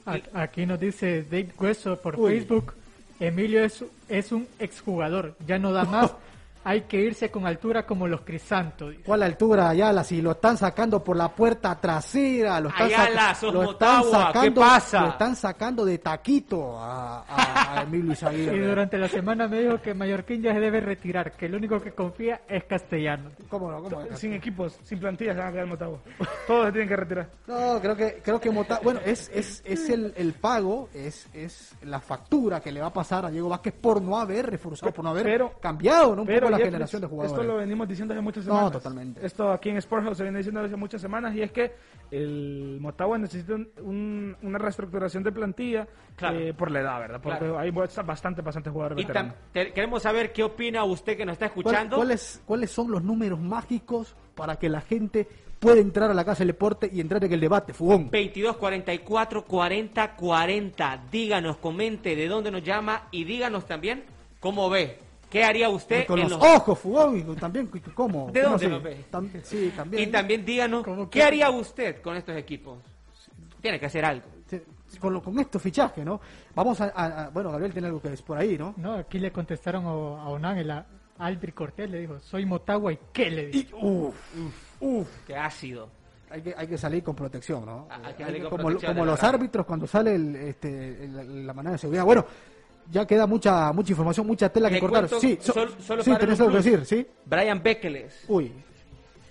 A- 0.06 0.18
Aquí 0.34 0.66
nos 0.66 0.78
dice 0.80 1.22
Dave 1.22 1.48
Hueso 1.58 1.96
por 2.00 2.18
Uy. 2.20 2.32
Facebook, 2.32 2.74
Emilio 3.20 3.62
es, 3.64 3.84
es 4.08 4.32
un 4.32 4.46
exjugador, 4.58 5.34
ya 5.46 5.58
no 5.58 5.72
da 5.72 5.84
más, 5.86 6.14
hay 6.64 6.82
que 6.82 6.96
irse 7.00 7.30
con 7.30 7.46
altura 7.46 7.84
como 7.86 8.06
los 8.08 8.22
Crisanto. 8.22 8.88
dice. 8.90 9.02
¿Cuál 9.04 9.22
altura, 9.22 9.68
Ayala? 9.68 10.02
Si 10.04 10.20
lo 10.22 10.32
están 10.32 10.56
sacando 10.56 11.02
por 11.04 11.16
la 11.16 11.28
puerta 11.28 11.78
trasera, 11.80 12.60
lo 12.60 12.70
están, 12.70 12.86
Ayala, 12.86 13.34
saca- 13.34 13.52
lo 13.52 13.62
están 13.70 13.98
Motagua, 13.98 14.18
¿qué 14.32 14.38
sacando, 14.38 14.60
pasa? 14.60 15.00
lo 15.02 15.08
están 15.10 15.36
sacando 15.36 15.84
de 15.84 15.98
taquito 15.98 16.78
a, 16.78 17.20
a- 17.28 17.80
a 17.80 17.82
Emilio 17.82 18.10
Y 18.10 18.12
Izaguirre. 18.14 18.66
durante 18.66 18.98
la 18.98 19.08
semana 19.08 19.46
me 19.48 19.60
dijo 19.60 19.80
que 19.80 19.94
Mallorquín 19.94 20.42
ya 20.42 20.52
se 20.54 20.60
debe 20.60 20.80
retirar, 20.80 21.32
que 21.32 21.46
el 21.46 21.54
único 21.54 21.80
que 21.80 21.92
confía 21.92 22.40
es 22.48 22.64
Castellano. 22.64 23.30
¿Cómo 23.48 23.70
no? 23.70 23.82
¿Cómo 23.82 24.00
no? 24.02 24.16
Sin 24.16 24.32
equipos, 24.32 24.78
sin 24.84 24.98
plantillas 24.98 25.34
se 25.34 25.40
van 25.40 25.48
a 25.48 25.52
quedar 25.52 25.66
Motagua. 25.66 25.98
Todos 26.46 26.66
se 26.66 26.72
tienen 26.72 26.88
que 26.88 26.96
retirar. 26.96 27.28
No, 27.46 27.80
creo 27.80 27.96
que 27.96 28.20
creo 28.24 28.40
que 28.40 28.48
bueno, 28.48 29.00
es 29.04 29.30
es, 29.34 29.62
es 29.64 29.88
el, 29.90 30.14
el 30.16 30.32
pago, 30.34 30.88
es 30.94 31.26
es 31.34 31.74
la 31.82 32.00
factura 32.00 32.60
que 32.60 32.72
le 32.72 32.80
va 32.80 32.86
a 32.88 32.92
pasar 32.92 33.26
a 33.26 33.30
Diego 33.30 33.48
Vázquez 33.48 33.74
por 33.74 34.00
no 34.00 34.18
haber 34.18 34.46
reforzado, 34.50 34.92
por 34.92 35.04
no 35.04 35.10
haber 35.10 35.24
Pero- 35.24 35.52
cambiado 35.60 36.14
¿no? 36.16 36.22
un 36.22 36.26
Pero 36.26 36.46
poco 36.46 36.53
la 36.58 36.64
generación 36.64 37.02
de 37.02 37.08
jugadores. 37.08 37.32
Esto 37.38 37.44
lo 37.52 37.56
venimos 37.58 37.88
diciendo 37.88 38.14
hace 38.14 38.20
muchas 38.20 38.44
No, 38.46 38.52
semanas. 38.54 38.72
totalmente. 38.72 39.26
Esto 39.26 39.50
aquí 39.52 39.70
en 39.70 39.80
Sporthouse 39.82 40.16
se 40.16 40.22
viene 40.22 40.38
diciendo 40.38 40.60
hace 40.60 40.76
muchas 40.76 41.00
semanas 41.00 41.34
y 41.34 41.42
es 41.42 41.52
que 41.52 41.72
el 42.10 42.78
Motagua 42.80 43.18
necesita 43.18 43.54
un- 43.54 43.68
un- 43.82 44.36
una 44.42 44.58
reestructuración 44.58 45.22
de 45.22 45.32
plantilla 45.32 45.86
Claro. 46.16 46.38
eh, 46.38 46.54
por 46.54 46.70
la 46.70 46.80
edad, 46.80 47.00
¿verdad? 47.00 47.20
Porque 47.22 47.38
Claro. 47.38 47.58
hay 47.58 47.70
bastante, 47.70 48.42
bastante 48.42 48.70
jugadores 48.70 48.98
Y 48.98 49.02
tam- 49.02 49.08
veteranos. 49.08 49.34
te- 49.52 49.72
queremos 49.72 50.02
saber 50.02 50.32
qué 50.32 50.42
opina 50.44 50.84
usted 50.84 51.16
que 51.16 51.24
nos 51.24 51.34
está 51.34 51.48
¿Cuál- 51.50 51.58
escuchando. 51.66 51.96
¿Cuáles, 51.96 52.42
¿Cuáles 52.46 52.70
son 52.70 52.90
los 52.90 53.02
números 53.02 53.40
mágicos 53.40 54.14
para 54.34 54.56
que 54.56 54.68
la 54.68 54.80
gente 54.80 55.26
pueda 55.58 55.80
entrar 55.80 56.10
a 56.10 56.14
la 56.14 56.24
Casa 56.24 56.40
del 56.40 56.48
Deporte 56.48 56.90
y 56.92 57.00
entrar 57.00 57.24
en 57.24 57.32
el 57.32 57.40
debate, 57.40 57.72
Fugón? 57.72 58.10
22 58.10 58.56
44 58.58 59.44
40 59.46 60.14
40. 60.14 61.02
Díganos, 61.10 61.56
comente 61.56 62.14
de 62.14 62.28
dónde 62.28 62.50
nos 62.50 62.62
llama 62.62 63.08
y 63.10 63.24
díganos 63.24 63.64
también 63.66 64.04
cómo 64.40 64.68
ve. 64.68 64.98
¿Qué 65.34 65.42
haría 65.42 65.68
usted 65.68 66.06
Con 66.06 66.20
en 66.20 66.28
los 66.30 66.38
los 66.38 66.48
ojos, 66.48 66.78
Fugón, 66.78 67.18
y 67.18 67.22
también, 67.34 67.68
¿cómo? 67.92 68.30
¿De 68.30 68.40
¿Cómo 68.42 68.52
dónde 68.52 68.68
los 68.68 68.80
ve? 68.84 69.04
Tam- 69.10 69.42
sí, 69.42 69.72
también. 69.74 70.04
Y 70.04 70.06
también 70.06 70.44
díganos, 70.44 70.84
¿Cómo 70.84 71.10
¿qué 71.10 71.18
que? 71.18 71.24
haría 71.24 71.50
usted 71.50 72.00
con 72.02 72.14
estos 72.16 72.36
equipos? 72.36 72.78
Tiene 73.60 73.80
que 73.80 73.86
hacer 73.86 74.04
algo. 74.04 74.26
Con, 75.00 75.12
lo- 75.12 75.20
con 75.20 75.36
estos 75.40 75.60
fichajes, 75.60 76.04
¿no? 76.04 76.20
Vamos 76.54 76.80
a, 76.80 76.84
a- 76.94 77.24
a- 77.24 77.28
Bueno, 77.30 77.50
Gabriel 77.50 77.72
tiene 77.72 77.88
algo 77.88 78.00
que 78.00 78.10
decir 78.10 78.24
por 78.24 78.38
ahí, 78.38 78.56
¿no? 78.56 78.74
No, 78.76 78.92
aquí 78.94 79.18
le 79.18 79.32
contestaron 79.32 79.84
a, 79.86 79.88
a 79.88 80.28
Onan, 80.28 80.70
a 80.70 80.86
Albri 81.18 81.50
Cortés, 81.50 81.90
le 81.90 81.98
dijo, 81.98 82.20
soy 82.20 82.46
Motagua 82.46 82.92
y 82.92 82.98
¿qué 83.12 83.28
le 83.28 83.46
dijo? 83.48 83.76
uf, 83.76 84.14
uf. 84.80 85.08
Qué 85.26 85.36
ácido. 85.36 85.88
Hay 86.30 86.42
que, 86.42 86.54
hay 86.56 86.68
que 86.68 86.78
salir 86.78 87.02
con 87.02 87.16
protección, 87.16 87.66
¿no? 87.66 87.88
Ah, 87.90 87.96
hay 88.04 88.14
que 88.14 88.22
Hay 88.22 88.28
salir 88.28 88.34
que- 88.36 88.48
con 88.48 88.50
como 88.58 88.68
protección 88.68 89.04
los 89.04 89.20
árbitros 89.24 89.66
cuando 89.66 89.88
sale 89.88 90.14
el, 90.14 90.36
este, 90.36 91.04
el- 91.06 91.44
la 91.44 91.52
manera 91.52 91.72
de 91.72 91.78
seguridad. 91.78 92.04
Bueno, 92.04 92.24
ya 92.90 93.06
queda 93.06 93.26
mucha 93.26 93.72
mucha 93.72 93.92
información, 93.92 94.26
mucha 94.26 94.48
tela 94.48 94.70
que 94.70 94.80
cortar. 94.80 95.08
Sí, 95.20 95.38
so- 95.40 95.52
sol- 95.52 95.74
solo 95.84 96.02
sí 96.02 96.10
para 96.10 96.20
tenés 96.20 96.40
algo 96.40 96.52
que 96.52 96.56
decir, 96.58 96.84
¿sí? 96.86 97.06
Brian 97.26 97.62
Bekeles 97.62 98.24
Uy, 98.28 98.52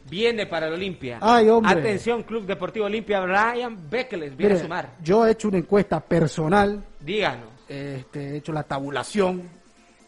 viene 0.09 0.45
para 0.47 0.67
el 0.67 0.73
Olimpia. 0.73 1.19
Ay, 1.21 1.49
hombre. 1.49 1.71
Atención, 1.79 2.23
Club 2.23 2.45
Deportivo 2.45 2.85
Olimpia. 2.85 3.21
Brian 3.21 3.77
Bekeles 3.89 4.35
viene 4.35 4.53
mire, 4.53 4.59
a 4.59 4.63
sumar. 4.63 4.89
yo 5.03 5.25
he 5.25 5.31
hecho 5.31 5.47
una 5.47 5.57
encuesta 5.57 5.99
personal, 5.99 6.83
Díganos. 6.99 7.49
este, 7.67 8.31
he 8.31 8.37
hecho 8.37 8.51
la 8.51 8.63
tabulación, 8.63 9.43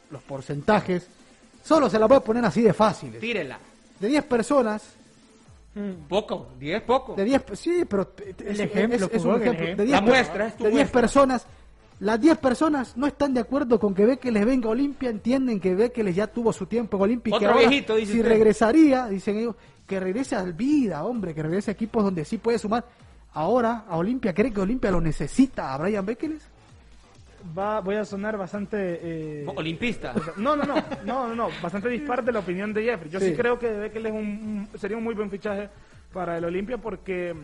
los 0.09 0.21
porcentajes. 0.23 1.07
Solo 1.63 1.89
se 1.89 1.97
la 1.97 2.05
voy 2.05 2.17
a 2.17 2.19
poner 2.19 2.45
así 2.45 2.61
de 2.61 2.73
fáciles. 2.73 3.19
Tírela. 3.19 3.57
De 3.99 4.07
10 4.07 4.23
personas, 4.25 4.83
Poco, 6.07 6.49
10 6.57 6.81
poco. 6.83 7.15
de 7.15 7.23
10, 7.25 7.41
sí, 7.53 7.83
pero 7.89 8.09
es, 8.45 8.59
ejemplo, 8.59 9.07
es- 9.07 9.13
es 9.13 9.21
Fugón, 9.21 9.35
un 9.35 9.41
el 9.41 9.47
ejemplo. 9.47 9.63
ejemplo. 9.65 9.83
De 9.83 9.87
10 9.89 9.91
La 9.91 10.01
muestra, 10.01 10.47
es 10.47 10.57
tu 10.57 10.63
de 10.63 10.69
10 10.69 10.81
muestra. 10.83 11.01
personas, 11.01 11.47
las 11.99 12.19
10 12.19 12.37
personas 12.39 12.97
no 12.97 13.07
están 13.07 13.33
de 13.33 13.39
acuerdo 13.39 13.79
con 13.79 13.93
que 13.95 14.05
ve 14.05 14.17
que 14.17 14.31
les 14.31 14.45
venga 14.45 14.67
a 14.67 14.71
Olimpia, 14.71 15.09
entienden 15.09 15.59
que 15.59 15.75
ve 15.75 15.91
que 15.91 16.03
les 16.03 16.15
ya 16.15 16.27
tuvo 16.27 16.51
su 16.51 16.65
tiempo 16.65 16.97
en 16.97 17.03
Olimpia 17.03 17.31
que 17.31 17.45
Otro 17.45 17.51
ahora, 17.57 17.69
viejito, 17.69 17.95
dice 17.95 18.11
si 18.13 18.19
usted. 18.19 18.29
regresaría, 18.31 19.07
dicen 19.07 19.37
ellos, 19.37 19.55
que 19.87 19.99
regrese 19.99 20.35
al 20.35 20.53
vida, 20.53 21.03
hombre, 21.05 21.33
que 21.33 21.41
regrese 21.43 21.71
a 21.71 21.73
equipos 21.73 22.03
donde 22.03 22.25
sí 22.25 22.37
puede 22.37 22.59
sumar. 22.59 22.83
Ahora, 23.33 23.83
a 23.87 23.97
Olimpia, 23.97 24.33
¿cree 24.33 24.51
que 24.51 24.59
Olimpia 24.61 24.91
lo 24.91 24.99
necesita 25.01 25.73
a 25.73 25.77
Brian 25.77 26.05
Bekeles? 26.05 26.47
Va, 27.57 27.79
voy 27.79 27.95
a 27.95 28.03
sonar 28.05 28.37
bastante... 28.37 28.77
eh, 29.01 29.45
Olimpista. 29.55 30.13
No, 30.37 30.55
no, 30.55 30.63
no, 30.65 30.75
no, 31.05 31.27
no, 31.27 31.35
no, 31.35 31.49
bastante 31.61 31.89
dispar 31.89 32.23
de 32.23 32.31
la 32.31 32.39
opinión 32.39 32.73
de 32.73 32.83
Jeffrey. 32.83 33.11
Yo 33.11 33.19
sí, 33.19 33.29
Sí. 33.29 33.35
creo 33.35 33.59
que 33.59 33.69
Bekel 33.69 34.05
es 34.07 34.11
un, 34.11 34.67
un- 34.73 34.79
sería 34.79 34.97
un 34.97 35.03
muy 35.03 35.13
buen 35.13 35.29
fichaje 35.29 35.69
para 36.11 36.37
el 36.37 36.45
Olimpia 36.45 36.77
porque 36.79 37.35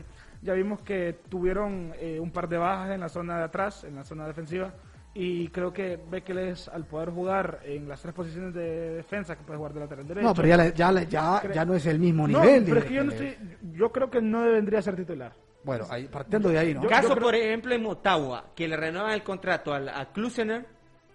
ya 0.41 0.53
vimos 0.53 0.81
que 0.81 1.19
tuvieron 1.29 1.93
eh, 1.99 2.19
un 2.19 2.31
par 2.31 2.47
de 2.49 2.57
bajas 2.57 2.91
en 2.91 2.99
la 2.99 3.09
zona 3.09 3.37
de 3.37 3.43
atrás, 3.43 3.83
en 3.83 3.95
la 3.95 4.03
zona 4.03 4.27
defensiva, 4.27 4.73
y 5.13 5.49
creo 5.49 5.73
que 5.73 5.99
Bekel 6.09 6.37
es, 6.37 6.67
al 6.69 6.85
poder 6.85 7.09
jugar 7.09 7.59
en 7.65 7.87
las 7.87 8.01
tres 8.01 8.13
posiciones 8.13 8.53
de 8.53 8.91
defensa, 8.95 9.35
que 9.35 9.43
puede 9.43 9.57
jugar 9.57 9.73
de 9.73 9.79
lateral 9.81 10.07
derecho. 10.07 10.27
No, 10.27 10.33
pero 10.33 10.47
ya, 10.47 10.57
le- 10.57 10.73
ya, 10.73 10.91
le- 10.91 11.05
ya, 11.07 11.41
ya 11.53 11.65
no 11.65 11.75
es 11.75 11.85
el 11.85 11.99
mismo 11.99 12.27
No, 12.27 12.39
nivel. 12.41 12.63
pero 12.63 12.79
es 12.79 12.85
que 12.85 12.93
yo 12.93 13.03
no 13.03 13.11
Bekeles. 13.11 13.33
estoy, 13.41 13.57
yo 13.73 13.91
creo 13.91 14.09
que 14.09 14.21
no 14.21 14.41
debería 14.43 14.81
ser 14.81 14.95
titular. 14.95 15.33
Bueno, 15.63 15.85
ahí, 15.89 16.07
partiendo 16.07 16.49
de 16.49 16.57
ahí, 16.57 16.73
¿no? 16.73 16.81
Yo- 16.83 16.89
Caso, 16.89 17.09
creo- 17.09 17.23
por 17.23 17.35
ejemplo, 17.35 17.73
en 17.75 17.83
Motagua, 17.83 18.45
que 18.55 18.67
le 18.67 18.77
renuevan 18.77 19.11
el 19.11 19.21
contrato 19.21 19.73
al, 19.73 19.89
a 19.89 20.11
Klusener 20.11 20.65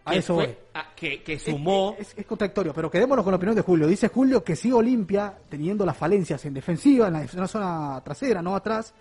A 0.05 0.13
que 0.13 0.19
eso 0.19 0.35
fue- 0.37 0.59
ah, 0.75 0.93
que, 0.95 1.23
que 1.25 1.37
sumó. 1.39 1.97
Es, 1.99 2.15
es 2.17 2.27
contradictorio, 2.27 2.73
pero 2.73 2.89
quedémonos 2.91 3.25
con 3.25 3.33
la 3.33 3.39
opinión 3.39 3.57
de 3.57 3.63
Julio. 3.63 3.87
Dice 3.89 4.07
Julio 4.09 4.45
que 4.45 4.55
si 4.55 4.71
Olimpia, 4.71 5.35
teniendo 5.49 5.85
las 5.87 5.97
falencias 5.97 6.45
en 6.45 6.55
defensiva, 6.55 7.09
en 7.09 7.15
la, 7.15 7.23
en 7.23 7.29
la 7.41 7.49
zona 7.49 8.01
trasera, 8.05 8.41
no 8.41 8.55
atrás, 8.55 8.95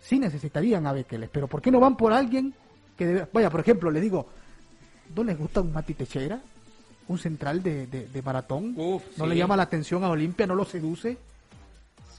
sí 0.00 0.18
necesitarían 0.18 0.86
a 0.86 0.92
Bekeles. 0.92 1.28
Pero 1.30 1.46
¿por 1.46 1.60
qué 1.62 1.70
no 1.70 1.80
van 1.80 1.96
por 1.96 2.12
alguien 2.12 2.52
que 2.96 3.06
debe- 3.06 3.28
Vaya, 3.32 3.50
por 3.50 3.60
ejemplo, 3.60 3.90
le 3.90 4.00
digo, 4.00 4.26
¿no 5.14 5.24
les 5.24 5.38
gusta 5.38 5.60
un 5.60 5.72
Mati 5.72 5.94
Techera? 5.94 6.40
¿Un 7.08 7.18
central 7.18 7.62
de, 7.62 7.86
de- 7.86 8.06
de 8.06 8.22
maratón? 8.22 8.74
¿No 8.76 9.00
sí. 9.16 9.26
le 9.26 9.36
llama 9.36 9.56
la 9.56 9.64
atención 9.64 10.04
a 10.04 10.10
Olimpia? 10.10 10.46
¿No 10.46 10.54
lo 10.54 10.64
seduce? 10.64 11.16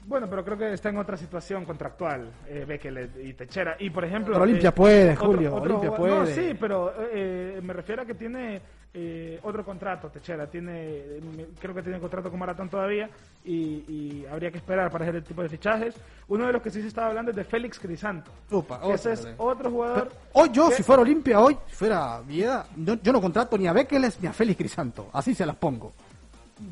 Bueno, 0.06 0.28
pero 0.28 0.44
creo 0.44 0.58
que 0.58 0.72
está 0.72 0.88
en 0.88 0.98
otra 0.98 1.16
situación 1.16 1.64
contractual, 1.64 2.28
eh, 2.48 2.64
Bekele 2.66 3.08
y 3.22 3.34
Techera. 3.34 3.76
Y 3.78 3.88
por 3.90 4.04
ejemplo. 4.04 4.32
Pero 4.32 4.42
Olimpia 4.42 4.70
eh, 4.70 4.72
puede, 4.72 5.16
Julio, 5.16 5.54
otro 5.54 5.78
Olimpia 5.78 6.08
No, 6.08 6.26
sí, 6.26 6.56
pero 6.58 6.92
eh, 7.12 7.60
me 7.62 7.72
refiero 7.72 8.02
a 8.02 8.04
que 8.04 8.14
tiene 8.14 8.60
eh, 8.94 9.40
otro 9.42 9.64
contrato, 9.64 10.08
Techera. 10.08 10.46
Tiene, 10.46 11.02
creo 11.60 11.74
que 11.74 11.82
tiene 11.82 11.98
contrato 11.98 12.30
con 12.30 12.38
Maratón 12.38 12.68
todavía 12.68 13.08
y, 13.44 13.54
y 13.88 14.26
habría 14.30 14.50
que 14.50 14.58
esperar 14.58 14.90
para 14.90 15.04
hacer 15.04 15.16
el 15.16 15.24
tipo 15.24 15.42
de 15.42 15.48
fichajes. 15.48 15.94
Uno 16.28 16.46
de 16.46 16.52
los 16.52 16.62
que 16.62 16.70
sí 16.70 16.80
se 16.82 16.88
estaba 16.88 17.08
hablando 17.08 17.30
es 17.30 17.36
de 17.36 17.44
Félix 17.44 17.78
Crisanto. 17.78 18.30
Ese 18.92 19.12
es 19.12 19.28
otro 19.38 19.70
jugador. 19.70 20.12
Hoy 20.34 20.50
yo, 20.52 20.68
que- 20.68 20.74
si 20.76 20.82
fuera 20.82 21.02
Olimpia, 21.02 21.40
hoy, 21.40 21.56
si 21.68 21.74
fuera 21.74 22.20
Vieda, 22.20 22.66
yo, 22.76 22.94
yo 23.02 23.12
no 23.12 23.20
contrato 23.20 23.56
ni 23.56 23.66
a 23.66 23.72
Bekeles 23.72 24.20
ni 24.20 24.28
a 24.28 24.32
Félix 24.32 24.58
Crisanto. 24.58 25.08
Así 25.12 25.34
se 25.34 25.46
las 25.46 25.56
pongo. 25.56 25.92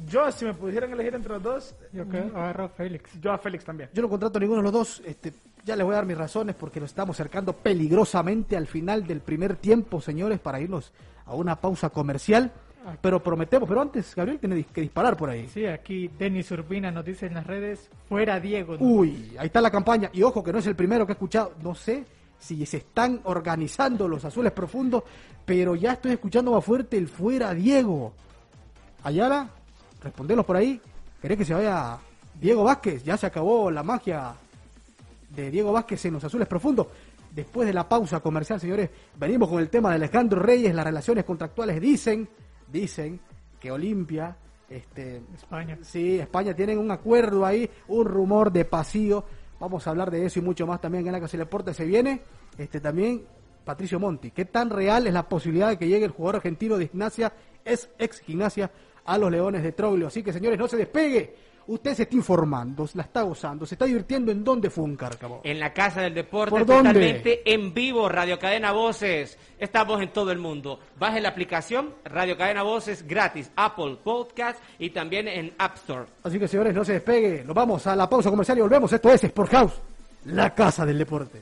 Yo, 0.07 0.31
si 0.31 0.45
me 0.45 0.55
pudieran 0.55 0.93
elegir 0.93 1.15
entre 1.17 1.33
los 1.33 1.43
dos, 1.43 1.75
Yo 1.93 2.09
que 2.09 2.19
agarro 2.19 2.65
a 2.65 2.69
Félix. 2.69 3.11
yo 3.21 3.33
a 3.33 3.39
Félix 3.39 3.65
también. 3.65 3.89
Yo 3.93 4.03
no 4.03 4.09
contrato 4.09 4.39
a 4.39 4.41
ninguno 4.41 4.59
de 4.61 4.65
los 4.65 4.73
dos. 4.73 5.03
Este, 5.05 5.33
ya 5.65 5.75
les 5.75 5.85
voy 5.85 5.95
a 5.95 5.97
dar 5.97 6.07
mis 6.07 6.17
razones 6.17 6.55
porque 6.55 6.79
nos 6.79 6.91
estamos 6.91 7.17
acercando 7.17 7.55
peligrosamente 7.55 8.57
al 8.57 8.67
final 8.69 9.05
del 9.07 9.21
primer 9.21 9.57
tiempo, 9.57 10.01
señores, 10.01 10.39
para 10.39 10.61
irnos 10.61 10.93
a 11.31 11.35
una 11.35 11.57
pausa 11.57 11.91
comercial. 11.91 12.53
Pero 13.03 13.23
prometemos, 13.23 13.69
pero 13.69 13.83
antes 13.83 14.15
Gabriel 14.15 14.39
tiene 14.39 14.65
que 14.65 14.81
disparar 14.81 15.17
por 15.17 15.29
ahí. 15.29 15.47
Sí, 15.49 15.67
aquí 15.67 16.09
Denis 16.19 16.51
Urbina 16.51 16.91
nos 16.91 17.05
dice 17.05 17.27
en 17.27 17.35
las 17.35 17.47
redes, 17.47 17.91
fuera 18.09 18.41
Diego. 18.41 18.77
¿no? 18.77 18.85
Uy, 18.85 19.37
ahí 19.39 19.47
está 19.47 19.61
la 19.61 19.71
campaña. 19.71 20.11
Y 20.15 20.23
ojo 20.23 20.43
que 20.43 20.53
no 20.53 20.59
es 20.59 20.67
el 20.67 20.75
primero 20.75 21.07
que 21.07 21.13
he 21.13 21.15
escuchado. 21.15 21.53
No 21.63 21.75
sé 21.75 22.05
si 22.39 22.65
se 22.65 22.79
están 22.79 23.21
organizando 23.25 24.09
los 24.09 24.25
azules 24.25 24.53
profundos, 24.53 25.05
pero 25.45 25.77
ya 25.77 25.93
estoy 25.93 26.13
escuchando 26.13 26.53
más 26.53 26.65
fuerte 26.65 26.97
el 26.97 27.07
fuera 27.07 27.53
Diego. 27.53 28.13
Ayala, 29.05 29.49
respondelos 30.03 30.47
por 30.47 30.57
ahí. 30.57 30.81
¿Querés 31.21 31.37
que 31.37 31.45
se 31.45 31.55
vaya 31.55 31.99
Diego 32.41 32.65
Vázquez? 32.65 33.05
Ya 33.05 33.17
se 33.19 33.27
acabó 33.27 33.71
la 33.71 33.83
magia 33.83 34.33
de 35.29 35.51
Diego 35.51 35.71
Vázquez 35.73 36.05
en 36.07 36.15
los 36.15 36.25
azules 36.25 36.49
profundos. 36.49 36.87
Después 37.31 37.67
de 37.67 37.73
la 37.73 37.89
pausa 37.89 38.21
comercial, 38.21 38.61
señores, 38.61 38.91
venimos 39.17 39.49
con 39.49 39.61
el 39.61 39.71
tema 39.71 39.91
de 39.91 39.97
Alejandro 39.97 40.41
Reyes. 40.41 40.75
Las 40.75 40.85
relaciones 40.85 41.25
contractuales 41.25 41.81
dicen, 41.81 42.29
dicen 42.71 43.21
que 43.61 43.71
Olimpia, 43.71 44.37
este, 44.69 45.23
España. 45.35 45.79
Sí, 45.83 46.19
España 46.19 46.55
tienen 46.55 46.79
un 46.79 46.91
acuerdo 46.91 47.47
ahí, 47.47 47.71
un 47.89 48.05
rumor 48.05 48.51
de 48.51 48.65
pasillo. 48.65 49.25
Vamos 49.61 49.87
a 49.87 49.91
hablar 49.91 50.11
de 50.11 50.25
eso 50.25 50.39
y 50.39 50.43
mucho 50.43 50.67
más 50.67 50.81
también 50.81 51.07
en 51.07 51.13
la 51.13 51.21
Casa 51.21 51.37
del 51.37 51.47
Deporte. 51.47 51.75
Se 51.75 51.85
viene 51.85 52.23
este 52.57 52.81
también 52.81 53.25
Patricio 53.65 54.01
Monti. 54.01 54.31
¿Qué 54.31 54.47
tan 54.47 54.71
real 54.71 55.07
es 55.07 55.13
la 55.13 55.29
posibilidad 55.29 55.69
de 55.69 55.79
que 55.79 55.87
llegue 55.87 56.07
el 56.07 56.11
jugador 56.11 56.37
argentino 56.37 56.79
de 56.79 56.89
Gimnasia, 56.89 57.33
es 57.65 57.91
ex 57.99 58.21
Gimnasia, 58.21 58.71
a 59.05 59.19
los 59.19 59.31
Leones 59.31 59.63
de 59.63 59.73
Troglio? 59.73 60.07
Así 60.07 60.23
que, 60.23 60.33
señores, 60.33 60.59
no 60.59 60.67
se 60.67 60.77
despegue. 60.77 61.35
Usted 61.71 61.95
se 61.95 62.03
está 62.03 62.17
informando, 62.17 62.89
la 62.95 63.05
está 63.05 63.23
gozando, 63.23 63.65
se 63.65 63.77
está 63.77 63.85
divirtiendo. 63.85 64.33
¿En 64.33 64.43
dónde 64.43 64.71
fue 64.71 64.83
un 64.83 64.97
cárcamo? 64.97 65.41
En 65.45 65.61
la 65.61 65.73
Casa 65.73 66.01
del 66.01 66.15
Deporte, 66.15 66.51
¿Por 66.51 66.67
dónde? 66.67 66.89
totalmente 66.89 67.43
en 67.45 67.73
vivo, 67.73 68.09
Radio 68.09 68.41
Cadena 68.41 68.73
Voces. 68.73 69.39
Estamos 69.57 70.03
en 70.03 70.09
todo 70.13 70.33
el 70.33 70.39
mundo. 70.39 70.81
Baje 70.99 71.21
la 71.21 71.29
aplicación 71.29 71.95
Radio 72.05 72.37
Cadena 72.37 72.65
Voces 72.65 73.07
gratis, 73.07 73.53
Apple 73.55 73.99
Podcast 74.03 74.59
y 74.81 74.91
también 74.91 75.29
en 75.29 75.55
App 75.59 75.77
Store. 75.77 76.07
Así 76.25 76.41
que, 76.41 76.49
señores, 76.49 76.75
no 76.75 76.85
se 76.85 76.95
despegue. 76.95 77.45
Nos 77.45 77.55
vamos 77.55 77.87
a 77.87 77.95
la 77.95 78.11
pausa 78.11 78.31
comercial 78.31 78.59
y 78.59 78.63
volvemos. 78.63 78.93
Esto 78.93 79.13
es 79.13 79.23
Sport 79.23 79.51
House, 79.53 79.75
la 80.25 80.53
Casa 80.53 80.85
del 80.85 80.99
Deporte. 80.99 81.41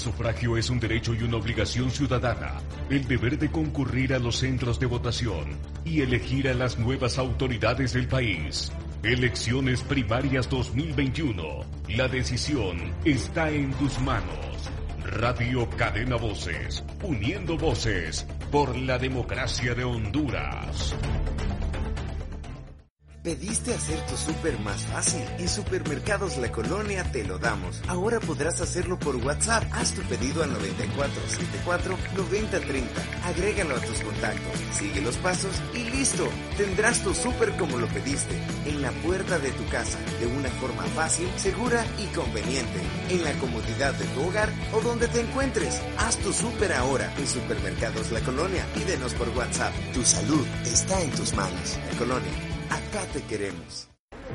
Sufragio 0.00 0.56
es 0.56 0.70
un 0.70 0.80
derecho 0.80 1.14
y 1.14 1.22
una 1.22 1.36
obligación 1.36 1.90
ciudadana. 1.90 2.60
El 2.88 3.06
deber 3.06 3.38
de 3.38 3.50
concurrir 3.50 4.14
a 4.14 4.18
los 4.18 4.38
centros 4.38 4.80
de 4.80 4.86
votación 4.86 5.56
y 5.84 6.00
elegir 6.00 6.48
a 6.48 6.54
las 6.54 6.78
nuevas 6.78 7.18
autoridades 7.18 7.92
del 7.92 8.08
país. 8.08 8.72
Elecciones 9.02 9.82
primarias 9.82 10.48
2021. 10.48 11.44
La 11.90 12.08
decisión 12.08 12.92
está 13.04 13.50
en 13.50 13.72
tus 13.74 14.00
manos. 14.00 14.70
Radio 15.04 15.68
Cadena 15.70 16.16
Voces. 16.16 16.82
Uniendo 17.02 17.56
voces 17.56 18.26
por 18.50 18.76
la 18.76 18.98
democracia 18.98 19.74
de 19.74 19.84
Honduras. 19.84 20.96
¿Pediste 23.22 23.74
hacer 23.74 24.00
tu 24.06 24.16
súper 24.16 24.58
más 24.60 24.86
fácil? 24.86 25.20
En 25.36 25.46
Supermercados 25.46 26.38
La 26.38 26.50
Colonia 26.50 27.04
te 27.12 27.22
lo 27.22 27.38
damos. 27.38 27.82
Ahora 27.86 28.18
podrás 28.18 28.62
hacerlo 28.62 28.98
por 28.98 29.16
WhatsApp. 29.16 29.62
Haz 29.72 29.92
tu 29.92 30.00
pedido 30.04 30.42
al 30.42 30.50
9474-9030. 31.66 32.86
Agrégalo 33.26 33.76
a 33.76 33.80
tus 33.80 34.00
contactos. 34.00 34.58
Sigue 34.72 35.02
los 35.02 35.18
pasos 35.18 35.52
y 35.74 35.84
listo. 35.90 36.26
Tendrás 36.56 37.02
tu 37.02 37.12
súper 37.12 37.54
como 37.58 37.76
lo 37.76 37.88
pediste. 37.88 38.40
En 38.64 38.80
la 38.80 38.90
puerta 38.90 39.38
de 39.38 39.50
tu 39.52 39.66
casa. 39.68 39.98
De 40.18 40.26
una 40.26 40.48
forma 40.52 40.84
fácil, 40.84 41.28
segura 41.36 41.84
y 41.98 42.06
conveniente. 42.14 42.80
En 43.10 43.22
la 43.22 43.34
comodidad 43.34 43.92
de 43.92 44.06
tu 44.06 44.28
hogar 44.28 44.48
o 44.72 44.80
donde 44.80 45.08
te 45.08 45.20
encuentres. 45.20 45.82
Haz 45.98 46.16
tu 46.16 46.32
súper 46.32 46.72
ahora 46.72 47.12
en 47.18 47.28
Supermercados 47.28 48.12
La 48.12 48.20
Colonia. 48.20 48.64
Pídenos 48.72 49.12
por 49.12 49.28
WhatsApp. 49.36 49.74
Tu 49.92 50.02
salud 50.06 50.46
está 50.64 51.02
en 51.02 51.10
tus 51.10 51.34
manos. 51.34 51.78
La 51.92 51.98
Colonia. 51.98 52.59
Acá 52.70 53.04
te 53.12 53.22
queremos. 53.22 53.90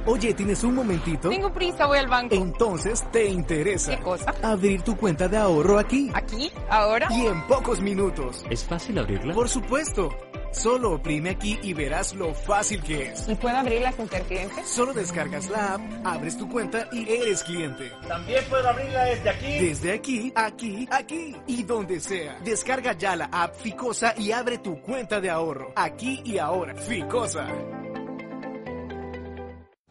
Oye, 0.06 0.34
¿tienes 0.34 0.64
un 0.64 0.76
momentito? 0.76 1.30
Tengo 1.30 1.52
prisa, 1.52 1.88
voy 1.88 1.98
al 1.98 2.08
banco. 2.08 2.36
Entonces, 2.36 3.04
¿te 3.12 3.26
interesa? 3.26 3.96
¿Qué 3.96 4.04
cosa? 4.04 4.34
Abrir 4.44 4.82
tu 4.84 4.96
cuenta 4.96 5.28
de 5.28 5.38
ahorro 5.38 5.80
aquí. 5.80 6.12
¿Aquí? 6.14 6.52
¿Ahora? 6.70 7.08
Y 7.12 7.26
en 7.26 7.42
pocos 7.48 7.80
minutos. 7.82 8.46
¿Es 8.50 8.64
fácil 8.64 9.00
abrirla? 9.00 9.34
Por 9.34 9.50
supuesto. 9.50 10.10
Solo 10.52 10.94
oprime 10.94 11.32
aquí 11.32 11.60
y 11.64 11.74
verás 11.74 12.14
lo 12.14 12.34
fácil 12.34 12.82
que 12.82 13.10
es. 13.10 13.28
¿Y 13.28 13.36
puedo 13.36 13.58
abrirla 13.58 13.92
sin 13.92 14.08
ser 14.08 14.22
cliente? 14.24 14.64
Solo 14.64 14.94
descargas 14.94 15.50
la 15.50 15.74
app, 15.74 15.82
abres 16.06 16.38
tu 16.38 16.48
cuenta 16.48 16.88
y 16.94 17.10
eres 17.10 17.44
cliente. 17.44 17.92
También 18.08 18.42
puedo 18.50 18.70
abrirla 18.70 19.04
desde 19.04 19.30
aquí. 19.30 19.60
Desde 19.60 19.94
aquí, 19.94 20.34
aquí, 20.34 20.88
aquí 20.90 21.36
y 21.48 21.64
donde 21.64 22.00
sea. 22.00 22.40
Descarga 22.46 22.94
ya 22.94 23.18
la 23.18 23.26
app 23.26 23.56
Ficosa 23.56 24.14
y 24.18 24.32
abre 24.32 24.60
tu 24.60 24.80
cuenta 24.82 25.20
de 25.20 25.30
ahorro. 25.30 25.74
Aquí 25.76 26.22
y 26.24 26.38
ahora. 26.38 26.74
Ficosa. 26.76 27.48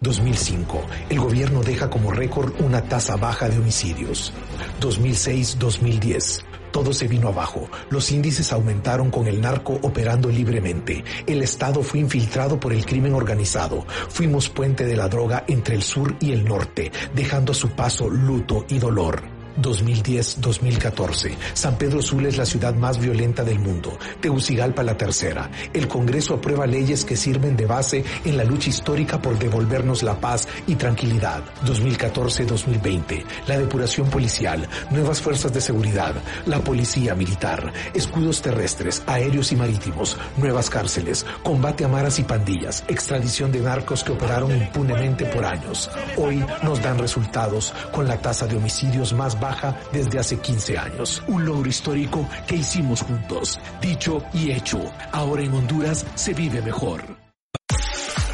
2005. 0.05 0.81
El 1.09 1.19
gobierno 1.19 1.64
deja 1.64 1.90
como 1.90 2.12
récord 2.12 2.53
una 2.61 2.83
tasa 2.83 3.17
baja 3.17 3.49
de 3.49 3.59
homicidios. 3.59 4.33
2006-2010. 4.81 6.45
Todo 6.71 6.93
se 6.93 7.09
vino 7.09 7.29
abajo. 7.29 7.69
Los 7.90 8.11
índices 8.12 8.53
aumentaron 8.53 9.11
con 9.11 9.27
el 9.27 9.40
narco 9.40 9.79
operando 9.83 10.29
libremente. 10.29 11.05
El 11.27 11.43
Estado 11.43 11.83
fue 11.83 12.01
infiltrado 12.01 12.61
por 12.61 12.73
el 12.73 12.85
crimen 12.85 13.14
organizado. 13.14 13.85
Fuimos 14.09 14.49
puente 14.49 14.85
de 14.85 14.97
la 14.97 15.09
droga 15.09 15.45
entre 15.49 15.75
el 15.75 15.83
sur 15.83 16.17
y 16.21 16.33
el 16.33 16.45
norte, 16.45 16.93
dejando 17.14 17.53
a 17.53 17.55
su 17.57 17.71
paso 17.71 18.09
luto 18.09 18.67
y 18.69 18.79
dolor. 18.79 19.34
2010-2014. 19.61 21.37
San 21.55 21.79
Pedro 21.79 22.03
Sula 22.03 22.29
es 22.29 22.37
la 22.37 22.47
ciudad 22.47 22.75
más 22.75 22.99
violenta 22.99 23.45
del 23.45 23.59
mundo. 23.59 23.97
Tegucigalpa 24.21 24.83
la 24.83 24.97
tercera. 24.97 25.51
El 25.73 25.88
Congreso 25.88 26.35
aprueba 26.35 26.67
leyes 26.67 27.05
que 27.05 27.17
sirven 27.17 27.57
de 27.57 27.67
base 27.67 28.05
en 28.25 28.37
la 28.37 28.45
lucha 28.45 28.71
histórica 28.71 29.21
por 29.21 29.38
devolvernos 29.38 30.03
la 30.03 30.19
paz 30.19 30.49
y 30.67 30.75
tranquilidad. 30.77 31.43
2014-2020. 31.64 33.25
La 33.46 33.59
depuración 33.59 34.09
policial, 34.11 34.69
nuevas 34.90 35.21
fuerzas 35.21 35.52
de 35.52 35.61
seguridad, 35.61 36.15
la 36.46 36.61
policía 36.61 37.15
militar, 37.15 37.73
escudos 37.94 38.42
terrestres, 38.42 39.02
aéreos 39.07 39.52
y 39.52 39.57
marítimos, 39.57 40.17
nuevas 40.37 40.71
cárceles, 40.71 41.25
combate 41.42 41.85
a 41.85 41.88
maras 41.88 42.19
y 42.19 42.25
pandillas, 42.25 42.85
extradición 42.88 43.52
de 43.52 43.61
narcos 43.61 44.02
que 44.02 44.13
operaron 44.13 44.57
impunemente 44.57 45.27
por 45.27 45.44
años. 45.44 45.90
Hoy 46.17 46.44
nos 46.63 46.83
dan 46.83 46.98
resultados 46.98 47.73
con 47.92 48.09
la 48.09 48.19
tasa 48.19 48.46
de 48.46 48.57
homicidios 48.57 49.13
más 49.13 49.38
baja 49.38 49.44
desde 49.92 50.19
hace 50.19 50.38
15 50.38 50.79
años. 50.79 51.23
Un 51.27 51.45
logro 51.45 51.69
histórico 51.69 52.29
que 52.47 52.57
hicimos 52.57 53.03
juntos. 53.03 53.59
Dicho 53.81 54.23
y 54.33 54.53
hecho. 54.53 54.81
Ahora 55.13 55.42
en 55.42 55.53
Honduras 55.53 56.07
se 56.15 56.35
vive 56.35 56.63
mejor. 56.63 57.03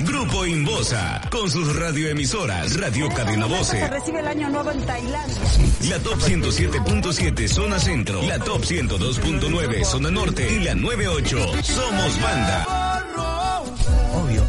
Grupo 0.00 0.46
Inbosa, 0.46 1.20
con 1.30 1.50
sus 1.50 1.76
radioemisoras, 1.76 2.80
Radio 2.80 3.08
Cadena 3.10 3.46
Voce, 3.46 3.86
recibe 3.88 4.20
el 4.20 4.28
año 4.28 4.48
nuevo 4.48 4.70
en 4.70 4.80
Tailandia. 4.86 5.42
la 5.90 5.98
Top 5.98 6.18
107.7 6.18 7.48
Zona 7.48 7.78
Centro, 7.78 8.22
la 8.22 8.38
Top 8.38 8.62
102.9 8.62 9.84
Zona 9.84 10.10
Norte 10.10 10.50
y 10.50 10.64
la 10.64 10.74
98 10.74 11.62
Somos 11.62 12.22
Banda. 12.22 12.99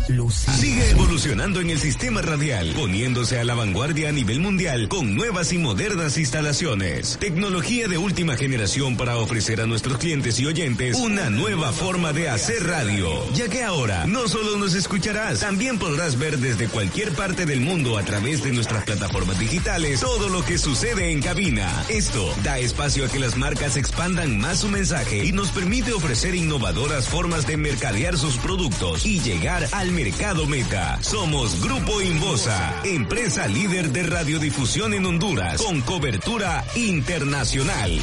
Lucy. 0.08 0.52
Sigue 0.52 0.90
evolucionando 0.90 1.62
en 1.62 1.70
el 1.70 1.80
sistema 1.80 2.22
radial, 2.22 2.74
poniéndose 2.76 3.40
a 3.40 3.44
la 3.44 3.54
vanguardia 3.54 4.10
a 4.10 4.12
nivel 4.12 4.40
mundial 4.40 4.88
con 4.88 5.16
nuevas 5.16 5.54
y 5.54 5.58
modernas 5.58 6.18
instalaciones. 6.18 7.18
Tecnología 7.20 7.88
de 7.88 7.98
última 7.98 8.36
generación 8.36 8.98
para 8.98 9.18
ofrecer 9.18 9.62
a 9.62 9.68
nuestros 9.68 9.98
clientes 9.98 10.40
y 10.40 10.46
oyentes 10.46 10.98
una 10.98 11.30
nueva 11.30 11.72
forma 11.72 12.14
de 12.14 12.30
hacer 12.30 12.66
radio. 12.66 13.10
Ya 13.34 13.50
que 13.50 13.64
ahora 13.64 14.06
no 14.08 14.28
solo 14.28 14.58
nos 14.58 14.74
escucharás, 14.74 15.40
también 15.40 15.78
podrás 15.78 16.18
ver 16.18 16.38
desde 16.40 16.68
cualquier 16.68 17.12
parte 17.14 17.46
del 17.46 17.62
mundo 17.62 17.98
a 17.98 18.04
través 18.04 18.44
de 18.44 18.52
nuestras 18.52 18.84
plataformas 18.84 19.40
digitales 19.40 20.00
todo 20.00 20.30
lo 20.30 20.44
que 20.44 20.58
sucede 20.58 21.12
en 21.12 21.22
cabina. 21.22 21.70
Esto 21.90 22.34
da 22.44 22.60
espacio 22.60 23.06
a 23.06 23.10
que 23.10 23.20
las 23.20 23.38
marcas 23.38 23.78
expandan 23.78 24.40
más 24.40 24.60
su 24.60 24.70
mensaje 24.70 25.26
y 25.26 25.32
nos 25.32 25.52
permite 25.52 25.94
ofrecer 25.94 26.36
innovadoras 26.36 27.08
formas 27.08 27.46
de 27.48 27.58
mercadear 27.58 28.18
sus 28.18 28.38
productos 28.38 29.06
y 29.06 29.20
llegar 29.20 29.68
al 29.72 29.91
mercado 29.92 30.46
meta. 30.48 30.98
Somos 31.02 31.64
Grupo 31.64 32.02
Invosa, 32.02 32.82
empresa 32.84 33.48
líder 33.48 33.90
de 33.90 34.04
radiodifusión 34.04 34.94
en 34.94 35.06
Honduras, 35.06 35.62
con 35.62 35.82
cobertura 35.82 36.64
internacional. 36.76 38.00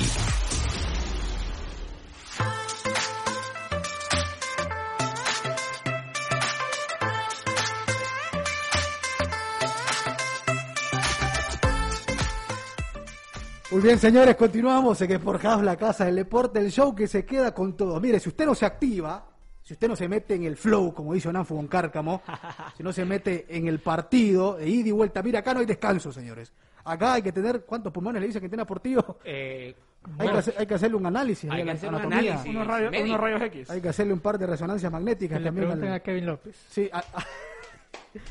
Muy 13.70 13.82
bien, 13.82 13.98
señores, 13.98 14.34
continuamos 14.36 15.00
en 15.02 15.08
que 15.08 15.18
la 15.62 15.76
casa 15.76 16.06
del 16.06 16.16
deporte, 16.16 16.58
el 16.58 16.70
show 16.72 16.94
que 16.94 17.06
se 17.06 17.24
queda 17.24 17.52
con 17.52 17.76
todo. 17.76 18.00
Mire, 18.00 18.18
si 18.18 18.28
usted 18.28 18.46
no 18.46 18.54
se 18.54 18.66
activa, 18.66 19.37
si 19.68 19.74
usted 19.74 19.86
no 19.86 19.96
se 19.96 20.08
mete 20.08 20.34
en 20.34 20.44
el 20.44 20.56
flow, 20.56 20.94
como 20.94 21.12
dice 21.12 21.28
Onanfo 21.28 21.54
con 21.54 21.66
Cárcamo, 21.66 22.22
si 22.78 22.82
no 22.82 22.90
se 22.90 23.04
mete 23.04 23.44
en 23.50 23.68
el 23.68 23.80
partido, 23.80 24.54
de 24.56 24.66
ida 24.66 24.88
y 24.88 24.92
vuelta, 24.92 25.22
mira, 25.22 25.40
acá 25.40 25.52
no 25.52 25.60
hay 25.60 25.66
descanso, 25.66 26.10
señores. 26.10 26.50
Acá 26.84 27.12
hay 27.12 27.22
que 27.22 27.32
tener, 27.32 27.64
¿cuántos 27.66 27.92
pulmones 27.92 28.22
le 28.22 28.28
dice 28.28 28.40
que 28.40 28.48
tiene 28.48 28.64
Portillo? 28.64 29.18
Eh, 29.24 29.74
Hay, 30.06 30.12
bueno, 30.16 30.32
que 30.32 30.38
hacer- 30.38 30.54
hay 30.56 30.66
que 30.66 30.72
hacerle 30.74 30.96
un 30.96 31.04
análisis. 31.04 31.50
Hay 31.50 31.64
que 31.64 31.70
hacer 31.72 31.90
un 31.90 31.96
anatomía. 31.96 32.18
análisis 32.32 32.48
Unos 32.50 32.66
rayos- 32.66 32.90
médico. 32.92 33.08
unos 33.10 33.20
rayos 33.20 33.42
X. 33.42 33.70
Hay 33.70 33.80
que 33.82 33.88
hacerle 33.90 34.12
un 34.14 34.20
par 34.20 34.38
de 34.38 34.46
resonancias 34.46 34.90
magnéticas 34.90 35.36
Que 35.36 35.40
le 35.42 35.48
también. 35.48 35.66
pregunten 35.66 35.90
al- 35.90 35.96
a 35.96 36.00
Kevin 36.00 36.24
López. 36.26 36.56
Sí, 36.70 36.88
a- 36.90 36.98
a- 37.00 37.26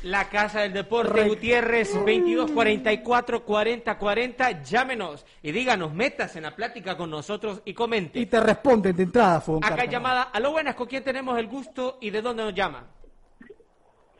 La 0.02 0.28
Casa 0.28 0.60
del 0.60 0.72
Deporte, 0.72 1.12
Re- 1.12 1.28
Gutiérrez, 1.28 1.92
2244 1.94 3.44
4040. 3.44 4.62
Llámenos 4.62 5.26
y 5.42 5.52
díganos, 5.52 5.92
metas 5.92 6.34
en 6.36 6.44
la 6.44 6.54
plática 6.54 6.96
con 6.96 7.10
nosotros 7.10 7.62
y 7.64 7.74
comente. 7.74 8.18
y 8.18 8.26
te 8.26 8.40
responden 8.40 8.94
de 8.96 9.02
entrada, 9.04 9.40
Fogón 9.40 9.64
Acá 9.64 9.82
hay 9.82 9.88
llamada. 9.88 10.22
Aló, 10.32 10.52
buenas, 10.52 10.74
¿con 10.74 10.86
quién 10.86 11.02
tenemos 11.04 11.38
el 11.38 11.46
gusto 11.48 11.98
y 12.00 12.10
de 12.10 12.22
dónde 12.22 12.44
nos 12.44 12.54
llama? 12.54 12.84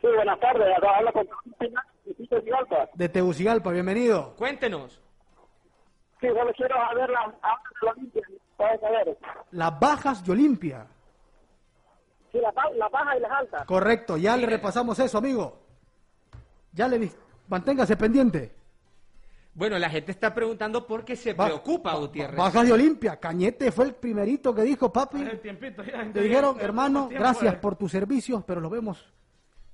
Sí, 0.01 0.07
buenas 0.15 0.39
tardes. 0.39 0.67
Acá 0.77 0.97
habla 0.97 1.11
con 1.11 1.27
Luisito 2.05 2.41
Villalba. 2.41 2.89
De 2.93 3.09
Tegucigalpa, 3.09 3.71
bienvenido. 3.71 4.33
Cuéntenos. 4.37 5.01
Sí, 6.21 6.27
solo 6.27 6.51
quiero 6.55 6.75
saber 6.75 7.09
las 7.09 7.25
aguas 7.41 7.63
de 7.81 7.89
Olimpia. 7.89 8.23
Las 9.51 9.79
bajas 9.79 10.25
de 10.25 10.31
Olimpia. 10.31 10.85
Sí, 12.31 12.37
las 12.39 12.53
las 12.77 12.91
bajas 12.91 13.15
y 13.17 13.21
las 13.21 13.31
altas. 13.31 13.65
Correcto, 13.65 14.17
ya 14.17 14.37
le 14.37 14.45
repasamos 14.45 14.97
eso, 14.99 15.17
amigo. 15.17 15.59
Ya 16.73 16.87
le 16.87 16.99
di- 16.99 17.11
manténgase 17.47 17.97
pendiente. 17.97 18.55
Bueno, 19.55 19.77
la 19.79 19.89
gente 19.89 20.11
está 20.11 20.33
preguntando 20.33 20.85
por 20.85 21.03
qué 21.03 21.15
se 21.15 21.33
Ba- 21.33 21.45
preocupa, 21.45 21.95
Gutiérrez. 21.95 22.37
Bajas 22.37 22.65
de 22.67 22.71
Olimpia. 22.71 23.17
Cañete 23.17 23.71
fue 23.71 23.85
el 23.85 23.95
primerito 23.95 24.53
que 24.53 24.61
dijo, 24.61 24.93
papi. 24.93 25.21
El 25.21 25.39
tiempito, 25.41 25.83
ya, 25.83 26.09
Te 26.13 26.21
dijeron, 26.21 26.55
ya, 26.57 26.63
hermano, 26.63 27.07
tiempo, 27.07 27.23
gracias 27.23 27.53
eh. 27.55 27.57
por 27.59 27.75
tus 27.75 27.91
servicios, 27.91 28.43
pero 28.45 28.61
los 28.61 28.71
vemos 28.71 29.03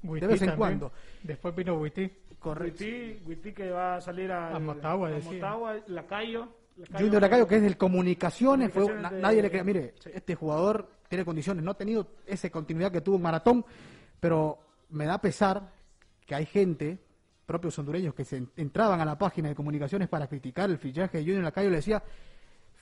Witty 0.01 0.21
de 0.21 0.27
vez 0.27 0.41
en 0.41 0.47
también. 0.49 0.57
cuando. 0.79 0.91
Después 1.23 1.53
vino 1.55 1.75
Witty. 1.75 2.09
Correcto. 2.39 2.83
Witty 3.27 3.53
que 3.53 3.69
va 3.71 3.95
a 3.97 4.01
salir 4.01 4.31
a, 4.31 4.55
A 4.55 4.59
Motagua, 4.59 5.09
a 5.09 5.11
decía. 5.11 5.33
Motagua, 5.33 5.75
Lacayo. 5.87 6.47
Lacayo- 6.77 6.99
Junior 7.05 7.21
Lacayo, 7.21 7.47
que 7.47 7.55
es 7.57 7.61
del 7.61 7.77
comunicaciones, 7.77 8.71
fue, 8.71 8.83
Comunicaciones 8.83 9.11
na- 9.11 9.15
de- 9.17 9.21
nadie 9.21 9.41
le 9.41 9.49
cree. 9.51 9.63
Mire, 9.63 9.93
este 10.13 10.35
jugador 10.35 10.87
tiene 11.07 11.23
condiciones, 11.25 11.63
no 11.63 11.71
ha 11.71 11.77
tenido 11.77 12.07
esa 12.25 12.49
continuidad 12.49 12.91
que 12.91 13.01
tuvo 13.01 13.15
en 13.17 13.21
Maratón, 13.21 13.65
pero 14.19 14.59
me 14.89 15.05
da 15.05 15.19
pesar 15.19 15.71
que 16.25 16.35
hay 16.35 16.45
gente, 16.45 16.99
propios 17.45 17.77
hondureños, 17.77 18.13
que 18.15 18.25
se 18.25 18.37
en- 18.37 18.49
entraban 18.57 18.99
a 19.01 19.05
la 19.05 19.17
página 19.17 19.49
de 19.49 19.55
comunicaciones 19.55 20.07
para 20.09 20.27
criticar 20.27 20.69
el 20.69 20.77
fichaje 20.77 21.19
de 21.19 21.23
Junior 21.23 21.43
Lacayo. 21.43 21.67
Y 21.67 21.71
le 21.71 21.77
decía, 21.77 22.01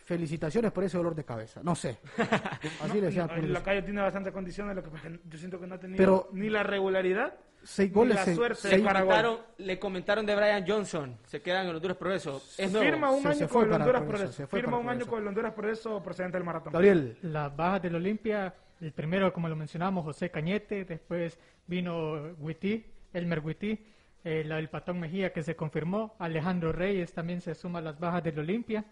felicitaciones 0.06 0.72
por 0.72 0.84
ese 0.84 0.98
dolor 0.98 1.16
de 1.16 1.24
cabeza. 1.24 1.62
No 1.64 1.76
sé. 1.76 1.98
Así 2.82 2.96
le 3.00 3.08
decían. 3.08 3.28
No, 3.28 3.36
el 3.36 3.54
Lacayo 3.54 3.84
tiene 3.84 4.02
bastantes 4.02 4.34
condiciones, 4.34 4.76
lo 4.76 4.84
que 4.84 4.90
pasa 4.90 5.08
es 5.08 5.14
que 5.20 5.30
yo 5.30 5.38
siento 5.38 5.60
que 5.60 5.68
no 5.68 5.76
ha 5.76 5.80
tenido 5.80 5.98
Pero- 5.98 6.30
ni 6.34 6.50
la 6.50 6.64
regularidad 6.64 7.34
Seis 7.66 7.90
ni 7.92 7.96
goles 7.96 8.16
la 8.16 8.36
suerte 8.36 8.68
seis- 8.70 8.84
para 8.84 9.02
gol. 9.04 9.14
Comentaron- 9.14 9.40
le 9.58 9.80
comentaron 9.80 10.26
de 10.26 10.36
Brian 10.36 10.66
Johnson. 10.68 11.18
Se 11.26 11.42
quedan 11.42 11.66
en 11.68 11.76
Honduras 11.76 11.96
Progreso. 11.98 12.42
Es 12.58 12.70
nuevo. 12.72 12.86
Firma 12.86 13.10
un 13.12 13.26
año 13.26 13.48
con 13.48 13.66
el 13.66 13.72
Honduras 13.74 14.02
Progreso, 14.04 14.48
Firma 14.48 14.78
un 14.78 14.90
año 14.90 15.06
con 15.08 15.22
el 15.22 15.28
Honduras 15.30 15.54
Progreso 15.54 16.04
procedente 16.04 16.38
del 16.38 16.46
maratón. 16.46 16.74
Gabriel, 16.74 17.18
Las 17.22 17.56
bajas 17.56 17.82
del 17.82 17.96
Olimpia, 17.96 18.54
el 18.82 18.92
primero, 18.92 19.32
como 19.32 19.48
lo 19.48 19.56
mencionamos, 19.56 20.04
José 20.04 20.30
Cañete, 20.30 20.84
después 20.84 21.40
vino 21.66 22.34
Witty, 22.40 22.86
Elmer 23.14 23.40
Witty, 23.40 23.80
eh, 24.26 24.44
la 24.46 24.58
del 24.58 24.68
Patón 24.70 25.00
Mejía 25.00 25.32
que 25.32 25.42
se 25.42 25.56
confirmó, 25.56 26.16
Alejandro 26.20 26.74
Reyes 26.74 27.14
también 27.14 27.40
se 27.40 27.56
suma 27.56 27.80
a 27.80 27.82
las 27.82 27.98
bajas 27.98 28.24
del 28.24 28.40
Olimpia, 28.40 28.84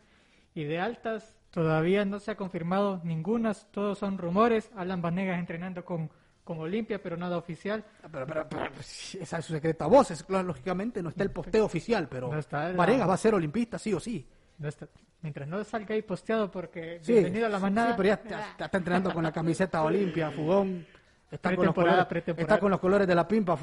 y 0.53 0.63
de 0.63 0.79
altas 0.79 1.35
todavía 1.51 2.05
no 2.05 2.19
se 2.19 2.31
ha 2.31 2.35
confirmado 2.35 3.01
ninguna, 3.03 3.53
todos 3.53 3.97
son 3.97 4.17
rumores, 4.17 4.71
Alan 4.75 5.01
Vanegas 5.01 5.39
entrenando 5.39 5.83
con, 5.83 6.09
con 6.43 6.59
Olimpia, 6.59 7.01
pero 7.01 7.17
nada 7.17 7.37
oficial. 7.37 7.83
pero, 8.11 8.25
pero- 8.25 8.47
pero, 8.49 8.71
pues, 8.73 9.15
esa 9.15 9.37
es 9.39 9.45
su 9.45 9.53
secreta 9.53 9.85
voz, 9.87 10.11
es, 10.11 10.25
lógicamente 10.29 11.01
no 11.03 11.09
está 11.09 11.23
el 11.23 11.31
posteo 11.31 11.65
oficial, 11.65 12.07
pero 12.09 12.29
No 12.31 12.39
está 12.39 12.71
Varegas 12.73 13.07
va 13.09 13.13
a 13.13 13.17
ser 13.17 13.33
olimpista, 13.35 13.77
sí 13.77 13.93
o 13.93 13.99
sí. 13.99 14.27
No 14.57 14.67
está- 14.67 14.87
mientras 15.21 15.47
no 15.47 15.63
salga 15.63 15.95
ahí 15.95 16.01
posteado 16.01 16.49
porque 16.51 16.99
Sí, 17.01 17.13
bienvenido 17.13 17.45
a 17.47 17.49
la 17.49 17.59
manada. 17.59 17.89
sí, 17.89 17.93
pero 17.97 18.07
ya 18.07 18.13
está, 18.13 18.77
entrenando 18.77 19.13
con 19.13 19.23
la 19.23 19.31
camiseta 19.31 19.81
Olimpia, 19.83 20.31
Fugón. 20.31 20.85
Está 21.31 21.55
con, 21.55 21.65
los 21.65 21.73
colores, 21.73 22.05
está 22.35 22.59
con 22.59 22.71
los 22.71 22.79
colores 22.81 23.07
de 23.07 23.15
la 23.15 23.25
pimpa, 23.25 23.53
a 23.53 23.57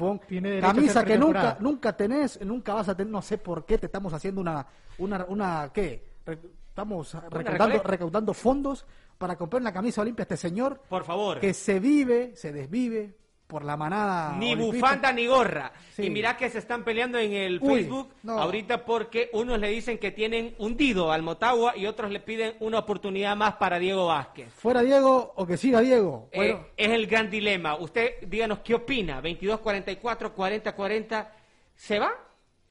Camisa 0.59 1.05
que 1.05 1.19
nunca, 1.19 1.55
nunca 1.59 1.95
tenés, 1.95 2.43
nunca 2.43 2.73
vas 2.73 2.89
a 2.89 2.97
tener, 2.97 3.11
no 3.11 3.21
sé 3.21 3.37
por 3.37 3.63
qué 3.63 3.77
te 3.77 3.85
estamos 3.85 4.11
haciendo 4.11 4.41
una, 4.41 4.65
una, 4.97 5.23
una 5.25 5.69
¿qué? 5.71 6.03
Estamos 6.79 7.13
recaudando, 7.83 8.33
fondos 8.33 8.85
para 9.17 9.35
comprar 9.35 9.61
una 9.61 9.73
camisa 9.73 10.01
Olimpia 10.01 10.23
a 10.23 10.25
este 10.25 10.37
señor 10.37 10.81
Por 10.87 11.03
favor. 11.03 11.39
que 11.39 11.53
se 11.53 11.79
vive, 11.79 12.35
se 12.35 12.53
desvive 12.53 13.15
por 13.47 13.65
la 13.65 13.75
manada. 13.75 14.35
Ni 14.37 14.53
olimpista. 14.53 14.85
bufanda 14.87 15.11
ni 15.11 15.25
gorra. 15.25 15.71
Sí. 15.95 16.05
Y 16.05 16.09
mira 16.11 16.37
que 16.37 16.49
se 16.51 16.59
están 16.59 16.83
peleando 16.83 17.17
en 17.17 17.33
el 17.33 17.59
Uy, 17.59 17.81
Facebook 17.83 18.13
no. 18.21 18.39
ahorita 18.39 18.85
porque 18.85 19.29
unos 19.33 19.59
le 19.59 19.69
dicen 19.69 19.97
que 19.97 20.11
tienen 20.11 20.53
hundido 20.59 21.11
al 21.11 21.23
Motagua 21.23 21.75
y 21.75 21.87
otros 21.87 22.11
le 22.11 22.19
piden 22.19 22.55
una 22.59 22.77
oportunidad 22.79 23.35
más 23.35 23.55
para 23.55 23.79
Diego 23.79 24.05
Vázquez. 24.05 24.53
Fuera 24.53 24.81
Diego 24.83 25.33
o 25.35 25.47
que 25.47 25.57
siga 25.57 25.81
Diego. 25.81 26.29
Eh, 26.31 26.57
es 26.77 26.89
el 26.89 27.07
gran 27.07 27.29
dilema. 27.31 27.75
Usted 27.75 28.21
díganos 28.27 28.59
qué 28.59 28.75
opina. 28.75 29.15
2244 29.15 30.33
4040 30.35 31.31
¿Se 31.75 31.97
va 31.97 32.11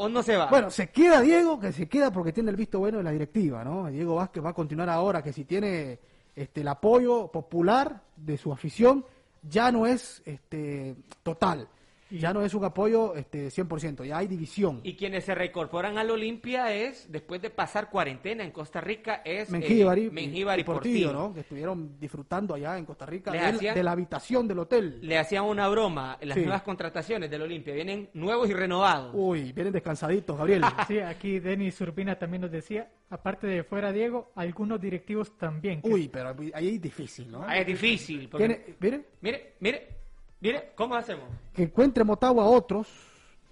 o 0.01 0.09
no 0.09 0.23
se 0.23 0.37
va? 0.37 0.47
Bueno, 0.47 0.71
se 0.71 0.91
queda 0.91 1.21
Diego, 1.21 1.59
que 1.59 1.73
se 1.73 1.89
queda 1.89 2.13
porque 2.13 2.33
tiene 2.33 2.51
el 2.51 2.57
visto 2.57 2.79
bueno 2.79 2.99
de 2.99 3.05
la 3.05 3.11
directiva, 3.11 3.65
¿no? 3.65 3.89
Diego 3.89 4.15
Vázquez 4.15 4.45
va 4.45 4.51
a 4.51 4.55
continuar 4.55 4.89
ahora, 4.89 5.23
que 5.23 5.33
si 5.33 5.45
tiene 5.45 5.99
este, 6.35 6.61
el 6.61 6.69
apoyo 6.69 7.29
popular 7.29 8.01
de 8.17 8.39
su 8.39 8.53
afición, 8.53 9.05
ya 9.43 9.73
no 9.73 9.87
es 9.87 10.23
este, 10.25 10.95
total, 11.23 11.69
ya 12.11 12.33
no 12.33 12.43
es 12.43 12.55
un 12.55 12.65
apoyo 12.65 13.15
este, 13.15 13.49
100%, 13.49 14.05
ya 14.05 14.19
hay 14.19 14.27
división. 14.27 14.81
Y 14.83 14.95
quienes 14.95 15.25
se 15.25 15.35
reincorporan 15.35 15.99
al 15.99 16.11
Olimpia 16.11 16.73
es, 16.75 17.11
después 17.11 17.43
de 17.43 17.51
pasar 17.51 17.91
cuarentena 17.91 18.45
en 18.45 18.51
Costa 18.51 18.81
Rica, 18.81 19.23
es 19.25 19.49
eh, 19.49 19.53
Mengíbar 19.53 19.99
y, 19.99 20.11
Mengíbar 20.11 20.59
y 20.59 20.63
y 20.63 20.65
Portillo, 20.65 21.07
Portillo. 21.09 21.29
¿no? 21.29 21.35
Que 21.35 21.41
estuvieron 21.41 21.99
disfrutando 22.01 22.55
allá 22.55 22.79
en 22.79 22.85
Costa 22.85 23.07
Rica 23.07 23.31
hacían- 23.33 23.75
de 23.75 23.83
la 23.83 23.93
habitación 23.93 24.49
del 24.49 24.59
hotel. 24.61 24.99
Le 25.03 25.19
hacían 25.19 25.45
una 25.45 25.69
broma 25.69 26.17
en 26.21 26.29
las 26.29 26.37
Sí. 26.39 26.43
nuevas 26.45 26.63
contrataciones 26.63 27.31
del 27.31 27.43
Olimpia. 27.43 27.75
Vienen 27.75 28.09
nuevos 28.15 28.49
y 28.49 28.55
renovados. 28.55 29.13
Uy, 29.15 29.53
vienen 29.53 29.73
descansaditos, 29.73 30.37
Gabriel. 30.37 30.63
Sí, 30.89 30.99
aquí 31.01 31.39
Denis 31.41 31.81
Urbina 31.81 32.19
también 32.19 32.43
nos 32.43 32.51
decía, 32.51 32.91
aparte 33.11 33.47
de 33.47 33.65
fuera 33.65 33.93
Diego, 33.93 34.33
algunos 34.35 34.81
directivos 34.81 35.37
también. 35.37 35.83
que- 35.83 35.89
Uy, 35.89 36.09
pero 36.09 36.35
ahí 36.55 36.77
es 36.77 36.81
difícil, 36.81 37.31
¿no? 37.31 37.45
Ah, 37.47 37.59
es 37.59 37.67
difícil. 37.67 38.29
porque- 38.29 38.77
miren, 38.81 39.05
Mire, 39.21 39.55
mire, 39.61 39.98
mire, 40.41 40.73
¿cómo 40.75 40.95
hacemos? 40.95 41.25
que 41.55 41.63
encuentre 41.65 42.05
Motagua 42.05 42.45
a 42.45 42.49
otros 42.49 42.89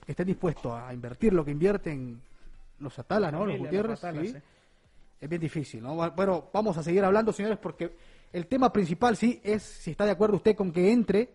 que 0.04 0.12
estén 0.12 0.26
dispuestos 0.26 0.72
a 0.72 0.92
invertir 0.94 1.32
lo 1.32 1.44
que 1.44 1.50
invierten 1.50 2.20
los 2.78 2.98
Atala, 2.98 3.30
¿no? 3.32 3.44
Los 3.44 3.58
Gutiérrez, 3.58 4.02
los 4.02 4.26
sí. 4.32 4.36
Es 5.20 5.28
bien 5.28 5.40
difícil, 5.40 5.82
¿no? 5.82 5.94
Bueno, 6.12 6.48
vamos 6.52 6.76
a 6.76 6.82
seguir 6.82 7.02
hablando, 7.04 7.32
señores, 7.32 7.58
porque 7.58 7.96
el 8.32 8.46
tema 8.46 8.72
principal 8.72 9.16
sí 9.16 9.40
es 9.42 9.62
si 9.62 9.92
está 9.92 10.04
de 10.04 10.10
acuerdo 10.12 10.36
usted 10.36 10.54
con 10.54 10.70
que 10.72 10.92
entre 10.92 11.30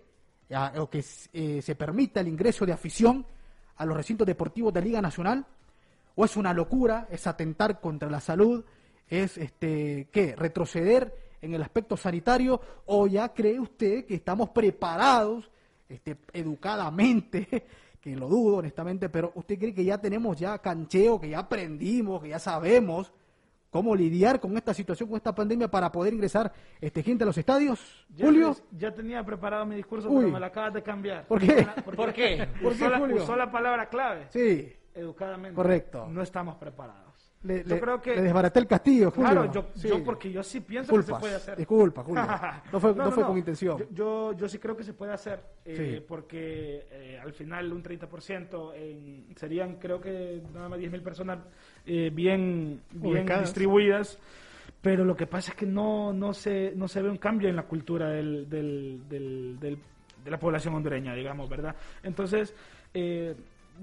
a- 0.54 0.74
o 0.78 0.90
que 0.90 1.04
eh, 1.34 1.62
se 1.62 1.76
permita 1.76 2.20
el 2.22 2.28
ingreso 2.28 2.66
de 2.66 2.74
afición 2.74 3.26
a 3.78 3.86
los 3.86 3.98
recintos 3.98 4.28
deportivos 4.28 4.72
de 4.74 4.82
Liga 4.82 5.02
Nacional 5.02 5.46
o 6.16 6.24
es 6.26 6.38
una 6.38 6.54
locura, 6.54 7.08
es 7.10 7.26
atentar 7.26 7.80
contra 7.82 8.10
la 8.10 8.20
salud, 8.22 8.64
es 9.10 9.38
este 9.38 10.08
qué, 10.12 10.36
retroceder 10.36 11.14
en 11.42 11.54
el 11.54 11.62
aspecto 11.62 11.98
sanitario 11.98 12.60
o 12.86 13.08
ya 13.08 13.30
cree 13.34 13.60
usted 13.60 14.06
que 14.06 14.16
estamos 14.16 14.50
preparados 14.50 15.50
este, 15.90 16.18
educadamente, 16.34 17.66
que 18.02 18.16
lo 18.16 18.28
dudo 18.28 18.58
honestamente, 18.58 19.10
pero 19.10 19.32
¿usted 19.36 19.58
cree 19.60 19.74
que 19.74 19.84
ya 19.84 19.98
tenemos 20.00 20.38
ya 20.40 20.58
cancheo, 20.60 21.20
que 21.20 21.30
ya 21.30 21.40
aprendimos, 21.40 22.22
que 22.22 22.30
ya 22.30 22.40
sabemos 22.40 23.12
cómo 23.70 23.96
lidiar 23.96 24.40
con 24.40 24.56
esta 24.58 24.74
situación, 24.74 25.08
con 25.10 25.18
esta 25.18 25.34
pandemia 25.34 25.70
para 25.70 25.92
poder 25.92 26.14
ingresar 26.14 26.52
este, 26.80 27.04
gente 27.04 27.24
a 27.24 27.28
los 27.28 27.38
estadios? 27.38 27.80
Ya, 28.16 28.26
Julio, 28.26 28.56
Ya 28.78 28.94
tenía 28.94 29.24
preparado 29.24 29.66
mi 29.66 29.76
discurso, 29.76 30.10
Uy. 30.10 30.18
pero 30.22 30.32
me 30.34 30.40
lo 30.40 30.46
acabas 30.46 30.74
de 30.74 30.84
cambiar. 30.84 31.26
¿Por 31.28 31.40
qué? 31.40 31.68
Porque 31.84 31.98
¿Por 31.98 32.14
qué? 32.14 32.48
¿Por 32.62 32.72
usó, 32.74 32.86
qué, 32.86 32.90
la, 32.90 33.00
Julio? 33.00 33.24
usó 33.24 33.36
la 33.36 33.52
palabra 33.52 33.90
clave. 33.90 34.28
sí, 34.30 34.74
Educadamente. 34.94 35.56
Correcto. 35.56 36.06
No 36.10 36.22
estamos 36.22 36.56
preparados. 36.58 37.11
Le, 37.44 37.64
yo 37.64 37.76
le- 37.76 37.82
creo 37.82 38.02
que... 38.02 38.16
le 38.16 38.22
desbaraté 38.22 38.60
el 38.60 38.68
castillo, 38.68 39.10
Julio. 39.12 39.32
Claro, 39.32 39.52
yo, 39.52 39.66
Sí. 39.76 39.88
yo 39.88 40.04
porque 40.04 40.32
yo 40.32 40.44
sí 40.44 40.60
pienso 40.62 40.96
que 40.96 41.02
se 41.04 41.14
puede 41.16 41.36
hacer. 41.36 41.58
disculpa, 41.58 42.04
Julio. 42.04 42.24
No 42.72 42.80
fue, 42.80 42.94
no 42.96 43.12
fue 43.12 43.24
con 43.24 43.38
intención. 43.38 43.78
Yo, 43.80 43.86
yo, 43.92 44.34
yo 44.38 44.48
sí 44.50 44.60
creo 44.60 44.78
que 44.78 44.84
se 44.84 44.94
puede 44.94 45.12
hacer, 45.14 45.40
eh, 45.66 45.76
Sí. 46.00 46.06
porque 46.08 46.86
eh, 46.92 47.20
al 47.22 47.34
final 47.34 47.72
un 47.74 47.82
30% 47.84 48.74
en- 48.76 49.26
serían 49.36 49.76
creo 49.78 50.00
que 50.00 50.42
nada 50.54 50.70
más 50.70 50.80
10.000 50.80 51.02
personas 51.02 51.40
eh, 51.86 52.12
bien, 52.14 52.82
bien 52.92 53.26
distribuidas, 53.26 54.20
pero 54.82 55.04
lo 55.06 55.16
que 55.16 55.28
pasa 55.28 55.52
es 55.52 55.58
que 55.58 55.66
no, 55.66 56.14
no, 56.14 56.34
se, 56.34 56.74
no 56.76 56.88
se 56.88 57.02
ve 57.02 57.10
un 57.10 57.18
cambio 57.18 57.50
en 57.50 57.56
la 57.56 57.64
cultura 57.64 58.10
del, 58.10 58.50
del, 58.50 59.02
del- 59.10 59.58
del- 59.60 59.78
de 60.24 60.30
la 60.32 60.38
población 60.38 60.76
hondureña, 60.76 61.16
digamos, 61.16 61.50
¿verdad? 61.50 61.76
Entonces, 62.04 62.54
eh, 62.94 63.36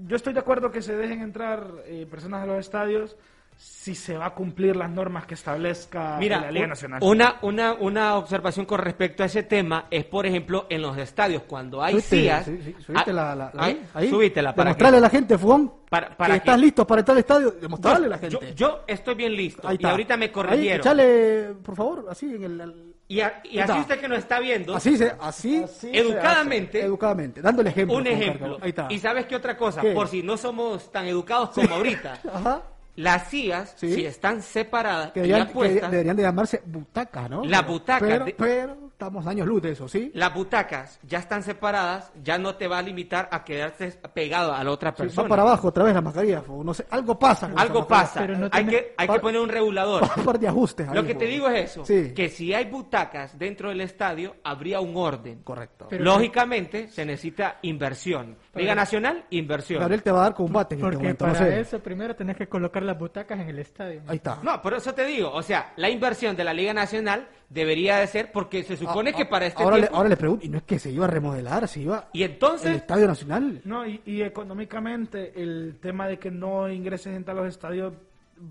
yo 0.07 0.15
estoy 0.15 0.31
de 0.33 0.39
acuerdo 0.39 0.71
que 0.71 0.81
se 0.81 0.95
dejen 0.95 1.21
entrar 1.21 1.67
personas 2.09 2.43
a 2.43 2.45
los 2.45 2.59
estadios 2.59 3.17
si 3.61 3.93
se 3.93 4.17
va 4.17 4.27
a 4.27 4.29
cumplir 4.33 4.73
las 4.77 4.89
normas 4.89 5.25
que 5.25 5.33
establezca 5.33 6.15
Mira, 6.17 6.39
la 6.39 6.49
Liga 6.49 6.67
Nacional. 6.67 6.99
Una, 7.03 7.39
una, 7.41 7.73
una 7.73 8.15
observación 8.15 8.65
con 8.65 8.79
respecto 8.79 9.21
a 9.21 9.25
ese 9.25 9.43
tema 9.43 9.87
es, 9.91 10.05
por 10.05 10.25
ejemplo, 10.25 10.65
en 10.69 10.81
los 10.81 10.97
estadios, 10.97 11.43
cuando 11.43 11.83
hay 11.83 11.99
sillas... 11.99 12.45
sí, 12.45 12.73
ah, 12.95 13.03
la, 13.07 13.35
la- 13.35 13.51
la- 13.53 13.63
ahí, 13.63 13.85
ahí. 13.93 14.09
Subítela 14.09 14.55
para 14.55 14.69
Demostrarle 14.69 14.95
que- 14.95 14.97
a 14.99 15.01
la 15.01 15.09
gente, 15.09 15.37
Fugón, 15.37 15.73
Para- 15.89 16.15
para 16.15 16.35
que 16.35 16.37
estás 16.37 16.55
que- 16.55 16.61
listo 16.61 16.87
para 16.87 16.99
entrar 17.01 17.15
al 17.15 17.19
estadio. 17.19 17.51
Demostrarle 17.51 18.05
a 18.05 18.09
la 18.11 18.17
gente. 18.17 18.53
yo 18.55 18.79
estoy 18.87 19.15
bien 19.15 19.35
listo. 19.35 19.67
Ahí 19.67 19.77
Y 19.77 19.85
ahorita 19.85 20.15
me 20.15 20.25
Ahí, 20.25 20.31
corrigieron. 20.31 20.79
échale, 20.79 21.53
por 21.61 21.75
favor, 21.75 22.05
así 22.09 22.33
en 22.33 22.43
el... 22.45 22.61
el- 22.61 22.95
Y, 23.09 23.19
a- 23.19 23.41
y 23.43 23.57
Ahí 23.57 23.59
así 23.59 23.71
está. 23.71 23.81
usted 23.81 23.99
que 23.99 24.07
nos 24.07 24.19
está 24.19 24.39
viendo, 24.39 24.73
Así, 24.73 24.95
se, 24.95 25.13
así, 25.19 25.65
educadamente, 25.91 26.81
educadamente, 26.81 27.41
dándole 27.41 27.71
ejemplo. 27.71 27.97
un 27.97 28.07
ejemplo. 28.07 28.57
Ahí 28.61 28.69
está. 28.69 28.87
Y 28.89 28.99
sabes 28.99 29.25
qué 29.25 29.35
otra 29.35 29.57
cosa, 29.57 29.81
¿Qué? 29.81 29.91
por 29.91 30.07
si 30.07 30.23
no 30.23 30.37
somos 30.37 30.89
tan 30.91 31.05
educados 31.07 31.49
como 31.49 31.75
ahorita, 31.75 32.19
Ajá. 32.33 32.61
Las 32.99 33.27
sillas, 33.29 33.73
Sí. 33.77 33.93
si 33.95 34.05
están 34.05 34.41
separadas 34.41 35.11
Que 35.11 35.19
y 35.21 35.23
deberían, 35.29 35.47
que 35.47 35.87
deberían 35.89 36.15
de 36.15 36.23
llamarse 36.23 36.61
butacas, 36.65 37.29
¿no? 37.29 37.43
Las 37.45 37.61
Pero- 37.61 37.71
butacas 37.73 38.09
Pero, 38.09 38.25
de- 38.25 38.33
pero 38.37 38.88
estamos 38.99 39.25
años 39.27 39.47
luz 39.47 39.61
de 39.61 39.71
eso, 39.71 39.87
¿sí? 39.87 40.11
las 40.13 40.33
butacas 40.33 40.99
ya 41.03 41.19
están 41.19 41.41
separadas, 41.41 42.11
ya 42.21 42.37
no 42.37 42.55
te 42.55 42.67
va 42.67 42.79
a 42.79 42.81
limitar 42.81 43.29
a 43.31 43.45
quedarte 43.45 43.91
pegado 44.13 44.53
a 44.53 44.61
la 44.61 44.71
otra 44.71 44.91
Sí, 44.91 45.03
persona. 45.03 45.23
va 45.23 45.29
para 45.29 45.41
abajo 45.43 45.69
otra 45.69 45.85
vez 45.85 45.93
la 45.95 46.01
mascarilla, 46.01 46.43
no 46.49 46.73
sé, 46.73 46.85
algo 46.89 47.17
pasa. 47.17 47.49
Algo 47.55 47.87
pasa, 47.87 48.19
Pero 48.19 48.37
no 48.37 48.49
hay, 48.51 48.65
que, 48.65 48.93
hay 48.97 49.07
que 49.07 49.19
poner 49.21 49.39
un 49.39 49.47
regulador. 49.47 50.03
Un 50.17 50.23
par 50.25 50.37
de 50.37 50.49
ajustes. 50.49 50.89
ahí, 50.89 50.93
Lo 50.95 51.05
que 51.05 51.15
te 51.15 51.25
digo 51.27 51.47
es 51.47 51.71
eso, 51.71 51.85
Sí. 51.85 52.13
que 52.13 52.27
si 52.27 52.53
hay 52.53 52.65
butacas 52.65 53.39
dentro 53.39 53.69
del 53.69 53.79
estadio, 53.79 54.35
habría 54.43 54.81
un 54.81 54.97
orden. 54.97 55.43
Correcto. 55.45 55.87
Pero- 55.89 56.03
Lógicamente, 56.03 56.89
se 56.89 57.05
necesita 57.05 57.59
inversión. 57.61 58.35
Liga 58.53 58.75
Nacional, 58.75 59.23
inversión. 59.29 59.79
Gabriel 59.79 60.03
te 60.03 60.11
va 60.11 60.19
a 60.19 60.23
dar 60.23 60.33
combate 60.33 60.75
en 60.75 60.79
este 60.79 60.83
Porque 60.83 60.97
momento, 60.97 61.25
para 61.25 61.39
no 61.39 61.45
sé. 61.45 61.59
eso 61.61 61.79
primero 61.79 62.17
tenés 62.17 62.35
que 62.35 62.49
colocar 62.49 62.83
las 62.83 62.99
butacas 62.99 63.39
en 63.39 63.47
el 63.47 63.59
estadio. 63.59 64.01
Ahí 64.07 64.17
está. 64.17 64.39
No, 64.43 64.61
por 64.61 64.73
eso 64.73 64.93
te 64.93 65.05
digo, 65.05 65.31
o 65.31 65.41
sea, 65.41 65.71
la 65.77 65.89
inversión 65.89 66.35
de 66.35 66.43
la 66.43 66.53
Liga 66.53 66.73
Nacional 66.73 67.29
debería 67.47 67.97
de 67.97 68.07
ser 68.07 68.31
porque 68.33 68.63
se 68.63 68.75
supone 68.75 68.88
Ah, 68.89 69.15
que 69.15 69.23
ah, 69.23 69.29
para 69.29 69.45
este 69.45 69.63
ahora 69.63 69.75
tiempo... 69.75 69.91
Le, 69.91 69.97
ahora 69.97 70.09
le 70.09 70.17
pregunto, 70.17 70.45
y 70.45 70.49
no 70.49 70.57
es 70.57 70.63
que 70.63 70.79
se 70.79 70.91
iba 70.91 71.05
a 71.05 71.09
remodelar, 71.09 71.67
se 71.67 71.81
iba 71.81 72.09
Y 72.13 72.23
el 72.23 72.31
entonces, 72.31 72.75
Estadio 72.75 73.07
Nacional. 73.07 73.61
No, 73.65 73.85
y, 73.85 74.01
y 74.05 74.21
económicamente 74.21 75.33
el 75.41 75.77
tema 75.81 76.07
de 76.07 76.19
que 76.19 76.31
no 76.31 76.69
ingrese 76.69 77.11
gente 77.11 77.31
a 77.31 77.33
los 77.33 77.47
estadios 77.47 77.93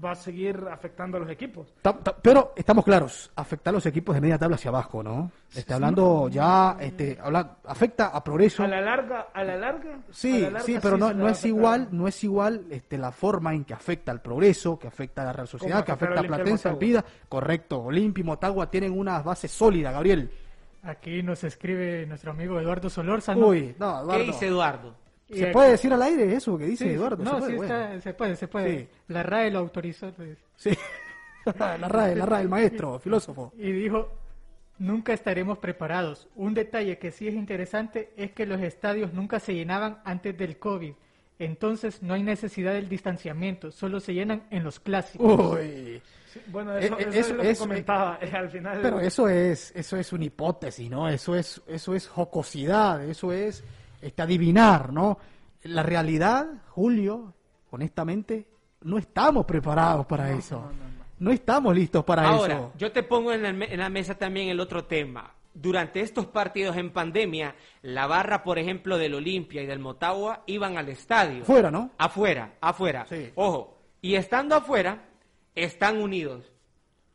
va 0.04 0.10
a 0.12 0.14
seguir 0.14 0.62
afectando 0.70 1.16
a 1.16 1.20
los 1.20 1.30
equipos. 1.30 1.72
Ta- 1.82 1.92
ta- 1.96 2.14
Pero 2.20 2.52
estamos 2.56 2.84
claros, 2.84 3.30
afecta 3.36 3.70
a 3.70 3.72
los 3.72 3.86
equipos 3.86 4.14
de 4.14 4.20
media 4.20 4.38
tabla 4.38 4.56
hacia 4.56 4.68
abajo, 4.68 5.02
¿no? 5.02 5.30
Está 5.54 5.76
hablando 5.76 6.28
ya, 6.28 6.76
este, 6.78 7.18
habla, 7.22 7.56
afecta 7.64 8.08
a 8.08 8.22
progreso. 8.22 8.62
A 8.62 8.68
la 8.68 8.80
larga, 8.80 9.28
a 9.32 9.42
la 9.44 9.56
larga. 9.56 9.98
Sí, 10.10 10.40
la 10.42 10.50
larga 10.50 10.60
sí, 10.66 10.78
pero 10.82 10.96
sí 10.96 11.00
no, 11.00 11.14
no 11.14 11.28
es 11.28 11.44
igual, 11.44 11.88
no 11.92 12.06
es 12.06 12.22
igual 12.24 12.66
este, 12.70 12.98
la 12.98 13.10
forma 13.12 13.54
en 13.54 13.64
que 13.64 13.74
afecta 13.74 14.12
al 14.12 14.20
progreso, 14.20 14.78
que 14.78 14.88
afecta 14.88 15.22
a 15.22 15.24
la 15.26 15.32
Real 15.32 15.48
Sociedad, 15.48 15.84
que 15.84 15.92
afecta 15.92 16.20
a 16.20 16.22
Platense, 16.24 16.68
al 16.68 16.74
Motagua. 16.74 16.78
Vida. 16.88 17.04
Correcto, 17.28 17.80
Olimpia 17.82 18.20
y 18.22 18.24
Motagua 18.24 18.70
tienen 18.70 18.98
una 18.98 19.20
base 19.22 19.48
sólida, 19.48 19.90
Gabriel. 19.92 20.30
Aquí 20.82 21.22
nos 21.22 21.42
escribe 21.44 22.06
nuestro 22.06 22.30
amigo 22.30 22.60
Eduardo 22.60 22.88
Solórzano. 22.88 23.46
Uy, 23.48 23.74
no, 23.78 24.06
¿qué 24.08 24.18
dice 24.24 24.46
Eduardo? 24.46 24.94
¿Se 25.30 25.46
puede 25.48 25.70
decir 25.72 25.92
al 25.92 26.02
aire 26.02 26.34
eso 26.34 26.56
que 26.56 26.64
dice 26.66 26.84
Sí, 26.84 26.90
Eduardo? 26.90 27.22
No, 27.22 27.32
¿Se 27.34 27.38
puede? 27.38 27.50
sí 27.50 27.56
Bueno. 27.56 27.74
está, 27.74 28.00
se 28.00 28.14
puede, 28.14 28.36
se 28.36 28.48
puede. 28.48 28.78
Sí. 28.80 28.88
La 29.08 29.22
RAE 29.22 29.50
lo 29.50 29.58
autorizó. 29.58 30.10
pues. 30.12 30.38
Sí. 30.56 30.70
la 31.44 31.88
RAE, 31.88 32.14
la 32.16 32.26
RAE, 32.26 32.42
el 32.42 32.48
maestro, 32.48 32.98
filósofo. 32.98 33.52
Y 33.58 33.70
dijo, 33.72 34.10
nunca 34.78 35.12
estaremos 35.12 35.58
preparados. 35.58 36.28
Un 36.36 36.54
detalle 36.54 36.98
que 36.98 37.10
sí 37.10 37.28
es 37.28 37.34
interesante 37.34 38.10
es 38.16 38.32
que 38.32 38.46
los 38.46 38.60
estadios 38.60 39.12
nunca 39.12 39.38
se 39.40 39.54
llenaban 39.54 40.00
antes 40.04 40.36
del 40.36 40.58
COVID. 40.58 40.92
Entonces 41.38 42.02
no 42.02 42.14
hay 42.14 42.22
necesidad 42.22 42.72
del 42.72 42.88
distanciamiento, 42.88 43.70
solo 43.70 44.00
se 44.00 44.12
llenan 44.12 44.42
en 44.50 44.64
los 44.64 44.80
clásicos. 44.80 45.54
Uy. 45.56 46.02
Sí, 46.32 46.40
bueno, 46.48 46.76
eso, 46.76 46.98
Eh, 46.98 47.02
eh, 47.04 47.06
eso 47.10 47.18
eso 47.20 47.30
es 47.30 47.36
lo 47.36 47.42
que 47.42 47.50
es- 47.50 47.58
comentaba 47.58 48.18
eh, 48.20 48.30
al 48.34 48.50
final. 48.50 48.80
Pero 48.82 49.00
eso 49.00 49.28
es, 49.28 49.72
eso 49.76 49.96
es 49.96 50.12
una 50.12 50.24
hipótesis, 50.24 50.90
¿no? 50.90 51.08
Eso 51.08 51.36
es, 51.36 51.62
eso 51.68 51.94
es 51.94 52.08
jocosidad, 52.08 53.04
eso 53.04 53.32
es 53.32 53.62
este, 54.00 54.22
adivinar, 54.22 54.92
¿no? 54.92 55.18
La 55.64 55.82
realidad, 55.82 56.46
Julio, 56.68 57.34
honestamente, 57.70 58.48
no 58.82 58.98
estamos 58.98 59.44
preparados 59.44 60.06
para 60.06 60.30
eso. 60.32 60.70
No, 61.18 61.30
estamos 61.32 61.74
listos 61.74 62.04
para 62.04 62.28
Ahora, 62.28 62.54
eso. 62.54 62.72
yo 62.78 62.92
te 62.92 63.02
pongo 63.02 63.32
en 63.32 63.42
la, 63.42 63.48
en 63.48 63.78
la 63.80 63.88
mesa 63.88 64.14
también 64.16 64.48
el 64.48 64.60
otro 64.60 64.84
tema. 64.84 65.34
Durante 65.52 66.00
estos 66.00 66.26
partidos 66.26 66.76
en 66.76 66.92
pandemia, 66.92 67.56
la 67.82 68.06
barra, 68.06 68.44
por 68.44 68.60
ejemplo, 68.60 68.96
del 68.96 69.14
Olimpia 69.14 69.62
y 69.62 69.66
del 69.66 69.80
Motagua 69.80 70.44
iban 70.46 70.78
al 70.78 70.88
estadio. 70.88 71.44
Fuera, 71.44 71.72
¿no? 71.72 71.90
Afuera, 71.98 72.54
afuera. 72.60 73.04
Sí. 73.08 73.32
Ojo, 73.34 73.76
y 74.00 74.14
estando 74.14 74.54
afuera, 74.54 75.08
están 75.56 76.00
unidos. 76.00 76.52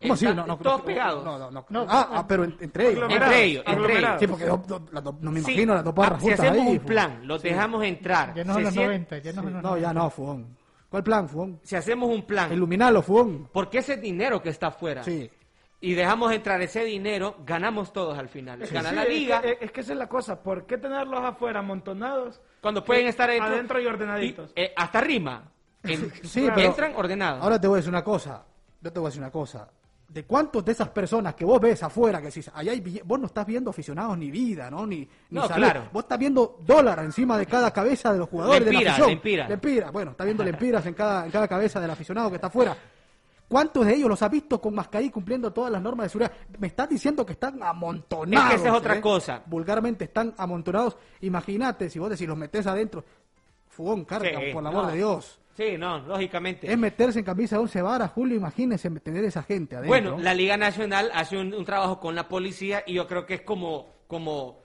¿Cómo 0.03 0.13
así? 0.13 0.25
No, 0.25 0.33
no, 0.45 0.57
todos 0.57 0.79
no, 0.79 0.85
pegados. 0.85 1.23
No, 1.25 1.37
no, 1.51 1.65
no. 1.67 1.85
Ah, 1.89 2.09
ah, 2.11 2.25
pero 2.27 2.43
en- 2.43 2.55
entre 2.59 2.89
ellos. 2.91 3.11
Entre 3.11 3.43
ellos, 3.43 3.63
entre 3.65 3.73
aglomerados. 3.73 4.19
Sí, 4.19 4.27
porque 4.27 4.45
do- 4.45 4.57
do- 4.57 5.17
no 5.19 5.31
me 5.31 5.39
Sí. 5.41 5.51
imagino 5.51 5.73
las 5.73 5.83
dos 5.83 5.95
barras 5.95 6.19
Ah, 6.19 6.25
si 6.25 6.31
hacemos 6.31 6.57
ahí, 6.61 6.67
un 6.73 6.79
fu- 6.79 6.85
plan, 6.85 7.27
los 7.27 7.41
dejamos 7.41 7.83
entrar. 7.83 8.33
Ya 8.35 8.43
no 8.43 8.53
son 8.53 8.63
los 8.63 8.73
sien- 8.73 8.85
90, 8.85 9.17
ya 9.17 9.33
no 9.33 9.41
son 9.43 9.53
los 9.53 9.63
No, 9.63 9.69
ya 9.77 9.87
90. 9.87 9.93
no, 9.93 10.09
Fugón. 10.11 10.57
¿Cuál 10.89 11.03
plan, 11.03 11.27
Fugón? 11.27 11.59
Si 11.63 11.75
hacemos 11.75 12.09
un 12.09 12.21
plan, 12.23 12.53
Iluminalo, 12.53 13.01
Fugón. 13.01 13.49
porque 13.51 13.79
ese 13.79 13.97
dinero 13.97 14.41
que 14.43 14.49
está 14.49 14.67
afuera, 14.67 15.03
Sí. 15.03 15.27
y 15.81 15.93
dejamos 15.95 16.31
entrar 16.31 16.61
ese 16.61 16.83
dinero, 16.85 17.37
ganamos 17.45 17.91
todos 17.91 18.17
al 18.17 18.29
final. 18.29 18.59
Gana 18.59 18.89
Sí, 18.89 18.95
la 18.95 19.01
es 19.01 19.07
que- 19.07 19.13
liga, 19.13 19.39
Es, 19.43 19.57
es 19.61 19.71
que 19.71 19.81
esa 19.81 19.93
es 19.93 19.97
la 19.99 20.07
cosa. 20.07 20.41
¿Por 20.43 20.65
qué 20.67 20.77
tenerlos 20.77 21.21
afuera 21.23 21.59
amontonados? 21.61 22.39
cuando 22.61 22.83
pueden 22.85 23.03
que 23.03 23.09
estar 23.09 23.29
adentro, 23.29 23.49
adentro 23.53 23.81
y 23.81 23.85
ordenaditos? 23.87 24.51
y, 24.55 24.61
eh, 24.61 24.73
hasta 24.75 25.01
rima. 25.01 25.43
En- 25.83 26.11
Sí, 26.23 26.47
pero- 26.55 26.67
entran 26.69 26.93
ordenados. 26.95 27.43
Ahora 27.43 27.59
te 27.59 27.67
voy 27.67 27.75
a 27.75 27.77
decir 27.77 27.89
una 27.89 28.03
cosa. 28.03 28.45
Yo 28.79 28.93
te 28.93 28.99
voy 28.99 29.07
a 29.07 29.09
decir 29.09 29.21
una 29.21 29.31
cosa. 29.31 29.67
¿De 30.13 30.25
cuántos 30.25 30.63
de 30.63 30.73
esas 30.73 30.89
personas 30.89 31.33
que 31.33 31.43
vos 31.43 31.59
ves 31.59 31.81
afuera, 31.81 32.21
que 32.21 32.29
si 32.29 32.39
allá 32.53 32.71
hay 32.71 33.01
vos 33.03 33.19
no 33.19 33.25
estás 33.25 33.47
viendo 33.47 33.71
aficionados 33.71 34.15
ni 34.15 34.29
vida, 34.29 34.69
¿no? 34.69 34.85
Ni, 34.85 34.97
ni 34.97 35.07
No, 35.31 35.47
salud. 35.47 35.55
claro. 35.55 35.89
Vos 35.91 36.03
estás 36.03 36.19
viendo 36.19 36.59
dólar 36.63 36.99
encima 36.99 37.35
de 37.35 37.47
cada 37.47 37.71
cabeza 37.71 38.13
de 38.13 38.19
los 38.19 38.29
jugadores 38.29 38.63
de 38.63 38.73
la 38.73 38.91
afición. 38.91 39.09
Lempiras. 39.49 39.91
Bueno, 39.91 40.11
está 40.11 40.23
viendo 40.23 40.43
lempiras 40.51 40.85
en 40.85 40.93
cada, 40.93 41.25
en 41.25 41.31
cada 41.31 41.47
cabeza 41.47 41.79
del 41.79 41.89
aficionado 41.89 42.29
que 42.29 42.35
está 42.35 42.47
afuera. 42.47 42.77
¿Cuántos 43.47 43.85
de 43.85 43.95
ellos 43.95 44.07
los 44.09 44.21
has 44.21 44.29
visto 44.31 44.61
con 44.61 44.75
mascarilla 44.75 45.11
cumpliendo 45.11 45.51
todas 45.51 45.71
las 45.71 45.81
normas 45.81 46.05
de 46.05 46.09
seguridad? 46.09 46.31
Me 46.59 46.67
estás 46.67 46.89
diciendo 46.89 47.25
que 47.25 47.33
están 47.33 47.61
amontonados. 47.63 48.45
Es 48.45 48.61
que 48.61 48.67
esa 48.67 48.69
es 48.69 48.75
otra 48.79 48.95
¿eh? 48.97 49.01
cosa. 49.01 49.41
Vulgarmente 49.47 50.05
están 50.05 50.33
amontonados. 50.37 50.95
Imagínate, 51.21 51.89
si 51.89 51.97
vos 51.99 52.09
decís, 52.11 52.27
los 52.27 52.37
metés 52.37 52.65
adentro. 52.67 53.03
Fugón, 53.67 54.05
carga, 54.05 54.29
Sí, 54.39 54.53
por 54.53 54.61
el 54.61 54.67
amor 54.67 54.83
no. 54.85 54.91
de 54.91 54.97
Dios. 54.97 55.39
Sí, 55.55 55.77
no, 55.77 55.99
lógicamente. 55.99 56.71
Es 56.71 56.77
meterse 56.77 57.19
en 57.19 57.25
camisa 57.25 57.57
de 57.57 57.61
once 57.61 57.81
varas, 57.81 58.11
Julio, 58.11 58.35
imagínense 58.37 58.89
tener 58.99 59.23
esa 59.23 59.43
gente 59.43 59.75
adentro. 59.75 59.89
Bueno, 59.89 60.17
la 60.19 60.33
Liga 60.33 60.57
Nacional 60.57 61.11
hace 61.13 61.37
un, 61.37 61.53
un 61.53 61.63
trabajo 61.63 61.99
con 61.99 62.15
la 62.15 62.27
policía 62.27 62.83
y 62.87 62.93
yo 62.95 63.07
creo 63.07 63.25
que 63.27 63.35
es 63.35 63.41
como, 63.41 63.87
como, 64.07 64.59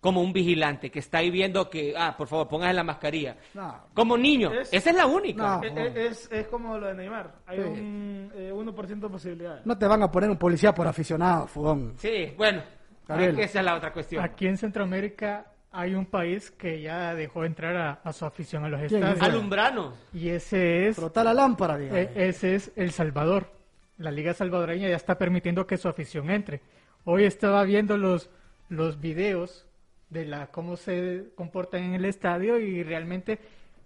como 0.00 0.20
un 0.22 0.32
vigilante 0.32 0.90
que 0.92 1.00
está 1.00 1.18
ahí 1.18 1.30
viendo 1.32 1.68
que, 1.68 1.92
ah, 1.98 2.14
por 2.16 2.28
favor, 2.28 2.46
póngase 2.46 2.72
la 2.72 2.84
mascarilla. 2.84 3.36
No. 3.54 3.74
Como 3.94 4.16
niño, 4.16 4.52
Es- 4.52 4.72
esa 4.72 4.90
es 4.90 4.96
la 4.96 5.06
única. 5.06 5.60
No. 5.60 5.82
Es, 5.82 6.28
es- 6.30 6.46
como 6.46 6.78
lo 6.78 6.86
de 6.86 6.94
Neymar. 6.94 7.34
Hay 7.46 7.56
Sí. 7.58 7.64
un 7.64 8.32
eh, 8.36 8.52
1% 8.54 9.06
de 9.08 9.08
posibilidades. 9.12 9.66
No 9.66 9.76
te 9.76 9.86
van 9.88 10.02
a 10.04 10.10
poner 10.10 10.30
un 10.30 10.36
policía 10.38 10.72
por 10.72 10.86
aficionado, 10.86 11.48
Fugón. 11.48 11.94
Sí, 11.96 12.32
bueno, 12.36 12.62
es 13.08 13.34
que 13.34 13.42
esa 13.42 13.58
es 13.58 13.64
la 13.64 13.74
otra 13.74 13.92
cuestión. 13.92 14.22
Aquí 14.22 14.46
en 14.46 14.56
Centroamérica 14.56 15.46
hay 15.78 15.94
un 15.94 16.06
país 16.06 16.50
que 16.50 16.80
ya 16.80 17.14
dejó 17.14 17.44
entrar 17.44 17.76
a, 17.76 17.92
a 18.02 18.12
su 18.12 18.24
afición 18.24 18.64
a 18.64 18.68
los 18.68 18.80
¿Quién 18.88 19.02
es? 19.04 19.10
estadios. 19.12 19.34
Alumbranos. 19.34 19.94
Y 20.12 20.28
ese 20.30 20.88
es, 20.88 20.96
Frotá 20.96 21.22
la 21.22 21.32
lámpara, 21.32 21.78
dígame. 21.78 22.00
e- 22.02 22.28
ese 22.28 22.56
es 22.56 22.72
El 22.74 22.90
Salvador. 22.90 23.52
La 23.96 24.10
Liga 24.10 24.34
Salvadoreña 24.34 24.88
ya 24.88 24.96
está 24.96 25.16
permitiendo 25.18 25.66
que 25.66 25.76
su 25.76 25.88
afición 25.88 26.30
entre. 26.30 26.60
Hoy 27.04 27.24
estaba 27.24 27.62
viendo 27.64 27.96
los, 27.96 28.28
los 28.68 29.00
videos 29.00 29.66
de 30.10 30.24
la 30.24 30.48
cómo 30.48 30.76
se 30.76 31.26
comportan 31.36 31.82
en 31.84 31.94
el 31.94 32.04
estadio 32.06 32.58
y 32.58 32.82
realmente 32.82 33.38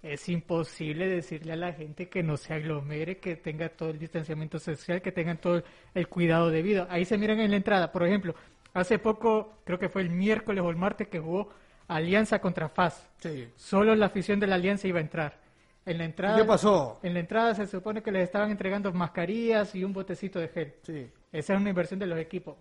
es 0.03 0.28
imposible 0.28 1.09
decirle 1.09 1.53
a 1.53 1.57
la 1.57 1.72
gente 1.72 2.09
que 2.09 2.22
no 2.22 2.36
se 2.36 2.55
aglomere, 2.55 3.18
que 3.18 3.36
tenga 3.36 3.68
todo 3.68 3.90
el 3.90 3.99
distanciamiento 3.99 4.59
social, 4.59 5.03
que 5.03 5.12
tengan 5.12 5.38
todo 5.38 5.62
el 5.95 6.09
cuidado 6.09 6.51
debido. 6.51 6.86
Ahí 6.90 7.05
se 7.05 7.18
miran 7.18 7.38
en 7.40 7.51
la 7.51 7.57
entrada, 7.59 7.93
por 7.93 8.05
ejemplo, 8.07 8.34
hace 8.74 8.99
poco, 8.99 9.59
creo 9.64 9.78
que 9.78 9.88
fue 9.88 10.03
el 10.03 10.11
miércoles 10.11 10.62
o 10.64 10.70
el 10.70 10.76
martes 10.76 11.09
que 11.09 11.18
jugó 11.20 11.51
Alianza 11.89 12.41
contra 12.41 12.68
FAS. 12.68 13.09
Solo 13.57 13.95
la 13.95 14.07
afición 14.07 14.41
de 14.41 14.47
la 14.47 14.55
Alianza 14.57 14.87
iba 14.89 14.99
a 14.99 15.03
entrar. 15.03 15.41
En 15.85 15.99
la 15.99 16.05
entrada, 16.05 16.37
qué 16.39 16.45
pasó? 16.45 17.01
En 17.03 17.12
la 17.14 17.20
entrada 17.20 17.55
se 17.57 17.66
supone 17.66 18.03
que 18.03 18.12
les 18.12 18.22
estaban 18.22 18.51
entregando 18.53 18.93
mascarillas 18.93 19.74
y 19.74 19.83
un 19.83 19.93
botecito 19.93 20.39
de 20.39 20.49
gel. 20.49 20.74
Sí. 20.83 21.11
Esa 21.33 21.55
es 21.55 21.61
una 21.61 21.70
inversión 21.70 21.99
de 21.99 22.07
los 22.07 22.18
equipos. 22.18 22.57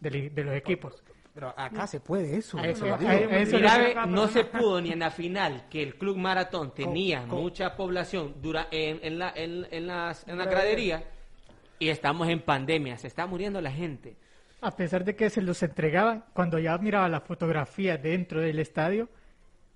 De, 0.00 0.30
de 0.30 0.44
los 0.44 0.54
equipos. 0.54 1.02
Pero 1.34 1.52
acá 1.56 1.86
se 1.88 1.98
puede 2.00 2.36
eso. 2.36 2.58
Eso- 2.60 2.84
te 2.84 2.88
lo 2.90 2.94
a- 2.94 2.98
digo. 2.98 3.10
a 3.10 3.36
eso 3.38 3.56
Mira, 3.56 3.78
le- 3.78 3.94
ve, 3.94 4.06
no 4.06 4.28
se 4.28 4.44
pudo 4.44 4.80
ni 4.80 4.90
en 4.92 5.00
la 5.00 5.10
final 5.10 5.66
que 5.68 5.82
el 5.82 5.96
Club 5.96 6.16
Maratón 6.16 6.72
tenía 6.74 7.20
con- 7.26 7.40
mucha 7.40 7.74
población 7.76 8.36
dura, 8.40 8.68
en, 8.70 9.00
en 9.02 9.18
la, 9.18 9.32
en, 9.34 9.66
en 9.70 9.86
las- 9.88 10.26
en 10.28 10.38
la 10.38 10.44
gradería 10.46 11.04
y 11.80 11.88
estamos 11.88 12.28
en 12.28 12.40
pandemia, 12.40 12.98
se 12.98 13.06
está 13.08 13.26
muriendo 13.26 13.60
la 13.60 13.70
gente. 13.72 14.16
A 14.60 14.70
pesar 14.74 15.04
de 15.04 15.14
que 15.14 15.30
se 15.30 15.40
los 15.40 15.62
entregaban, 15.62 16.24
cuando 16.32 16.58
ya 16.58 16.76
miraba 16.78 17.08
la 17.08 17.20
fotografía 17.20 17.96
dentro 17.96 18.40
del 18.40 18.58
estadio, 18.58 19.08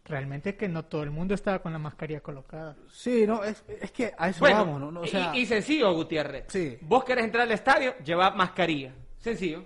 realmente 0.04 0.56
que 0.56 0.68
no 0.68 0.84
todo 0.84 1.04
el 1.04 1.10
mundo 1.10 1.34
estaba 1.34 1.60
con 1.60 1.72
la 1.72 1.78
mascarilla 1.78 2.20
colocada. 2.20 2.76
Sí, 2.90 3.24
no, 3.26 3.44
es, 3.44 3.62
es 3.80 3.92
que 3.92 4.12
a 4.18 4.28
eso 4.28 4.40
Bueno, 4.40 4.56
vamos, 4.58 4.80
¿no? 4.80 4.90
No, 4.90 5.00
o 5.02 5.06
sea, 5.06 5.30
y, 5.34 5.40
y 5.40 5.46
sencillo, 5.46 5.92
Gutiérrez. 5.94 6.46
Sí. 6.48 6.78
Vos 6.80 7.04
querés 7.04 7.24
entrar 7.24 7.44
al 7.44 7.52
estadio, 7.52 7.94
lleva 8.04 8.30
mascarilla. 8.32 8.92
Sencillo. 9.18 9.64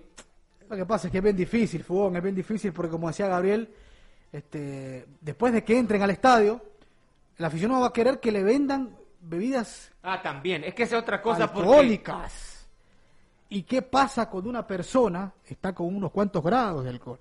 Lo 0.68 0.76
que 0.76 0.84
pasa 0.84 1.06
es 1.08 1.12
que 1.12 1.18
es 1.18 1.24
bien 1.24 1.36
difícil, 1.36 1.82
Fugón, 1.82 2.16
es 2.16 2.22
bien 2.22 2.34
difícil 2.34 2.72
porque 2.72 2.90
como 2.90 3.08
decía 3.08 3.28
Gabriel, 3.28 3.72
este, 4.32 5.06
después 5.20 5.52
de 5.52 5.64
que 5.64 5.78
entren 5.78 6.02
al 6.02 6.10
estadio, 6.10 6.60
el 7.38 7.44
aficionado 7.44 7.80
va 7.82 7.86
a 7.88 7.92
querer 7.92 8.20
que 8.20 8.32
le 8.32 8.42
vendan 8.42 8.96
bebidas 9.20 9.92
Ah, 10.02 10.20
también. 10.22 10.64
Es 10.64 10.74
que 10.74 10.82
esa 10.82 10.96
es 10.96 11.02
otra 11.02 11.22
cosa 11.22 11.52
porque... 11.52 11.68
¿Y 13.48 13.62
qué 13.62 13.82
pasa 13.82 14.28
cuando 14.28 14.50
una 14.50 14.66
persona 14.66 15.32
está 15.44 15.72
con 15.74 15.94
unos 15.94 16.10
cuantos 16.10 16.42
grados 16.42 16.84
de 16.84 16.90
alcohol? 16.90 17.18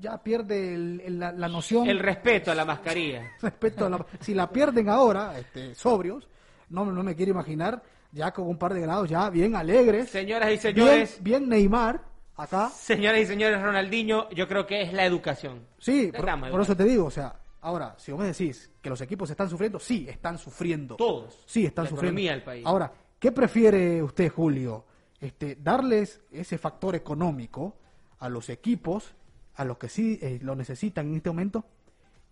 Ya 0.00 0.16
pierde 0.22 0.74
el- 0.74 1.00
el- 1.04 1.18
la, 1.18 1.32
la 1.32 1.48
noción, 1.48 1.88
El 1.88 1.98
respeto 1.98 2.50
a 2.50 2.54
la 2.54 2.64
mascarilla. 2.64 3.32
a 3.42 3.88
la... 3.88 4.06
Si 4.20 4.32
la 4.34 4.48
pierden 4.50 4.88
ahora, 4.88 5.38
este, 5.38 5.74
sobrios, 5.74 6.26
no, 6.70 6.84
no 6.86 7.02
me 7.02 7.14
quiero 7.16 7.32
imaginar, 7.32 7.82
ya 8.12 8.32
con 8.32 8.46
un 8.46 8.56
par 8.58 8.72
de 8.74 8.80
grados, 8.80 9.08
ya 9.10 9.28
bien 9.28 9.54
alegres. 9.56 10.08
Señoras 10.08 10.52
y 10.52 10.56
señores, 10.58 11.18
bien 11.20 11.48
Neymar, 11.48 12.00
acá. 12.36 12.68
señoras 12.70 13.20
y 13.20 13.26
señores, 13.26 13.60
Ronaldinho, 13.60 14.30
yo 14.30 14.48
creo 14.48 14.66
que 14.66 14.82
es 14.82 14.92
la 14.92 15.04
educación. 15.04 15.66
Sí, 15.78 16.10
por 16.50 16.60
eso 16.62 16.76
te 16.76 16.84
digo, 16.84 17.06
o 17.06 17.10
sea, 17.10 17.34
ahora, 17.60 17.94
si 17.98 18.12
vos 18.12 18.20
me 18.20 18.28
decís 18.28 18.70
que 18.80 18.88
los 18.88 19.00
equipos 19.02 19.28
están 19.30 19.50
sufriendo, 19.50 19.78
sí, 19.78 20.06
están 20.08 20.38
sufriendo. 20.38 20.96
Todos. 20.96 21.42
Sí, 21.44 21.66
están 21.66 21.84
La 21.84 21.90
sufriendo. 21.90 22.18
economía 22.20 22.32
del 22.32 22.42
país. 22.42 22.64
Ahora, 22.66 22.90
¿qué 23.18 23.32
prefiere 23.32 24.02
usted, 24.02 24.30
Julio? 24.32 24.86
Este, 25.20 25.56
darles 25.56 26.20
ese 26.30 26.56
factor 26.56 26.94
económico 26.94 27.76
a 28.20 28.28
los 28.28 28.48
equipos, 28.48 29.14
a 29.56 29.64
los 29.64 29.76
que 29.76 29.88
sí 29.88 30.18
eh, 30.22 30.38
lo 30.42 30.54
necesitan 30.54 31.08
en 31.08 31.16
este 31.16 31.30
momento, 31.30 31.64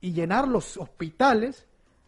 y 0.01 0.13
llenar 0.13 0.49
los 0.49 0.77
hospitales, 0.77 1.67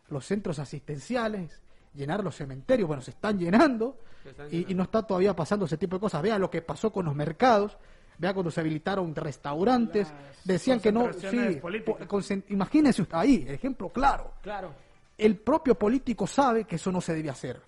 los 0.09 0.24
centros 0.24 0.59
asistenciales, 0.59 1.61
llenar 1.95 2.22
los 2.24 2.37
cementerios, 2.37 2.87
bueno, 2.87 3.03
se 3.03 3.11
están 3.11 3.39
llenando, 3.39 3.99
Se 4.22 4.31
están 4.31 4.49
y, 4.51 4.70
y 4.72 4.74
no 4.74 4.85
está 4.85 5.03
todavía 5.03 5.35
pasando 5.35 5.66
ese 5.66 5.76
tipo 5.76 5.97
de 5.97 6.01
cosas. 6.01 6.22
Vea 6.22 6.39
lo 6.39 6.51
que 6.51 6.62
pasó 6.62 6.93
con 6.93 7.05
los 7.05 7.14
mercados, 7.14 7.76
vea 8.18 8.35
cuando 8.35 8.51
se 8.51 8.61
habilitaron 8.61 9.14
restaurantes, 9.14 10.09
Las 10.09 10.45
decían 10.45 10.78
que 10.81 10.93
no, 10.93 11.12
sí, 11.12 11.61
imagínense 12.49 13.07
ahí, 13.12 13.47
ejemplo 13.49 13.89
claro. 13.89 14.33
Claro. 14.43 14.72
El 15.16 15.37
propio 15.37 15.74
político 15.74 16.26
sabe 16.26 16.64
que 16.64 16.76
eso 16.76 16.93
no 16.93 17.01
se 17.01 17.14
debe 17.14 17.31
hacer, 17.31 17.61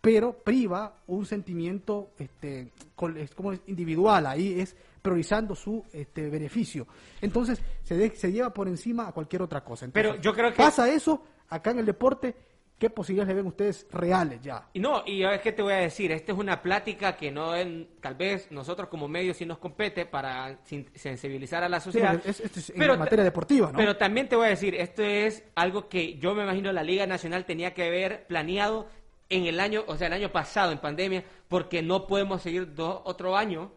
pero 0.00 0.32
priva 0.32 0.94
un 1.08 1.26
sentimiento 1.26 2.10
este, 2.18 2.70
como 2.94 3.52
individual, 3.66 4.26
ahí 4.26 4.60
es 4.60 4.76
priorizando 5.02 5.54
su 5.54 5.84
este, 5.92 6.28
beneficio. 6.30 6.86
Entonces 7.20 7.60
se, 7.82 7.96
de- 7.96 8.14
se 8.16 8.30
lleva 8.32 8.52
por 8.52 8.68
encima 8.68 9.08
a 9.08 9.12
cualquier 9.12 9.42
otra 9.42 9.62
cosa. 9.64 9.84
Entonces, 9.84 10.10
Pero 10.12 10.20
yo 10.22 10.32
creo 10.34 10.50
que- 10.50 10.56
pasa 10.56 10.88
eso 10.90 11.22
acá 11.48 11.70
en 11.70 11.78
el 11.80 11.86
deporte, 11.86 12.34
¿qué 12.78 12.90
posibilidades 12.90 13.28
le 13.28 13.34
ven 13.34 13.46
ustedes 13.46 13.86
reales 13.92 14.40
ya? 14.42 14.68
Y 14.74 14.80
no, 14.80 15.02
y 15.06 15.24
es 15.24 15.40
que 15.40 15.52
te 15.52 15.62
voy 15.62 15.72
a 15.72 15.76
decir, 15.76 16.10
esta 16.12 16.32
es 16.32 16.38
una 16.38 16.60
plática 16.60 17.16
que 17.16 17.30
no 17.32 17.54
en, 17.56 17.88
tal 18.00 18.14
vez 18.16 18.50
nosotros 18.52 18.88
como 18.88 19.08
medios 19.08 19.36
sí 19.36 19.46
nos 19.46 19.58
compete 19.58 20.06
para 20.06 20.58
sensibilizar 20.94 21.62
a 21.64 21.68
la 21.68 21.80
sociedad. 21.80 22.12
porque 22.14 22.30
es- 22.30 22.40
esto 22.40 22.58
es 22.60 22.70
en 22.70 22.98
materia 22.98 23.24
deportiva, 23.24 23.70
¿no? 23.72 23.78
Pero 23.78 23.96
también 23.96 24.28
te 24.28 24.36
voy 24.36 24.46
a 24.46 24.50
decir, 24.50 24.74
esto 24.74 25.02
es 25.02 25.44
algo 25.54 25.88
que 25.88 26.18
yo 26.18 26.34
me 26.34 26.42
imagino 26.42 26.72
la 26.72 26.82
Liga 26.82 27.06
Nacional 27.06 27.44
tenía 27.44 27.74
que 27.74 27.84
haber 27.86 28.26
planeado 28.26 28.88
en 29.28 29.46
el 29.46 29.60
año, 29.60 29.84
o 29.86 29.96
sea, 29.96 30.06
el 30.06 30.12
año 30.12 30.30
pasado 30.30 30.72
en 30.72 30.78
pandemia, 30.78 31.24
porque 31.48 31.82
no 31.82 32.06
podemos 32.06 32.42
seguir 32.42 32.74
dos, 32.74 33.00
otro 33.04 33.36
año 33.36 33.70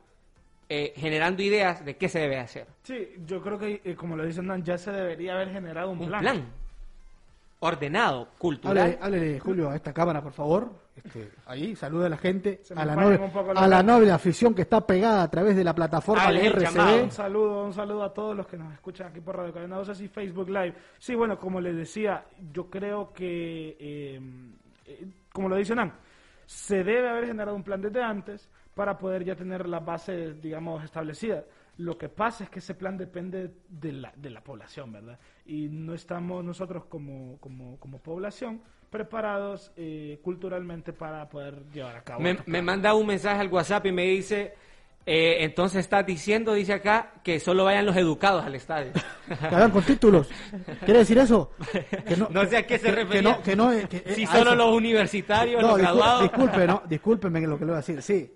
eh, 0.67 0.93
generando 0.95 1.41
ideas 1.41 1.83
de 1.83 1.97
qué 1.97 2.07
se 2.09 2.19
debe 2.19 2.37
hacer. 2.39 2.67
Sí, 2.83 3.09
yo 3.25 3.41
creo 3.41 3.57
que, 3.57 3.81
eh, 3.83 3.95
como 3.95 4.15
lo 4.15 4.25
dicen, 4.25 4.47
Dan, 4.47 4.63
ya 4.63 4.77
se 4.77 4.91
debería 4.91 5.33
haber 5.33 5.51
generado 5.51 5.89
un, 5.89 5.99
Un 5.99 6.07
plan. 6.07 6.21
plan 6.21 6.59
ordenado, 7.59 8.29
cultural. 8.37 8.97
Háblele, 9.01 9.39
Julio, 9.39 9.69
a 9.69 9.75
esta 9.75 9.93
cámara, 9.93 10.21
por 10.21 10.31
favor. 10.31 10.69
Este, 10.95 11.31
ahí, 11.45 11.75
saluda 11.75 12.07
a 12.07 12.09
la 12.09 12.17
gente, 12.17 12.61
a 12.75 12.85
la, 12.85 12.95
noble, 12.95 13.19
a 13.55 13.67
la 13.67 13.83
noble 13.83 14.11
afición 14.11 14.53
que 14.53 14.63
está 14.63 14.85
pegada 14.85 15.23
a 15.23 15.31
través 15.31 15.55
de 15.55 15.63
la 15.63 15.73
plataforma 15.73 16.31
de 16.31 16.49
RCB. 16.49 17.03
Un 17.03 17.11
saludo, 17.11 17.65
un 17.65 17.73
saludo 17.73 18.03
a 18.03 18.13
todos 18.13 18.35
los 18.35 18.47
que 18.47 18.57
nos 18.57 18.73
escuchan 18.73 19.07
aquí 19.07 19.21
por 19.21 19.37
Radio 19.37 19.53
Cadena 19.53 19.77
Voces 19.77 20.01
y 20.01 20.07
Facebook 20.07 20.49
Live. 20.49 20.73
Sí, 20.97 21.15
bueno, 21.15 21.39
como 21.39 21.61
les 21.61 21.75
decía, 21.75 22.25
yo 22.51 22.69
creo 22.69 23.13
que, 23.13 23.77
eh, 23.79 24.21
eh, 24.87 25.05
como 25.31 25.49
lo 25.49 25.55
dice 25.55 25.75
Nan, 25.75 25.93
se 26.45 26.83
debe 26.83 27.09
haber 27.09 27.27
generado 27.27 27.55
un 27.55 27.63
plan 27.63 27.81
desde 27.81 28.01
antes 28.01 28.49
para 28.73 28.97
poder 28.97 29.23
ya 29.23 29.35
tener 29.35 29.67
las 29.67 29.83
bases, 29.83 30.41
digamos, 30.41 30.83
establecidas. 30.83 31.45
Lo 31.77 31.97
que 31.97 32.09
pasa 32.09 32.43
es 32.43 32.49
que 32.49 32.59
ese 32.59 32.75
plan 32.75 32.97
depende 32.97 33.53
de 33.69 33.91
la, 33.93 34.11
de 34.15 34.29
la 34.29 34.41
población, 34.41 34.91
¿verdad? 34.91 35.19
Y 35.45 35.69
no 35.69 35.93
estamos 35.93 36.43
nosotros 36.43 36.85
como, 36.85 37.37
como, 37.39 37.77
como 37.79 37.99
población 37.99 38.61
preparados 38.89 39.71
eh, 39.77 40.19
culturalmente 40.23 40.93
para 40.93 41.29
poder 41.29 41.63
llevar 41.71 41.97
a 41.97 42.03
cabo. 42.03 42.21
Me, 42.21 42.37
me 42.45 42.61
manda 42.61 42.93
un 42.93 43.07
mensaje 43.07 43.39
al 43.39 43.47
WhatsApp 43.49 43.85
y 43.85 43.91
me 43.91 44.03
dice, 44.05 44.55
eh, 45.11 45.43
entonces 45.43 45.79
estás 45.79 46.05
diciendo, 46.05 46.53
dice 46.53 46.73
acá, 46.73 47.13
que 47.23 47.39
solo 47.39 47.63
vayan 47.65 47.85
los 47.87 47.95
educados 47.97 48.45
al 48.45 48.53
estadio. 48.53 48.91
Que 49.27 49.33
hagan 49.55 49.71
con 49.71 49.81
títulos. 49.83 50.29
¿Quiere 50.85 50.99
decir 50.99 51.17
eso? 51.17 51.51
Que 52.07 52.15
No 52.15 52.45
sé 52.49 52.57
a 52.57 52.67
qué 52.67 52.77
se 52.77 52.91
refería. 52.91 53.21
Que 53.21 53.21
no, 53.23 53.41
que 53.43 53.55
no, 53.55 53.73
eh, 53.73 53.87
eh, 53.91 54.13
si 54.15 54.25
solo 54.27 54.51
eso. 54.51 54.55
los 54.55 54.71
universitarios, 54.75 55.61
No, 55.63 55.69
los 55.69 55.77
graduados. 55.79 56.21
disculpe, 56.21 56.67
no, 56.67 56.83
discúlpeme 56.87 57.41
lo 57.41 57.57
que 57.57 57.65
le 57.65 57.71
voy 57.71 57.77
a 57.77 57.81
decir. 57.81 58.01
Sí, 58.03 58.31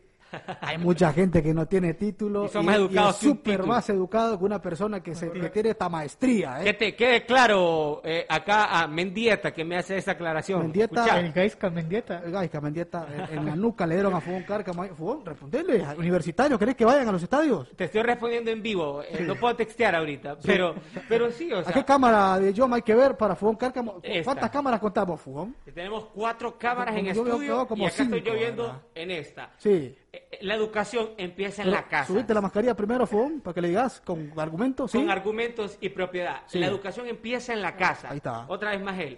hay 0.61 0.77
mucha 0.77 1.11
gente 1.13 1.41
que 1.43 1.53
no 1.53 1.65
tiene 1.67 1.93
título 1.93 2.45
Y 2.45 2.49
son 2.49 2.65
más 2.65 2.75
y 2.75 2.79
educados 2.79 3.15
es 3.15 3.21
súper 3.21 3.63
más 3.63 3.89
educado 3.89 4.38
que 4.38 4.45
una 4.45 4.61
persona 4.61 5.01
que, 5.01 5.15
se, 5.15 5.31
que 5.31 5.49
tiene 5.49 5.69
esta 5.71 5.89
maestría. 5.89 6.61
¿eh? 6.61 6.65
Que 6.65 6.73
te 6.73 6.95
quede 6.95 7.25
claro 7.25 8.01
eh, 8.03 8.25
acá 8.29 8.79
a 8.81 8.88
Mendieta 8.88 9.51
que 9.53 9.63
me 9.63 9.77
hace 9.77 9.97
esa 9.97 10.11
aclaración. 10.11 10.61
Mendieta- 10.61 11.01
Escuchá, 11.01 11.19
El 11.19 11.31
Gaisca 11.34 11.69
Mendieta. 11.69 12.21
Gaica, 12.21 12.61
Mendieta, 12.61 13.07
en, 13.31 13.39
en 13.39 13.45
la 13.45 13.55
nuca 13.55 13.86
le 13.88 13.95
dieron 13.95 14.13
a 14.13 14.21
Fugón 14.21 14.43
Cárcamo. 14.43 14.84
Fugón, 14.95 15.25
respondele, 15.25 15.86
universitarios, 15.97 16.59
¿querés 16.59 16.75
que 16.75 16.86
vayan 16.86 17.07
a 17.07 17.11
los 17.11 17.23
estadios? 17.23 17.69
te 17.75 17.86
estoy 17.86 18.01
respondiendo 18.03 18.51
en 18.51 18.61
vivo. 18.61 19.01
eh, 19.03 19.21
No 19.21 19.36
puedo 19.36 19.55
textear 19.55 19.95
ahorita, 19.95 20.38
pero, 20.43 20.75
pero 21.07 21.31
sí, 21.31 21.51
o 21.51 21.59
¿A 21.59 21.63
sea, 21.63 21.73
qué 21.73 21.84
cámara 21.86 22.39
de 22.39 22.53
John 22.55 22.73
hay 22.73 22.81
que 22.81 22.95
ver 22.95 23.15
para 23.17 23.36
Fugón 23.36 23.55
Cárcamo? 23.55 23.99
Esta. 24.03 24.23
¿Cuántas 24.23 24.49
cámaras 24.49 24.79
contamos, 24.79 25.19
Fugón? 25.21 25.55
tenemos 25.73 26.05
cuatro 26.13 26.57
cámaras 26.57 26.95
en 26.95 27.05
Yo 27.05 27.11
estudio 27.11 27.67
como 27.67 27.84
y 27.84 27.88
acá 27.88 28.03
estoy 28.03 28.21
yo 28.21 28.34
viendo 28.34 28.63
¿verdad? 28.63 28.81
en 28.95 29.11
esta. 29.11 29.49
Sí. 29.57 29.95
La 30.41 30.55
educación 30.55 31.09
empieza 31.18 31.64
en 31.64 31.70
Pero, 31.70 31.82
la 31.82 31.88
casa. 31.88 32.07
¿Subiste 32.07 32.34
la 32.34 32.41
mascarilla 32.41 32.76
primero, 32.76 33.07
Fugón? 33.07 33.39
Para 33.41 33.53
que 33.55 33.61
le 33.61 33.70
digas 33.70 34.01
con 34.05 34.32
argumentos, 34.38 34.91
¿sí? 34.91 34.97
Con 34.99 35.09
argumentos 35.09 35.78
y 35.82 35.89
propiedad. 35.89 36.41
Sí. 36.47 36.59
La 36.59 36.68
educación 36.68 37.07
empieza 37.07 37.53
en 37.53 37.61
la 37.61 37.76
casa. 37.76 38.09
Ahí 38.11 38.18
está. 38.18 38.45
Otra 38.47 38.72
vez 38.72 38.82
más 38.84 38.99
él. 38.99 39.18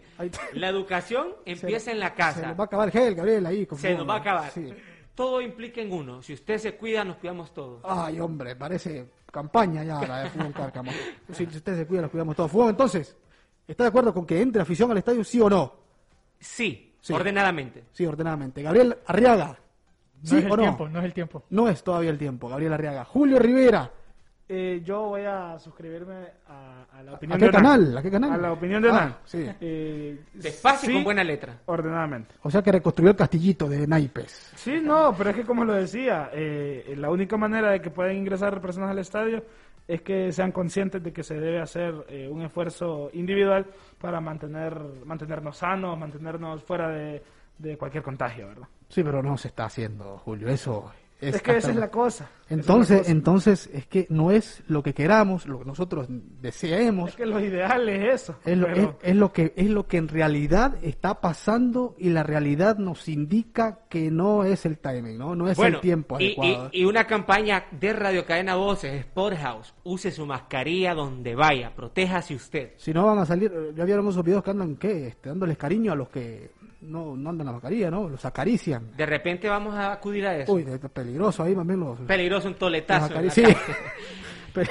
La 0.53 0.69
educación 0.69 1.33
empieza 1.45 1.91
en 1.91 1.99
la 1.99 2.09
Se 2.09 2.13
casa. 2.15 2.47
nos 2.47 2.59
va 2.59 2.63
a 2.63 2.67
acabar 2.67 2.87
el 2.87 2.91
gel, 2.93 3.15
Gabriel, 3.15 3.45
ahí. 3.45 3.65
con 3.65 3.77
Se 3.77 3.93
nos 3.95 4.07
va 4.07 4.15
a 4.15 4.17
acabar. 4.19 4.51
Sí. 4.51 4.71
Todo 5.15 5.41
implica 5.41 5.81
en 5.81 5.91
uno. 5.91 6.21
Si 6.21 6.33
usted 6.33 6.57
se 6.59 6.75
cuida, 6.75 7.03
nos 7.03 7.17
cuidamos 7.17 7.53
todos. 7.53 7.81
Ay, 7.83 8.19
hombre, 8.19 8.55
parece 8.55 9.05
campaña 9.31 9.83
ya 9.83 9.99
la 10.05 10.23
de 10.23 10.29
Fugón 10.29 10.53
Cárcamo. 10.53 10.91
Si 11.33 11.45
si 11.45 11.57
usted 11.57 11.75
se 11.75 11.87
cuida, 11.87 12.03
los 12.03 12.11
cuidamos 12.11 12.35
todos. 12.35 12.51
Fugón, 12.51 12.69
entonces, 12.69 13.17
¿está 13.67 13.83
de 13.83 13.89
acuerdo 13.89 14.13
con 14.13 14.25
que 14.25 14.41
entre 14.41 14.61
afición 14.61 14.91
al 14.91 14.97
estadio, 14.99 15.23
sí 15.23 15.41
o 15.41 15.49
no? 15.49 15.73
Sí, 16.39 16.93
Sí. 17.01 17.13
ordenadamente. 17.13 17.83
Sí, 17.91 18.05
ordenadamente. 18.05 18.61
Gabriel 18.61 18.97
Arriaga, 19.05 19.57
No 20.21 20.29
¿sí 20.29 20.37
es 20.37 20.45
el 20.45 20.51
o 20.51 20.55
no? 20.57 20.61
tiempo, 20.63 20.89
no 20.89 20.99
es 20.99 21.05
el 21.05 21.13
tiempo. 21.13 21.43
No 21.49 21.67
es 21.69 21.83
todavía 21.83 22.09
el 22.09 22.17
tiempo, 22.17 22.49
Gabriel 22.49 22.73
Arriaga. 22.73 23.05
Julio 23.05 23.37
Rivera, 23.39 23.91
Eh, 24.47 24.81
yo 24.85 25.07
voy 25.07 25.21
a 25.23 25.57
suscribirme 25.57 26.13
a, 26.47 26.83
a 26.93 27.01
la 27.03 27.13
opinión 27.13 27.39
qué 27.39 27.45
de 27.45 27.49
Hernán. 27.49 27.63
canal? 27.63 27.97
¿A 27.97 28.01
qué 28.03 28.11
canal? 28.11 28.31
A 28.31 28.37
la 28.37 28.51
opinión 28.53 28.81
de 28.83 28.89
Ah, 28.89 28.93
Hernán. 28.93 29.15
sí. 29.25 29.45
Eh, 29.59 30.19
Despacio 30.35 30.87
y 30.87 30.91
sí, 30.91 30.93
con 30.97 31.03
buena 31.03 31.23
letra. 31.23 31.57
Ordenadamente. 31.65 32.35
O 32.43 32.51
sea 32.51 32.61
que 32.61 32.71
reconstruyó 32.71 33.09
el 33.09 33.15
castillito 33.17 33.67
de 33.67 33.87
naipes. 33.87 34.51
Sí, 34.55 34.79
no, 34.83 35.15
pero 35.17 35.31
es 35.31 35.35
que 35.35 35.45
como 35.45 35.65
lo 35.65 35.73
decía, 35.73 36.29
eh, 36.31 36.93
la 36.95 37.09
única 37.09 37.37
manera 37.37 37.71
de 37.71 37.81
que 37.81 37.89
puedan 37.89 38.15
ingresar 38.15 38.61
personas 38.61 38.91
al 38.91 38.99
estadio 38.99 39.43
es 39.87 40.01
que 40.03 40.31
sean 40.31 40.51
conscientes 40.51 41.01
de 41.03 41.11
que 41.11 41.23
se 41.23 41.39
debe 41.39 41.59
hacer 41.59 41.93
eh, 42.09 42.27
un 42.31 42.43
esfuerzo 42.43 43.09
individual 43.13 43.65
para 43.99 44.19
mantener 44.21 44.79
mantenernos 45.05 45.57
sanos, 45.57 45.97
mantenernos 45.97 46.63
fuera 46.63 46.89
de, 46.89 47.23
de 47.57 47.77
cualquier 47.77 48.03
contagio, 48.03 48.47
¿verdad? 48.47 48.67
Sí, 48.89 49.03
pero 49.03 49.21
no 49.23 49.37
se 49.37 49.47
está 49.49 49.65
haciendo, 49.65 50.17
Julio. 50.23 50.47
Eso 50.47 50.91
es, 51.19 51.35
Es, 51.35 51.41
que 51.41 51.57
esa 51.57 51.71
es 51.71 51.75
la 51.77 51.89
cosa. 51.89 52.25
Esa 52.25 52.31
es 52.43 52.49
la 52.49 52.55
Entonces, 52.61 52.97
cosa. 52.99 53.11
entonces 53.11 53.69
es 53.73 53.87
que 53.87 54.05
no 54.09 54.31
es 54.31 54.61
lo 54.67 54.83
que 54.83 54.93
queramos, 54.93 55.47
lo 55.47 55.59
que 55.59 55.65
nosotros 55.65 56.07
deseemos. 56.09 57.09
es 57.09 57.15
que 57.15 57.25
lo 57.25 57.39
ideal 57.39 57.89
es 57.89 58.21
eso. 58.21 58.35
Es 58.45 58.57
lo, 58.57 58.67
pero- 58.67 58.81
es- 59.01 59.09
es 59.09 59.15
lo 59.15 59.33
que 59.33 59.53
es 59.55 59.69
lo 59.69 59.87
que 59.87 59.97
en 59.97 60.07
realidad 60.07 60.75
está 60.83 61.21
pasando 61.21 61.95
y 61.97 62.09
la 62.09 62.21
realidad 62.23 62.77
nos 62.77 63.07
indica 63.07 63.79
que 63.89 64.11
no 64.11 64.43
es 64.43 64.65
el 64.65 64.77
timing, 64.77 65.17
no, 65.17 65.35
no 65.35 65.49
es 65.49 65.57
Bueno, 65.57 65.77
el 65.77 65.81
tiempo 65.81 66.19
y, 66.19 66.25
adecuado. 66.35 66.69
y- 66.71 66.81
y 66.81 66.85
una 66.85 67.07
campaña 67.07 67.65
de 67.71 67.93
Radio 67.93 68.25
Cadena 68.25 68.55
Voces, 68.55 68.93
Sport 68.99 69.37
House, 69.37 69.73
use 69.83 70.11
su 70.11 70.25
mascarilla 70.25 70.93
donde 70.93 71.33
vaya, 71.33 71.73
protéjase 71.75 72.35
usted. 72.35 72.73
Si 72.77 72.93
no 72.93 73.05
van 73.05 73.17
a 73.19 73.25
salir, 73.25 73.51
ya 73.75 73.85
vieron 73.85 74.07
esos 74.09 74.23
videos 74.23 74.43
que 74.43 74.51
andan, 74.51 74.75
¿qué? 74.75 75.07
Este, 75.07 75.29
dándoles 75.29 75.57
cariño 75.57 75.93
a 75.93 75.95
los 75.95 76.09
que 76.09 76.51
no, 76.85 77.15
no 77.17 77.29
andan 77.29 77.47
la 77.47 77.53
mascarilla, 77.53 77.89
¿no? 77.91 78.07
Los 78.09 78.23
acarician. 78.25 78.91
De 78.95 79.05
repente 79.05 79.47
vamos 79.49 79.73
a 79.75 79.91
acudir 79.91 80.25
a 80.27 80.37
eso. 80.37 80.53
Uy, 80.53 80.63
de- 80.63 80.77
de 80.77 80.89
peligroso 80.89 81.43
ahí, 81.43 81.55
más 81.55 81.65
bien 81.67 81.79
los... 81.79 81.99
Peligroso 82.01 82.47
un 82.47 82.55
toletazo. 82.55 83.13
sí. 83.31 83.43
Pe- 84.53 84.69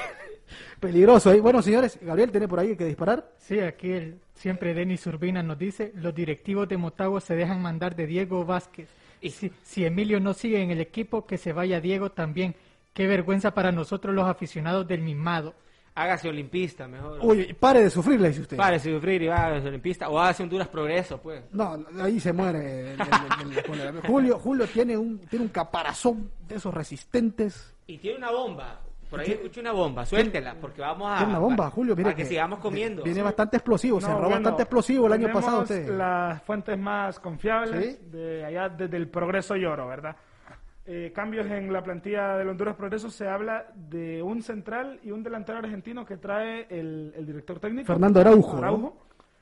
peligroso 0.81 1.31
ahí. 1.31 1.41
Bueno, 1.41 1.63
señores, 1.63 1.99
Gabriel, 2.01 2.31
¿tiene 2.31 2.49
por 2.49 2.59
ahí 2.61 2.77
que 2.77 2.85
disparar? 2.85 3.31
Sí, 3.39 3.59
aquí 3.61 3.91
el, 3.93 4.19
siempre 4.35 4.75
Denis 4.75 5.07
Urbina 5.07 5.43
nos 5.43 5.59
dice, 5.59 5.93
los 5.97 6.15
directivos 6.15 6.69
de 6.69 6.77
Motagua 6.77 7.21
se 7.21 7.35
dejan 7.35 7.61
mandar 7.61 7.95
de 7.97 8.07
Diego 8.07 8.45
Vázquez. 8.45 8.89
Y 9.21 9.31
si, 9.31 9.51
si 9.63 9.85
Emilio 9.85 10.21
no 10.21 10.35
sigue 10.35 10.63
en 10.63 10.71
el 10.71 10.81
equipo, 10.81 11.27
que 11.27 11.39
se 11.39 11.53
vaya 11.53 11.81
Diego 11.81 12.11
también. 12.13 12.55
Qué 12.93 13.07
vergüenza 13.07 13.53
para 13.55 13.73
nosotros 13.73 14.15
los 14.15 14.27
aficionados 14.29 14.87
del 14.87 15.01
mimado. 15.01 15.55
Hágase 15.97 16.29
olimpista 16.29 16.89
mejor. 16.89 17.19
Uy, 17.23 17.55
pare 17.55 17.83
de 17.85 17.91
sufrir, 17.91 18.21
le 18.21 18.29
dice 18.29 18.41
usted. 18.41 18.57
Pare 18.57 18.79
de 18.81 18.93
sufrir 18.95 19.23
y 19.23 19.29
hágase 19.29 19.69
olimpista. 19.69 20.09
O 20.09 20.19
hágase 20.19 20.43
Honduras 20.43 20.67
Progreso, 20.69 21.19
pues. 21.19 21.45
No, 21.53 21.85
ahí 22.03 22.19
se 22.19 22.33
muere. 22.33 22.95
el- 22.95 23.01
el- 23.01 23.53
el- 23.53 23.59
el- 23.97 24.01
Julio, 24.03 24.39
Julio 24.41 24.67
tiene 24.67 24.97
un, 24.97 25.19
tiene 25.21 25.45
un 25.45 25.51
caparazón 25.51 26.31
de 26.49 26.57
esos 26.57 26.75
resistentes. 26.75 27.75
Y 27.87 27.99
tiene 27.99 28.19
una 28.19 28.31
bomba. 28.33 28.81
Por 29.09 29.21
ahí 29.21 29.31
escuché 29.31 29.61
una 29.61 29.71
bomba. 29.71 30.05
Suéltela, 30.05 30.57
porque 30.61 30.81
vamos 30.81 31.09
a... 31.13 31.19
Tiene 31.19 31.31
una 31.31 31.39
bomba, 31.39 31.71
Julio, 31.71 31.95
mire 31.95 32.05
Para 32.11 32.17
que, 32.17 32.25
sigamos 32.25 32.59
comiendo. 32.59 33.05
Viene 33.05 33.23
bastante 33.23 33.59
explosivo, 33.59 34.01
No, 34.01 34.07
cerró 34.09 34.19
bueno, 34.23 34.31
bastante 34.37 34.63
explosivo 34.63 35.07
el 35.07 35.13
año 35.13 35.33
pasado 35.33 35.61
usted. 35.63 35.97
las 35.97 36.43
fuentes 36.43 36.77
más 36.77 37.21
confiables 37.21 37.99
¿Sí? 38.01 38.09
de 38.11 38.45
allá 38.45 38.69
desde 38.71 38.97
el 38.97 39.07
Progreso 39.09 39.55
Lloro, 39.55 39.87
¿verdad? 39.87 40.17
Eh, 40.87 41.13
cambios 41.15 41.47
en 41.47 41.73
la 41.73 41.83
plantilla 41.83 42.37
del 42.37 42.49
Honduras 42.51 42.77
Progreso 42.77 43.09
se 43.09 43.27
habla 43.27 43.67
de 43.75 44.23
un 44.23 44.43
central 44.43 45.01
y 45.03 45.13
un 45.13 45.23
delantero 45.23 45.57
argentino 45.59 46.05
que 46.05 46.19
trae 46.19 46.67
el, 46.69 47.11
el 47.17 47.25
director 47.25 47.59
técnico 47.59 47.87
Fernando 47.87 48.21
Araujo, 48.21 48.61
¿no? 48.61 48.93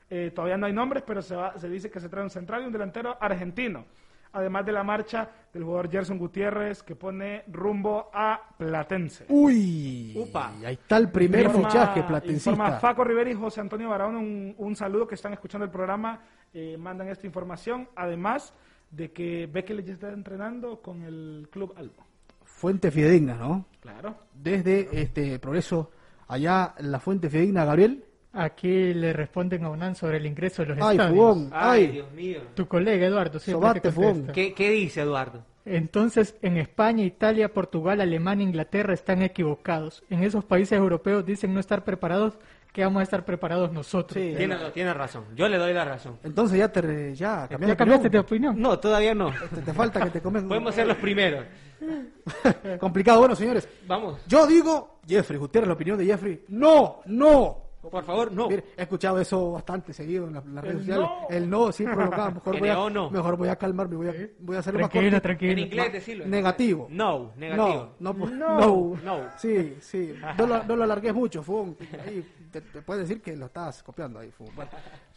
Eh, 0.09 0.31
todavía 0.33 0.55
no 0.57 0.67
hay 0.67 0.73
nombres, 0.73 1.03
pero 1.05 1.21
se, 1.21 1.35
va- 1.35 1.57
se 1.57 1.67
dice 1.67 1.91
que 1.91 1.99
se 1.99 2.07
trae 2.07 2.23
un 2.23 2.29
central 2.29 2.61
y 2.63 2.67
un 2.67 2.71
delantero 2.71 3.17
argentino. 3.19 3.83
Además 4.31 4.65
de 4.65 4.71
la 4.71 4.83
marcha 4.83 5.29
del 5.53 5.63
jugador 5.63 5.91
Gerson 5.91 6.17
Gutiérrez 6.17 6.81
que 6.81 6.95
pone 6.95 7.43
rumbo 7.51 8.09
a 8.13 8.39
Platense. 8.57 9.25
Uy, 9.27 10.13
Upa. 10.15 10.53
ahí 10.65 10.73
está 10.75 10.95
el 10.97 11.11
primer 11.11 11.45
Informa- 11.47 11.69
fichaje 11.69 11.99
Informa 11.99 12.07
platencista. 12.07 12.79
Faco 12.79 13.03
Rivera 13.03 13.29
y 13.29 13.33
José 13.35 13.59
Antonio 13.59 13.89
Barahona, 13.89 14.17
un, 14.19 14.55
un 14.57 14.75
saludo 14.77 15.05
que 15.07 15.15
están 15.15 15.33
escuchando 15.33 15.65
el 15.65 15.71
programa, 15.71 16.21
eh, 16.53 16.77
mandan 16.79 17.09
esta 17.09 17.27
información, 17.27 17.89
además 17.95 18.53
de 18.95 19.11
que 19.11 19.47
Bekele 19.47 19.83
ya 19.83 19.93
está 19.93 20.11
entrenando 20.11 20.81
con 20.81 21.01
el 21.03 21.47
Club 21.51 21.73
Albo. 21.77 22.05
Fuente 22.43 22.91
fidedigna, 22.91 23.35
¿no? 23.35 23.65
Claro. 23.81 24.15
Desde 24.33 24.87
este 25.01 25.39
Progreso, 25.39 25.91
allá 26.27 26.75
la 26.79 26.99
fuente 26.99 27.29
fidedigna, 27.29 27.65
Gabriel. 27.65 28.03
Aquí 28.33 28.93
le 28.93 29.13
responden 29.13 29.63
a 29.63 29.69
Unan 29.69 29.95
sobre 29.95 30.17
el 30.17 30.25
ingreso 30.25 30.63
de 30.63 30.69
los 30.69 30.77
Ay, 30.81 30.97
estadios. 30.97 31.15
Fugón, 31.17 31.49
Ay, 31.51 31.81
ay. 31.83 31.87
Dios 31.91 32.11
mío. 32.13 32.41
Tu 32.55 32.67
colega 32.67 33.05
Eduardo 33.05 33.39
siempre 33.39 33.61
Sobate, 33.61 33.79
te 33.81 33.91
Fugón. 33.91 34.11
contesta. 34.13 34.33
¿Qué, 34.33 34.53
qué 34.53 34.71
dice 34.71 35.01
Eduardo? 35.01 35.43
Entonces, 35.65 36.35
en 36.41 36.57
España, 36.57 37.03
Italia, 37.05 37.53
Portugal, 37.53 38.01
Alemania, 38.01 38.45
Inglaterra 38.45 38.93
están 38.93 39.21
equivocados. 39.21 40.03
En 40.09 40.23
esos 40.23 40.43
países 40.43 40.77
europeos 40.77 41.25
dicen 41.25 41.53
no 41.53 41.59
estar 41.59 41.83
preparados, 41.85 42.37
que 42.73 42.83
vamos 42.83 42.99
a 43.01 43.03
estar 43.03 43.23
preparados 43.23 43.71
nosotros. 43.71 44.21
Sí, 44.21 44.33
Tiene, 44.35 44.57
tiene 44.73 44.93
razón. 44.93 45.25
Yo 45.35 45.47
le 45.47 45.57
doy 45.59 45.73
la 45.73 45.85
razón. 45.85 46.17
Entonces 46.23 46.57
ya 46.57 46.69
te 46.69 47.13
ya 47.15 47.47
cambiaste 47.47 47.67
¿Ya 47.67 47.75
cambiaste 47.77 48.09
de 48.09 48.19
opinión. 48.19 48.51
opinión? 48.53 48.61
No, 48.71 48.79
todavía 48.79 49.13
no. 49.13 49.31
Te, 49.53 49.61
te 49.61 49.73
falta 49.73 50.01
que 50.03 50.09
te 50.09 50.21
comen. 50.21 50.47
Podemos 50.49 50.73
ser 50.75 50.87
los 50.87 50.97
primeros. 50.97 51.45
Complicado. 52.79 53.19
Bueno, 53.19 53.35
señores, 53.35 53.67
Vamos. 53.87 54.19
yo 54.27 54.47
digo, 54.47 54.99
Jeffrey 55.07 55.37
Gutiérrez, 55.37 55.67
la 55.67 55.73
opinión 55.75 55.97
de 55.97 56.05
Jeffrey. 56.05 56.43
No, 56.49 57.01
no. 57.05 57.62
Por 57.89 58.03
favor, 58.05 58.31
no. 58.31 58.47
Mire, 58.49 58.63
he 58.77 58.81
escuchado 58.83 59.19
eso 59.19 59.51
bastante 59.51 59.93
seguido 59.93 60.27
en, 60.27 60.33
la- 60.33 60.43
las 60.45 60.63
redes 60.63 60.75
El 60.77 60.79
sociales. 60.85 61.07
no. 61.09 61.27
El 61.35 61.49
no, 61.49 61.71
sí, 61.71 61.83
prolongado. 61.83 62.31
Mejor 62.31 62.59
voy, 62.59 62.69
a, 62.69 62.73
NO 62.75 62.89
no. 62.89 63.09
mejor 63.11 63.37
voy 63.37 63.49
a 63.49 63.55
calmarme, 63.55 63.95
voy 63.97 64.07
a, 64.07 64.13
voy 64.39 64.55
a 64.55 64.59
hacerlo 64.59 64.79
más 64.79 64.89
corto. 64.89 65.21
tranquilo. 65.21 65.51
En 65.51 65.59
inglés 65.59 65.93
decirlo. 65.93 66.25
Negativo. 66.25 66.87
No, 66.89 67.31
negativo. 67.35 67.95
No, 67.99 68.13
no, 68.13 68.17
pues, 68.17 68.31
No. 68.31 68.59
no. 68.59 68.95
No. 69.03 69.19
Sí, 69.37 69.77
sí. 69.81 70.13
No 70.37 70.47
lo, 70.47 70.63
no 70.63 70.75
lo 70.75 70.83
alargues 70.85 71.13
mucho, 71.13 71.43
Fugón. 71.43 71.77
Ahí 72.05 72.25
te, 72.51 72.61
te 72.61 72.81
puedes 72.81 73.07
decir 73.07 73.21
que 73.21 73.35
lo 73.35 73.47
estás 73.47 73.83
copiando 73.83 74.19
ahí, 74.19 74.31
Fugón. 74.31 74.55
Bueno, 74.55 74.71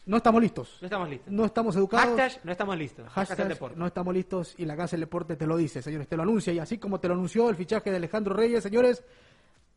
no 0.06 0.16
estamos 0.18 0.42
listos. 0.42 0.78
No 0.80 0.86
estamos 0.86 1.08
listos. 1.08 1.32
No 1.32 1.44
estamos 1.44 1.76
educados. 1.76 2.16
Hashtag, 2.18 2.44
no 2.44 2.52
estamos 2.52 2.76
listos. 2.76 3.06
Hashtag 3.08 3.26
Hashtag, 3.28 3.48
deporte. 3.48 3.76
no 3.78 3.86
estamos 3.86 4.14
listos 4.14 4.54
y 4.58 4.64
la 4.64 4.76
Casa 4.76 4.96
del 4.96 5.00
Deporte 5.00 5.36
te 5.36 5.46
lo 5.46 5.56
dice, 5.56 5.82
señores, 5.82 6.08
te 6.08 6.16
lo 6.16 6.22
anuncia. 6.24 6.52
Y 6.52 6.58
así 6.58 6.78
como 6.78 7.00
te 7.00 7.08
lo 7.08 7.14
anunció 7.14 7.48
el 7.48 7.56
fichaje 7.56 7.90
de 7.90 7.96
Alejandro 7.96 8.34
Reyes, 8.34 8.62
señores, 8.62 9.02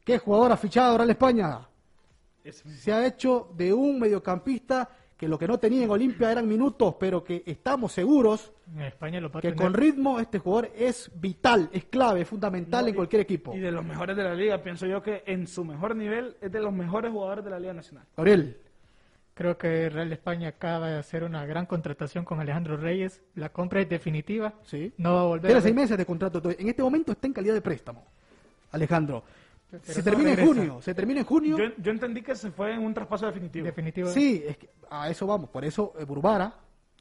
¿qué 0.04 0.18
jugador 0.20 0.52
ha 0.52 0.58
fichado 0.58 0.92
ahora 0.92 1.04
en 1.04 1.10
España? 1.12 1.60
Se 2.52 2.92
ha 2.94 3.06
hecho 3.06 3.52
de 3.56 3.74
un 3.74 4.00
mediocampista 4.00 4.90
que 5.18 5.28
lo 5.28 5.38
que 5.38 5.48
no 5.48 5.58
tenía 5.60 5.84
en 5.84 5.90
Olimpia 5.90 6.32
eran 6.32 6.48
minutos, 6.48 6.96
pero 6.98 7.22
que 7.24 7.44
estamos 7.46 7.92
seguros 7.92 8.54
En 8.74 8.84
España 8.84 9.20
lo 9.20 9.30
va 9.30 9.40
a 9.40 9.42
que 9.42 9.50
tener. 9.50 9.62
con 9.62 9.74
ritmo 9.74 10.18
este 10.20 10.40
jugador 10.40 10.72
es 10.74 11.12
vital, 11.14 11.70
es 11.74 11.84
clave, 11.86 12.22
es 12.22 12.28
fundamental 12.28 12.88
en 12.88 12.96
cualquier 12.96 13.24
equipo. 13.24 13.54
Y 13.54 13.60
de 13.60 13.72
los 13.72 13.84
mejores 13.84 14.16
de 14.16 14.24
la 14.24 14.34
liga, 14.34 14.64
pienso 14.64 14.86
yo 14.88 15.04
que 15.04 15.24
en 15.26 15.46
su 15.48 15.66
mejor 15.66 15.96
nivel 15.96 16.38
es 16.40 16.50
de 16.52 16.62
los 16.62 16.72
mejores 16.72 17.12
jugadores 17.12 17.44
de 17.44 17.52
la 17.52 17.60
Liga 17.60 17.74
Nacional. 17.74 18.06
Gabriel, 18.16 18.58
Creo 19.40 19.58
que 19.58 19.90
Real 19.90 20.12
España 20.12 20.50
acaba 20.50 20.90
de 20.90 20.98
hacer 20.98 21.24
una 21.24 21.46
gran 21.46 21.66
contratación 21.66 22.26
con 22.26 22.42
Alejandro 22.42 22.76
Reyes. 22.76 23.22
La 23.36 23.48
compra 23.48 23.80
es 23.80 23.88
definitiva. 23.88 24.54
sí. 24.64 24.92
No 24.98 25.14
va 25.16 25.22
a 25.22 25.24
volver 25.24 25.46
Tiene 25.48 25.60
a 25.60 25.62
seis 25.62 25.74
meses 25.74 25.98
de 25.98 26.06
contrato. 26.06 26.42
En 26.58 26.68
este 26.68 26.84
momento 26.84 27.14
está 27.14 27.26
en 27.26 27.32
calidad 27.32 27.54
de 27.54 27.62
préstamo. 27.62 28.04
Alejandro. 28.72 29.24
Pero 29.70 29.84
se 29.84 30.00
no 30.00 30.04
termina 30.04 30.32
en 30.32 30.46
junio. 30.46 30.82
Se 30.82 30.94
termina 30.96 31.20
en 31.20 31.26
junio. 31.26 31.58
Yo, 31.58 31.66
yo 31.78 31.92
entendí 31.92 32.22
que 32.22 32.36
se 32.36 32.52
fue 32.52 32.74
en 32.74 32.82
un 32.82 32.94
traspaso 32.94 33.28
definitivo. 33.28 33.66
definitivo. 33.66 34.10
Sí, 34.10 34.44
es 34.46 34.58
que 34.58 34.70
a 34.90 35.10
eso 35.10 35.28
vamos. 35.28 35.50
Por 35.50 35.64
eso 35.64 35.94
eh, 36.00 36.06
Burbara, 36.06 36.54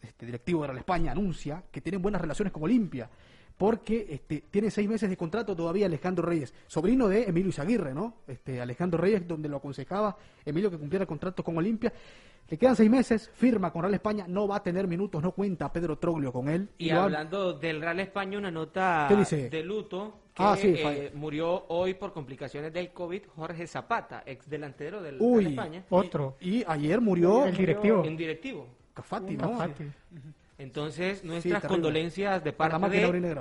este 0.02 0.26
directivo 0.26 0.62
de 0.62 0.68
Real 0.68 0.78
España, 0.78 1.12
anuncia 1.12 1.62
que 1.70 1.80
tienen 1.80 2.02
buenas 2.02 2.20
relaciones 2.20 2.52
con 2.52 2.62
Olimpia. 2.62 3.08
Porque 3.56 4.06
este, 4.10 4.44
tiene 4.50 4.70
seis 4.70 4.88
meses 4.88 5.10
de 5.10 5.16
contrato 5.16 5.56
todavía 5.56 5.86
Alejandro 5.86 6.24
Reyes, 6.24 6.54
sobrino 6.68 7.08
de 7.08 7.24
Emilio 7.24 7.48
Izaguirre, 7.48 7.92
¿no? 7.92 8.18
Este, 8.28 8.60
Alejandro 8.60 9.00
Reyes, 9.00 9.26
donde 9.26 9.48
lo 9.48 9.56
aconsejaba 9.56 10.16
Emilio 10.44 10.70
que 10.70 10.78
cumpliera 10.78 11.02
el 11.02 11.08
contrato 11.08 11.42
con 11.42 11.56
Olimpia. 11.56 11.92
Le 12.50 12.56
quedan 12.56 12.76
seis 12.76 12.88
meses, 12.88 13.30
firma 13.34 13.70
con 13.70 13.82
Real 13.82 13.92
España, 13.92 14.24
no 14.26 14.48
va 14.48 14.56
a 14.56 14.62
tener 14.62 14.86
minutos, 14.88 15.22
no 15.22 15.32
cuenta 15.32 15.70
Pedro 15.70 15.98
Troglio 15.98 16.32
con 16.32 16.48
él. 16.48 16.70
Y 16.78 16.88
hablando 16.90 17.52
del 17.52 17.80
Real 17.80 18.00
España, 18.00 18.38
una 18.38 18.50
nota 18.50 19.04
¿Qué 19.06 19.16
dice? 19.16 19.50
de 19.50 19.62
luto 19.62 20.20
que 20.32 20.42
Ah, 20.42 20.56
sí, 20.56 20.72
eh, 20.76 21.12
murió 21.14 21.66
hoy 21.68 21.92
por 21.94 22.12
complicaciones 22.14 22.72
del 22.72 22.90
COVID 22.92 23.22
Jorge 23.36 23.66
Zapata, 23.66 24.22
ex 24.24 24.48
delantero 24.48 25.02
del 25.02 25.16
Uy, 25.20 25.42
Real 25.44 25.52
España. 25.52 25.84
Otro. 25.90 26.36
Y 26.40 26.64
ayer 26.66 27.02
murió 27.02 27.44
El 27.44 27.56
directivo. 27.56 28.00
Un 28.02 28.16
directivo. 28.16 28.66
Cafati, 28.94 29.36
¿no? 29.36 29.50
Cafati. 29.50 29.84
Entonces, 30.58 31.22
nuestras 31.24 31.62
condolencias 31.68 32.42
de 32.42 32.52
parte 32.52 32.74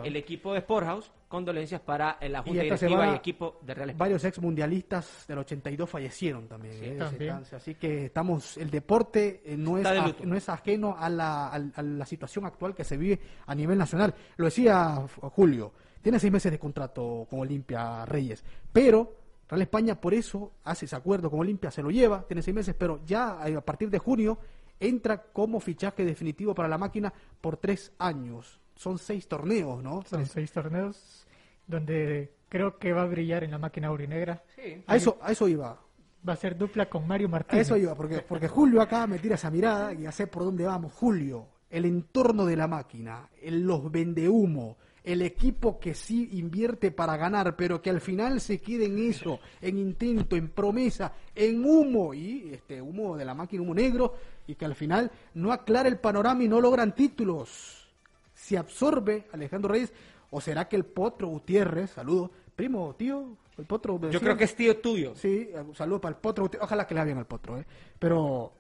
del 0.03 0.15
equipo 0.15 0.53
de 0.53 0.59
Sporthouse, 0.61 1.11
condolencias 1.28 1.82
para 1.82 2.18
eh, 2.22 2.30
la 2.30 2.43
Junta 2.43 2.61
esta 2.63 2.76
Directiva 2.86 3.05
y 3.13 3.15
equipo 3.18 3.59
de 3.63 3.74
Real 3.74 3.89
España. 3.89 3.99
Varios 3.99 4.24
ex 4.24 4.39
mundialitas 4.39 5.26
del 5.28 5.39
82 5.39 5.89
fallecieron 5.89 6.47
también. 6.47 6.74
Sí, 6.76 6.86
eh, 6.86 6.89
de 6.89 6.93
ese 6.95 7.03
también. 7.03 7.43
Así 7.53 7.76
que 7.76 8.05
estamos, 8.05 8.57
el 8.57 8.70
deporte 8.70 9.41
eh, 9.45 9.57
no, 9.57 9.78
es, 9.78 9.84
de 9.84 10.26
no 10.28 10.36
es 10.36 10.47
ajeno 10.47 10.95
a 10.97 11.09
la, 11.09 11.47
a- 11.47 11.55
a 11.76 11.82
la 11.82 12.05
situación 12.05 12.45
actual 12.45 12.76
que 12.76 12.84
se 12.84 12.95
vive 12.97 13.20
a 13.47 13.55
nivel 13.55 13.78
nacional. 13.80 14.13
Lo 14.38 14.45
decía 14.45 14.95
Julio, 15.22 15.74
tiene 16.01 16.20
seis 16.20 16.32
meses 16.32 16.51
de 16.51 16.59
contrato 16.59 17.26
con 17.30 17.39
Olimpia 17.39 18.05
Reyes, 18.05 18.43
pero 18.72 19.15
Real 19.49 19.61
España 19.63 19.99
por 19.99 20.13
eso 20.13 20.51
hace 20.65 20.86
ese 20.86 20.95
acuerdo 20.95 21.32
con 21.32 21.39
Olimpia, 21.39 21.72
se 21.72 21.82
lo 21.82 21.89
lleva, 21.89 22.24
tiene 22.28 22.41
seis 22.43 22.53
meses, 22.53 22.76
pero 22.78 22.99
ya 23.05 23.39
eh, 23.45 23.55
a 23.55 23.61
partir 23.61 23.89
de 23.89 23.97
junio 23.97 24.38
entra 24.80 25.23
como 25.32 25.59
fichaje 25.59 26.05
definitivo 26.05 26.53
para 26.53 26.67
la 26.67 26.78
máquina 26.78 27.13
por 27.41 27.57
tres 27.57 27.91
años. 27.97 28.59
Son 28.75 28.97
seis 28.97 29.28
torneos, 29.28 29.82
¿no? 29.84 30.03
Son 30.03 30.25
seis 30.25 30.51
torneos 30.51 31.25
donde 31.65 32.34
creo 32.49 32.78
que 32.78 32.93
va 32.93 33.03
a 33.03 33.07
brillar 33.07 33.43
en 33.43 33.51
la 33.51 33.57
máquina 33.57 33.88
aurinegra. 33.88 34.43
A 34.86 34.95
eso, 34.95 35.17
a 35.21 35.32
eso 35.32 35.47
iba. 35.47 35.80
Va 36.28 36.34
a 36.34 36.38
ser 36.38 36.57
dupla 36.57 36.89
con 36.89 37.07
Mario 37.07 37.28
A 37.28 37.32
Martínez. 37.32 37.67
eso 37.67 37.78
iba, 37.78 37.95
porque, 37.95 38.19
porque 38.19 38.47
Julio 38.47 38.82
acá 38.82 39.07
me 39.07 39.19
tira 39.19 39.36
esa 39.36 39.51
mirada 39.51 39.93
y 39.93 40.03
ya 40.03 40.11
sé 40.11 40.28
por 40.28 40.43
dónde 40.43 40.65
vamos. 40.65 40.93
Julio, 40.93 41.47
el 41.69 41.86
entorno 41.86 42.45
de 42.45 42.55
la 42.55 42.67
máquina, 42.67 43.30
el, 43.41 43.61
los 43.61 43.91
vendehumo, 43.91 44.78
el 45.08 45.22
equipo 45.22 45.80
que 45.80 45.93
sí 45.93 46.32
invierte 46.34 46.91
para 46.91 47.16
ganar, 47.16 47.55
pero 47.55 47.82
que 47.82 47.89
al 47.89 48.01
final 48.01 48.41
se 48.41 48.60
queda 48.60 48.84
en 48.84 48.97
eso, 48.97 49.39
en 49.62 49.78
intento, 49.78 50.36
en 50.36 50.49
promesa, 50.49 51.14
en 51.34 51.64
humo, 51.64 52.14
y 52.14 52.49
este 52.51 52.82
humo 52.82 53.16
de 53.16 53.24
la 53.24 53.34
máquina, 53.34 53.64
humo 53.64 53.74
negro, 53.74 54.16
y 54.47 54.55
que 54.55 54.66
al 54.66 54.76
final 54.76 55.10
no 55.34 55.53
aclara 55.53 55.88
el 55.88 55.97
panorama 55.97 56.43
y 56.43 56.49
no 56.49 56.60
logran 56.60 56.93
títulos. 56.93 57.88
Se 58.34 58.58
absorbe 58.58 59.28
Alejandro 59.32 59.72
Reyes, 59.72 59.93
o 60.30 60.41
será 60.41 60.68
que 60.68 60.76
el 60.76 60.84
Potro 60.84 61.30
Gutiérrez, 61.30 61.91
saludo, 61.91 62.30
primo, 62.53 62.93
tío, 62.95 63.38
el 63.58 63.66
Potro. 63.66 64.12
Yo 64.12 64.20
creo 64.20 64.36
que 64.36 64.43
es 64.43 64.55
tío 64.58 64.78
tuyo. 64.80 65.16
Sí, 65.16 65.49
un 65.55 65.74
saludo 65.74 66.01
para 66.01 66.16
el 66.16 66.22
Potro. 66.22 66.43
Gutiérrez. 66.43 66.66
Ojalá 66.66 66.86
que 66.86 66.93
le 66.93 67.05
bien 67.05 67.18
al 67.18 67.26
Potro, 67.26 67.58
¿eh? 67.58 67.66
Pero. 67.97 68.51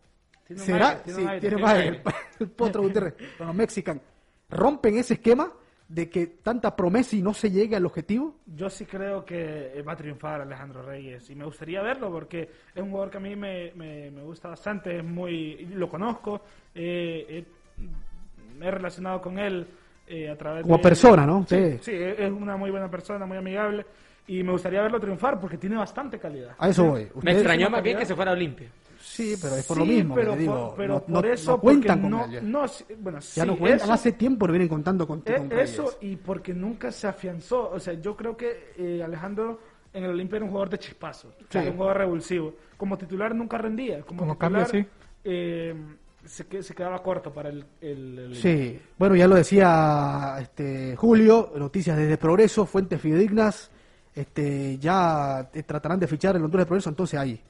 ¿Será? 0.55 1.03
tiene 1.03 1.19
sí, 1.19 1.39
tiene. 1.41 1.87
El, 1.87 2.01
el 2.39 2.49
Potro 2.51 2.83
Gutiérrez. 2.83 3.15
Con 3.37 3.47
los 3.47 3.55
mexicanos. 3.55 4.01
¿Rompen 4.49 4.97
ese 4.97 5.15
esquema 5.15 5.51
de 5.89 6.09
que 6.09 6.27
tanta 6.27 6.75
promesa 6.75 7.15
y 7.15 7.21
no 7.21 7.33
se 7.33 7.49
llegue 7.49 7.75
al 7.75 7.85
objetivo? 7.85 8.35
Yo 8.45 8.69
sí 8.69 8.85
creo 8.85 9.23
que 9.23 9.81
va 9.87 9.93
a 9.93 9.95
triunfar 9.95 10.41
Alejandro 10.41 10.81
Reyes 10.81 11.29
y 11.29 11.35
me 11.35 11.45
gustaría 11.45 11.81
verlo 11.81 12.11
porque 12.11 12.49
es 12.75 12.81
un 12.83 12.89
jugador 12.89 13.09
que 13.11 13.17
a 13.17 13.21
mí 13.21 13.35
me, 13.35 13.71
me- 13.75 14.11
me 14.11 14.21
gusta 14.23 14.49
bastante, 14.49 14.97
es 14.97 15.03
muy 15.03 15.65
lo 15.73 15.87
conozco, 15.89 16.41
eh, 16.75 17.25
eh, 17.29 17.45
me 18.59 18.67
he 18.67 18.71
relacionado 18.71 19.21
con 19.21 19.39
él 19.39 19.65
eh, 20.07 20.29
a 20.29 20.35
través 20.37 20.63
Como 20.63 20.77
de- 20.77 20.83
persona, 20.83 21.25
¿no? 21.25 21.45
Sí, 21.47 21.55
Sí. 21.55 21.77
sí, 21.83 21.91
es 21.93 22.19
es 22.19 22.31
una 22.31 22.57
muy 22.57 22.69
buena 22.71 22.89
persona, 22.89 23.25
muy 23.25 23.37
amigable 23.37 23.85
y 24.27 24.43
me 24.43 24.51
gustaría 24.51 24.81
verlo 24.81 24.99
triunfar 24.99 25.39
porque 25.39 25.57
tiene 25.57 25.77
bastante 25.77 26.19
calidad. 26.19 26.55
A 26.57 26.67
eso 26.69 26.83
voy. 26.85 27.07
Me 27.21 27.31
extrañó 27.31 27.69
más 27.69 27.81
bien 27.81 27.97
que 27.97 28.05
se 28.05 28.13
fuera 28.15 28.31
a 28.31 28.33
Olimpia. 28.33 28.67
Sí, 29.17 29.35
pero 29.41 29.55
es 29.55 29.65
por 29.65 29.77
Sí, 29.77 29.79
lo 29.81 29.85
mismo. 29.87 30.15
que 30.15 30.21
pero 30.21 30.35
digo. 30.35 30.67
por- 30.69 30.75
pero 30.77 30.93
no, 30.93 30.99
por 31.01 31.25
no- 31.25 31.33
eso, 31.33 31.51
no 31.51 31.59
cuentan 31.59 32.01
porque 32.01 32.15
con 32.15 32.69
sí, 32.69 32.85
bueno, 32.99 33.17
Ya 33.19 33.21
sí, 33.21 33.41
no 33.41 33.57
cuentan. 33.57 33.81
eso- 33.85 33.93
Hace 33.93 34.11
tiempo 34.11 34.45
que 34.45 34.51
vienen 34.51 34.67
contando 34.67 35.07
con, 35.07 35.23
Eh, 35.25 35.35
con. 35.37 35.51
Eso 35.59 35.97
y 36.01 36.15
porque 36.17 36.53
nunca 36.53 36.91
se 36.91 37.07
afianzó. 37.07 37.71
O 37.71 37.79
sea, 37.79 37.93
yo 37.95 38.15
creo 38.15 38.37
que 38.37 38.73
eh, 38.77 39.01
Alejandro 39.03 39.59
en 39.93 40.03
el 40.03 40.11
Olimpia 40.11 40.35
era 40.37 40.45
un 40.45 40.51
jugador 40.51 40.69
de 40.69 40.77
chispazo, 40.77 41.29
o 41.29 41.51
sea, 41.51 41.63
Sí. 41.63 41.69
un 41.69 41.75
jugador 41.77 41.97
revulsivo. 41.97 42.53
Como 42.77 42.95
titular 42.97 43.33
nunca 43.33 43.57
rendía. 43.57 44.01
Como, 44.03 44.19
Como 44.19 44.33
titular, 44.35 44.65
cambio, 44.67 44.83
sí. 44.83 44.87
eh, 45.23 45.75
se, 46.23 46.45
que- 46.45 46.61
se 46.61 46.75
quedaba 46.75 47.01
corto 47.01 47.33
para 47.33 47.49
el, 47.49 47.65
el- 47.81 48.19
el- 48.19 48.35
Sí, 48.35 48.79
bueno, 48.99 49.15
ya 49.15 49.27
lo 49.27 49.35
decía 49.35 50.35
este 50.39 50.95
Julio, 50.95 51.51
noticias 51.57 51.97
desde 51.97 52.17
Progreso, 52.17 52.65
fuentes 52.67 53.01
fidedignas, 53.01 53.71
este 54.13 54.77
ya 54.77 55.49
eh, 55.53 55.63
tratarán 55.63 55.99
de 55.99 56.05
fichar 56.07 56.35
el 56.35 56.43
Honduras 56.43 56.65
de 56.65 56.67
Progreso, 56.67 56.89
entonces 56.89 57.19
ahí. 57.19 57.41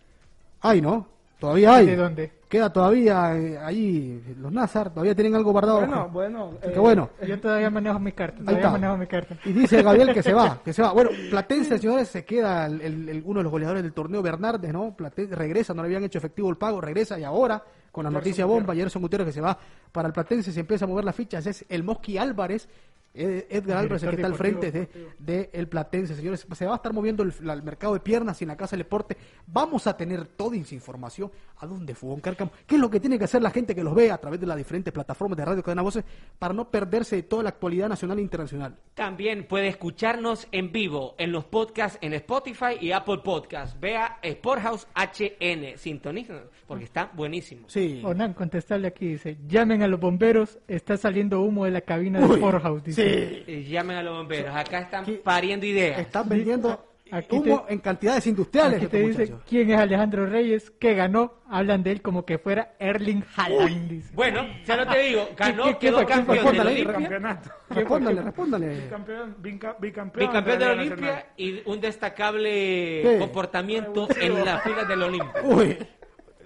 Hay, 0.61 0.80
¿no? 0.82 1.16
Todavía 1.40 1.76
hay. 1.76 1.86
¿De 1.86 1.96
dónde? 1.96 2.32
Queda 2.50 2.72
todavía 2.72 3.36
eh, 3.38 3.58
ahí 3.60 4.24
los 4.40 4.52
Nazar, 4.52 4.90
todavía 4.90 5.14
tienen 5.14 5.36
algo 5.36 5.52
guardado. 5.52 5.80
Bueno, 5.82 6.10
bueno. 6.10 6.52
Eh, 6.64 6.74
bueno. 6.80 7.10
Yo 7.28 7.40
todavía 7.40 7.70
manejo 7.70 8.00
mi 8.00 8.12
carta. 8.14 8.38
Ahí 8.40 8.46
Todavía 8.46 8.60
está. 8.68 8.72
manejo 8.72 8.98
mi 8.98 9.08
carta. 9.08 9.36
Y 9.46 9.52
dice 9.52 9.84
Gabriel 9.84 10.14
que 10.14 10.24
se 10.24 10.34
va, 10.34 10.60
que 10.66 10.72
se 10.74 10.82
va. 10.82 10.94
Bueno, 10.94 11.10
Platense, 11.30 11.78
señores, 11.78 12.08
se 12.08 12.24
queda 12.26 12.66
el- 12.68 12.82
el- 12.82 13.10
el- 13.10 13.24
uno 13.26 13.42
de 13.42 13.44
los 13.44 13.52
goleadores 13.52 13.84
del 13.84 13.92
torneo, 13.94 14.22
Bernardes, 14.22 14.72
¿no? 14.72 14.96
Platense 14.96 15.36
regresa, 15.36 15.74
no 15.74 15.82
le 15.84 15.88
habían 15.88 16.04
hecho 16.06 16.18
efectivo 16.20 16.50
el 16.50 16.56
pago, 16.58 16.80
regresa 16.80 17.20
y 17.20 17.24
ahora, 17.26 17.62
con 17.92 18.04
la 18.06 18.10
Gerson 18.10 18.14
noticia 18.24 18.46
bomba, 18.46 18.74
Gerson 18.74 19.02
Gutiérrez 19.02 19.28
que 19.28 19.34
se 19.34 19.42
va 19.42 19.58
para 19.92 20.08
el 20.08 20.14
Platense, 20.14 20.52
se 20.54 20.60
empieza 20.62 20.86
a 20.86 20.88
mover 20.88 21.04
las 21.04 21.16
fichas, 21.16 21.46
es 21.48 21.66
el 21.68 21.84
Mosqui 21.84 22.18
Álvarez, 22.18 22.70
Edgar 23.18 23.78
El 23.78 23.86
Álvarez, 23.86 24.03
el 24.03 24.09
que 24.09 24.15
está 24.15 24.28
al 24.28 24.36
frente 24.36 24.72
de, 24.72 24.89
de 25.20 25.49
el 25.53 25.68
Platense, 25.68 26.15
señores. 26.15 26.45
Se 26.53 26.65
va 26.65 26.74
a 26.74 26.76
estar 26.78 26.93
moviendo 26.93 27.24
el, 27.24 27.34
mercado 27.63 27.93
de 27.93 27.99
piernas 27.99 28.41
y 28.41 28.43
en 28.43 28.49
la 28.49 28.57
Casa 28.57 28.76
del 28.76 28.84
Deporte. 28.84 29.18
Vamos 29.45 29.88
a 29.88 29.97
tener 29.97 30.28
toda 30.28 30.55
esa 30.55 30.76
información. 30.76 31.32
¿A 31.57 31.65
dónde 31.65 31.95
fue 31.95 32.09
Von 32.09 32.20
Cárcamo? 32.20 32.51
¿Qué 32.65 32.76
es 32.76 32.82
lo 32.82 32.89
que 32.89 32.99
tiene 32.99 33.18
que 33.18 33.26
hacer 33.26 33.41
la 33.41 33.51
gente 33.51 33.74
que 33.74 33.84
los 33.84 33.95
ve 33.95 34.11
a 34.11 34.18
través 34.18 34.39
de 34.39 34.45
las 34.45 34.57
diferentes 34.57 34.93
plataformas 34.93 35.38
de 35.38 35.45
Radio 35.45 35.63
Cadena 35.63 35.82
Voces 35.82 36.03
para 36.38 36.53
no 36.53 36.70
perderse 36.70 37.15
de 37.15 37.24
toda 37.24 37.43
la 37.43 37.49
actualidad 37.49 37.89
nacional 37.89 38.20
e 38.20 38.22
internacional? 38.22 38.76
También 38.93 39.47
puede 39.47 39.68
escucharnos 39.68 40.47
en 40.51 40.72
vivo 40.72 41.15
en 41.18 41.32
los 41.32 41.45
podcasts 41.45 41.97
en 42.01 42.13
Spotify 42.13 42.78
y 42.80 42.91
Apple 42.91 43.20
Podcasts. 43.24 43.80
Vea 43.80 44.20
Sporthouse 44.24 44.88
HN. 44.95 45.78
Sintonízanos 45.78 46.43
porque 46.68 46.84
está 46.84 47.11
buenísimo. 47.13 47.68
Sí. 47.70 48.01
Onan, 48.03 48.34
contestarle 48.34 48.88
aquí, 48.88 49.07
dice, 49.07 49.38
llamen 49.47 49.82
a 49.84 49.88
los 49.88 49.99
bomberos, 49.99 50.59
está 50.68 50.97
saliendo 50.97 51.41
humo 51.41 51.65
de 51.65 51.72
la 51.72 51.82
cabina 51.82 52.20
de 52.20 52.36
Sporthouse, 52.36 52.84
dice. 52.84 53.07
sí. 53.07 53.07
Eh, 53.08 53.66
llamen 53.70 53.97
a 53.97 54.03
los 54.03 54.18
bomberos. 54.18 54.55
Acá 54.55 54.80
están 54.80 55.05
pariendo 55.24 55.66
ideas. 55.66 55.99
Están 55.99 56.28
vendiendo 56.30 56.84
Aquí 57.10 57.38
humo 57.38 57.64
te- 57.66 57.74
en 57.74 57.80
cantidades 57.80 58.28
industriales. 58.28 58.80
Aquí 58.80 58.88
te 58.88 58.99
estos 59.10 59.18
dice 59.20 59.34
quién 59.47 59.72
es 59.72 59.80
Alejandro 59.80 60.26
Reyes, 60.26 60.72
que 60.72 60.93
ganó, 60.93 61.36
hablan 61.49 61.82
de 61.82 61.91
él 61.91 62.01
como 62.01 62.26
que 62.26 62.38
fuera 62.38 62.74
Erling 62.80 63.24
Haaland, 63.34 63.89
dice. 63.89 64.10
Bueno, 64.14 64.45
ya 64.66 64.76
no 64.76 64.88
te 64.91 64.99
digo, 64.99 65.30
ganó, 65.38 65.64
¿Qué- 65.64 65.72
qué 65.72 65.78
quedó? 65.88 65.99
¿Qué 65.99 66.05
campeón 66.05 66.28
del 66.28 66.43
Respóndale, 66.45 66.72
Olimpia. 66.74 66.93
Campeonato. 66.93 67.49
Respóndale, 67.70 68.22
respóndale. 68.24 68.68
Bicampeón, 68.82 69.36
bica- 69.41 69.76
bicampeón, 69.80 70.28
Bicampeón 70.28 70.60
de 70.60 70.66
la 70.66 70.72
Olimpia 70.74 71.26
y 71.38 71.62
un 71.66 71.80
destacable 71.80 73.01
¿Qué? 73.03 73.16
comportamiento 73.20 74.08
en 74.20 74.43
las 74.45 74.64
filas 74.64 74.86
del 74.88 75.03
Olimpia. 75.03 75.41
Uy, 75.45 75.78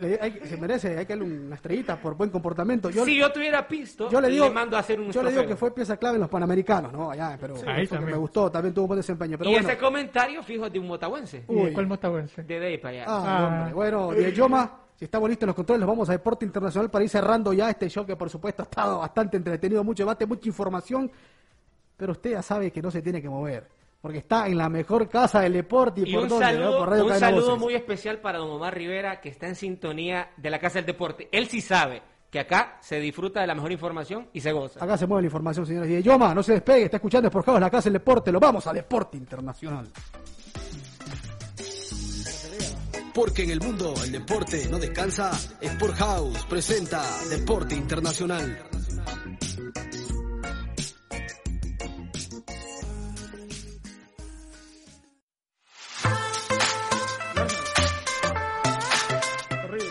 le- 0.02 0.20
hay 0.22 0.32
que- 0.32 0.48
se 0.48 0.58
merece, 0.58 0.98
hay 0.98 1.06
que 1.06 1.16
darle 1.16 1.34
una 1.46 1.56
estrellita 1.56 1.96
por 1.96 2.16
buen 2.16 2.30
comportamiento. 2.30 2.90
Yo, 2.90 3.06
si 3.06 3.18
yo 3.18 3.32
tuviera 3.32 3.68
pisto, 3.68 4.10
yo 4.10 4.20
le 4.20 4.28
digo, 4.30 4.52
mando 4.52 4.76
a 4.76 4.82
hacer 4.82 5.00
un 5.00 5.12
yo 5.12 5.24
le 5.24 5.32
digo 5.32 5.46
que 5.48 5.56
fue 5.56 5.74
pieza 5.74 5.96
clave 5.98 6.16
en 6.16 6.22
los 6.22 6.30
Panamericanos, 6.30 6.92
¿no? 6.92 7.12
Allá, 7.12 7.38
pero 7.40 7.54
también. 7.56 8.06
me 8.06 8.18
gustó, 8.18 8.52
también 8.52 8.74
tuvo 8.74 8.86
un 8.86 8.90
buen 8.90 9.00
desempeño. 9.00 9.38
Pero 9.38 9.50
y 9.50 9.54
bueno, 9.54 9.70
ese 9.70 9.78
comentario, 9.78 10.44
fijo, 10.44 10.66
es 10.66 10.74
de 10.74 10.80
un 10.80 10.88
motahuense. 10.88 11.46
¿Y 11.48 11.54
de 11.56 11.74
cuál 11.74 11.88
motahuense? 11.88 12.44
De 12.44 12.66
ahí 12.66 12.78
para 12.78 12.94
allá. 12.96 13.06
Ah, 13.08 13.24
Ah. 13.26 13.48
hombre. 13.60 13.74
Bueno, 13.74 14.12
Dieyoma, 14.12 14.78
si 14.96 15.06
estamos 15.06 15.30
listos 15.30 15.44
en 15.44 15.48
los 15.48 15.56
controles, 15.56 15.80
nos 15.82 15.88
vamos 15.90 16.10
a 16.10 16.12
Deporte 16.14 16.46
Internacional 16.46 16.90
para 16.90 17.04
ir 17.04 17.10
cerrando 17.10 17.54
ya 17.54 17.70
este 17.70 17.90
show 17.90 18.06
que 18.06 18.16
por 18.16 18.30
supuesto 18.30 18.62
ha 18.64 18.66
estado 18.66 19.00
bastante 19.00 19.38
entretenido, 19.38 19.84
mucho 19.84 20.04
debate, 20.04 20.26
mucha 20.26 20.48
información, 20.48 21.10
pero 21.98 22.12
usted 22.14 22.32
ya 22.32 22.42
sabe 22.42 22.72
que 22.72 22.82
no 22.82 22.90
se 22.92 23.02
tiene 23.02 23.22
que 23.22 23.30
mover, 23.30 23.68
porque 24.02 24.18
está 24.18 24.48
en 24.48 24.58
la 24.58 24.68
mejor 24.68 25.08
casa 25.08 25.42
del 25.42 25.54
deporte 25.54 26.02
y, 26.02 26.10
Y 26.10 26.14
por 26.14 26.24
un 26.24 26.30
dónde, 26.30 26.46
¿no? 26.46 26.52
saludo, 26.52 26.78
por 26.80 26.90
Radio 26.90 27.04
un 27.04 27.10
Cadena 27.10 27.28
saludo 27.28 27.46
Voces. 27.52 27.62
muy 27.62 27.74
especial 27.76 28.20
para 28.20 28.40
don 28.40 28.50
Omar 28.50 28.76
Rivera, 28.76 29.22
que 29.22 29.30
está 29.30 29.48
en 29.48 29.56
sintonía 29.56 30.32
de 30.38 30.50
la 30.50 30.60
Casa 30.60 30.80
del 30.80 30.88
Deporte. 30.88 31.30
Él 31.32 31.48
sí 31.48 31.62
sabe 31.62 32.02
que 32.32 32.40
acá 32.40 32.78
se 32.82 33.00
disfruta 33.00 33.42
de 33.42 33.48
la 33.48 33.54
mejor 33.54 33.72
información 33.72 34.28
y 34.34 34.40
se 34.40 34.52
goza. 34.52 34.84
Acá 34.84 34.98
se 34.98 35.06
mueve 35.06 35.24
la 35.24 35.28
información, 35.28 35.66
señores. 35.66 35.92
Y 35.92 36.02
Yoma, 36.02 36.34
no 36.34 36.42
se 36.42 36.54
despegue, 36.54 36.86
está 36.86 36.98
escuchando 36.98 37.30
por 37.30 37.60
la 37.60 37.70
casa 37.70 37.86
del 37.86 37.94
deporte. 37.94 38.32
Lo 38.32 38.40
vamos 38.40 38.66
a 38.66 38.74
Deporte 38.74 39.18
Internacional. 39.18 39.88
Porque 43.14 43.44
en 43.44 43.52
el 43.52 43.60
mundo 43.60 43.94
el 44.06 44.12
deporte 44.14 44.68
no 44.70 44.80
descansa. 44.80 45.32
Sport 45.60 45.96
House 45.96 46.46
presenta 46.50 47.04
Deporte 47.30 47.76
Internacional. 47.76 48.58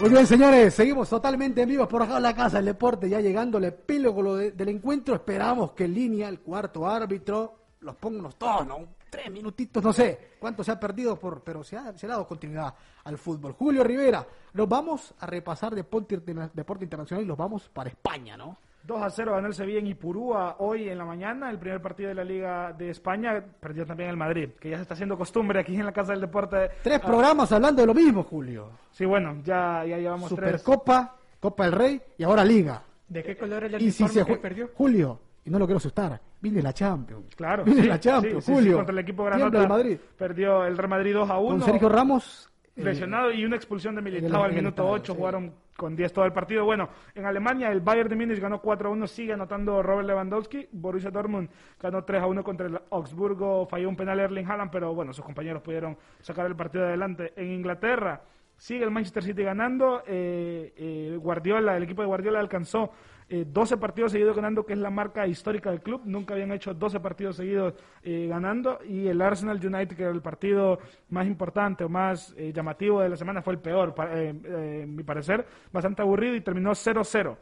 Muy 0.01 0.09
bien, 0.09 0.27
señores, 0.27 0.75
seguimos 0.75 1.09
totalmente 1.11 1.61
en 1.63 1.69
vivo 1.69 1.87
por 1.87 2.03
acá 2.03 2.17
en 2.17 2.23
la 2.23 2.35
casa 2.35 2.57
del 2.57 2.67
deporte, 2.67 3.09
ya 3.09 3.21
llegando 3.21 3.59
al 3.59 3.65
epílogo 3.65 4.37
de- 4.37 4.53
del 4.53 4.69
encuentro. 4.71 5.15
Esperamos 5.15 5.73
que 5.73 5.85
en 5.85 5.95
línea 5.95 6.29
el 6.29 6.41
cuarto 6.41 6.89
árbitro 6.89 7.55
los 7.81 7.97
ponga 7.97 8.31
todos, 8.31 8.67
¿no? 8.67 8.79
Tres 9.11 9.31
minutitos, 9.31 9.83
no 9.83 9.93
sé 9.93 10.31
cuánto 10.39 10.65
se 10.65 10.71
ha 10.71 10.81
perdido, 10.81 11.19
por, 11.19 11.43
pero 11.43 11.63
se 11.65 11.77
ha, 11.77 11.97
se 11.99 12.07
dado 12.07 12.27
continuidad 12.27 12.73
al 13.05 13.19
fútbol. 13.19 13.53
Julio 13.53 13.85
Rivera, 13.85 14.27
nos 14.55 14.69
vamos 14.69 15.13
a 15.19 15.27
repasar 15.27 15.75
deporte, 15.75 16.17
deporte 16.55 16.85
internacional 16.85 17.25
y 17.25 17.27
los 17.27 17.37
vamos 17.37 17.69
para 17.69 17.91
España, 17.91 18.37
¿no? 18.37 18.57
2 18.91 19.03
a 19.03 19.09
0 19.11 19.33
ganó 19.33 19.47
el 19.47 19.55
Sevilla 19.55 19.79
en 19.79 19.87
Ipurúa 19.87 20.57
hoy 20.59 20.89
en 20.89 20.99
la 20.99 21.05
mañana, 21.05 21.49
el 21.49 21.59
primer 21.59 21.81
partido 21.81 22.09
de 22.09 22.15
la 22.17 22.25
Liga 22.25 22.73
de 22.73 22.91
España. 22.91 23.43
Perdió 23.61 23.87
también 23.87 24.11
el 24.11 24.17
Madrid, 24.17 24.51
que 24.61 24.69
ya 24.71 24.77
se 24.77 24.83
está 24.83 24.95
haciendo 24.95 25.17
costumbre 25.17 25.61
aquí 25.61 25.77
en 25.77 25.87
la 25.87 25.93
Casa 25.93 26.13
del 26.13 26.21
Deporte. 26.21 26.71
Tres 26.83 27.01
Ah, 27.03 27.07
programas 27.07 27.51
hablando 27.53 27.81
de 27.83 27.87
lo 27.87 27.95
mismo, 27.95 28.25
Julio. 28.25 28.71
Sí, 28.91 29.05
bueno, 29.05 29.37
ya, 29.45 29.85
ya 29.87 29.97
llevamos 29.99 30.35
tres. 30.35 30.61
Supercopa, 30.61 31.15
Copa 31.39 31.65
del 31.65 31.73
Rey 31.73 32.03
y 32.19 32.25
ahora 32.25 32.45
Liga. 32.45 32.83
¿De 33.09 33.23
qué 33.23 33.37
color 33.37 33.65
es 33.65 33.73
el 33.75 33.83
Y 33.83 33.91
si 33.93 34.07
se 34.09 34.25
que 34.25 34.37
perdió? 34.37 34.71
Julio, 34.75 35.19
y 35.45 35.51
no 35.51 35.59
lo 35.59 35.67
quiero 35.67 35.79
asustar, 35.79 36.21
viene 36.41 36.61
la 36.61 36.73
Champions. 36.73 37.35
Claro, 37.37 37.65
Viene 37.65 37.83
sí, 37.83 37.89
la 37.89 38.01
Champions, 38.01 38.45
sí, 38.45 38.53
sí, 38.53 38.53
sí, 38.53 38.53
Julio. 38.59 38.77
contra 38.77 38.93
el 38.93 38.99
equipo 38.99 39.25
Granota 39.25 39.63
el 39.63 39.69
Madrid. 39.69 39.99
perdió 40.19 40.65
el 40.67 40.77
Real 40.77 40.91
Madrid 40.91 41.15
2 41.15 41.31
a 41.31 41.39
1. 41.39 41.49
Con 41.59 41.63
Sergio 41.63 41.89
Ramos. 41.89 42.50
Lesionado 42.85 43.31
y 43.33 43.45
una 43.45 43.57
expulsión 43.57 43.95
de 43.95 44.03
Militao 44.03 44.43
al 44.43 44.53
minuto 44.53 44.83
estadio, 44.83 44.91
8, 44.91 45.13
sí. 45.13 45.19
jugaron 45.19 45.55
con 45.77 45.97
10 45.97 46.13
todo 46.13 46.25
el 46.25 46.33
partido. 46.33 46.65
Bueno, 46.65 46.89
en 47.15 47.25
Alemania 47.25 47.71
el 47.73 47.81
Bayern 47.81 48.09
de 48.09 48.17
Múnich 48.17 48.39
ganó 48.39 48.61
4 48.61 48.89
a 48.89 48.93
1, 48.93 49.07
sigue 49.07 49.33
anotando 49.33 49.83
Robert 49.83 50.07
Lewandowski. 50.07 50.69
Borussia 50.73 51.11
Dortmund 51.11 51.49
ganó 51.81 52.05
3 52.05 52.23
a 52.23 52.27
1 52.27 52.45
contra 52.45 52.67
el 52.67 52.79
Augsburgo, 52.91 53.67
falló 53.67 53.89
un 53.89 53.97
penal 53.97 54.21
Erling 54.21 54.47
Haaland, 54.47 54.71
pero 54.71 54.95
bueno, 54.95 55.13
sus 55.13 55.25
compañeros 55.25 55.63
pudieron 55.63 55.97
sacar 56.21 56.47
el 56.47 56.57
partido 56.57 56.85
adelante. 56.85 57.33
En 57.37 57.51
Inglaterra, 57.53 58.21
Sigue 58.61 58.85
el 58.85 58.91
Manchester 58.91 59.23
City 59.23 59.43
ganando. 59.43 60.03
eh, 60.07 60.75
eh, 60.77 61.17
Guardiola, 61.19 61.79
el 61.79 61.83
equipo 61.83 62.03
de 62.03 62.09
Guardiola 62.09 62.41
alcanzó 62.41 62.93
eh, 63.31 63.47
12 63.49 63.77
partidos 63.79 64.13
seguidos 64.13 64.35
ganando, 64.37 64.67
que 64.67 64.73
es 64.75 64.79
la 64.79 64.91
marca 64.91 65.27
histórica 65.27 65.71
del 65.71 65.81
club. 65.81 66.03
Nunca 66.05 66.35
habían 66.35 66.51
hecho 66.53 66.75
12 66.75 67.01
partidos 67.01 67.37
seguidos 67.37 67.75
eh, 68.03 68.27
ganando. 68.29 68.81
Y 68.85 69.07
el 69.07 69.23
Arsenal 69.23 69.57
United, 69.65 69.97
que 69.97 70.03
era 70.03 70.11
el 70.13 70.21
partido 70.21 70.79
más 71.09 71.27
importante 71.27 71.85
o 71.85 71.89
más 71.89 72.35
eh, 72.37 72.53
llamativo 72.53 73.01
de 73.01 73.09
la 73.09 73.17
semana, 73.17 73.41
fue 73.41 73.55
el 73.55 73.61
peor, 73.61 73.95
eh, 74.11 74.83
en 74.83 74.95
mi 74.97 75.03
parecer. 75.05 75.47
Bastante 75.73 76.03
aburrido 76.03 76.35
y 76.35 76.41
terminó 76.43 76.73
0-0. 76.73 77.37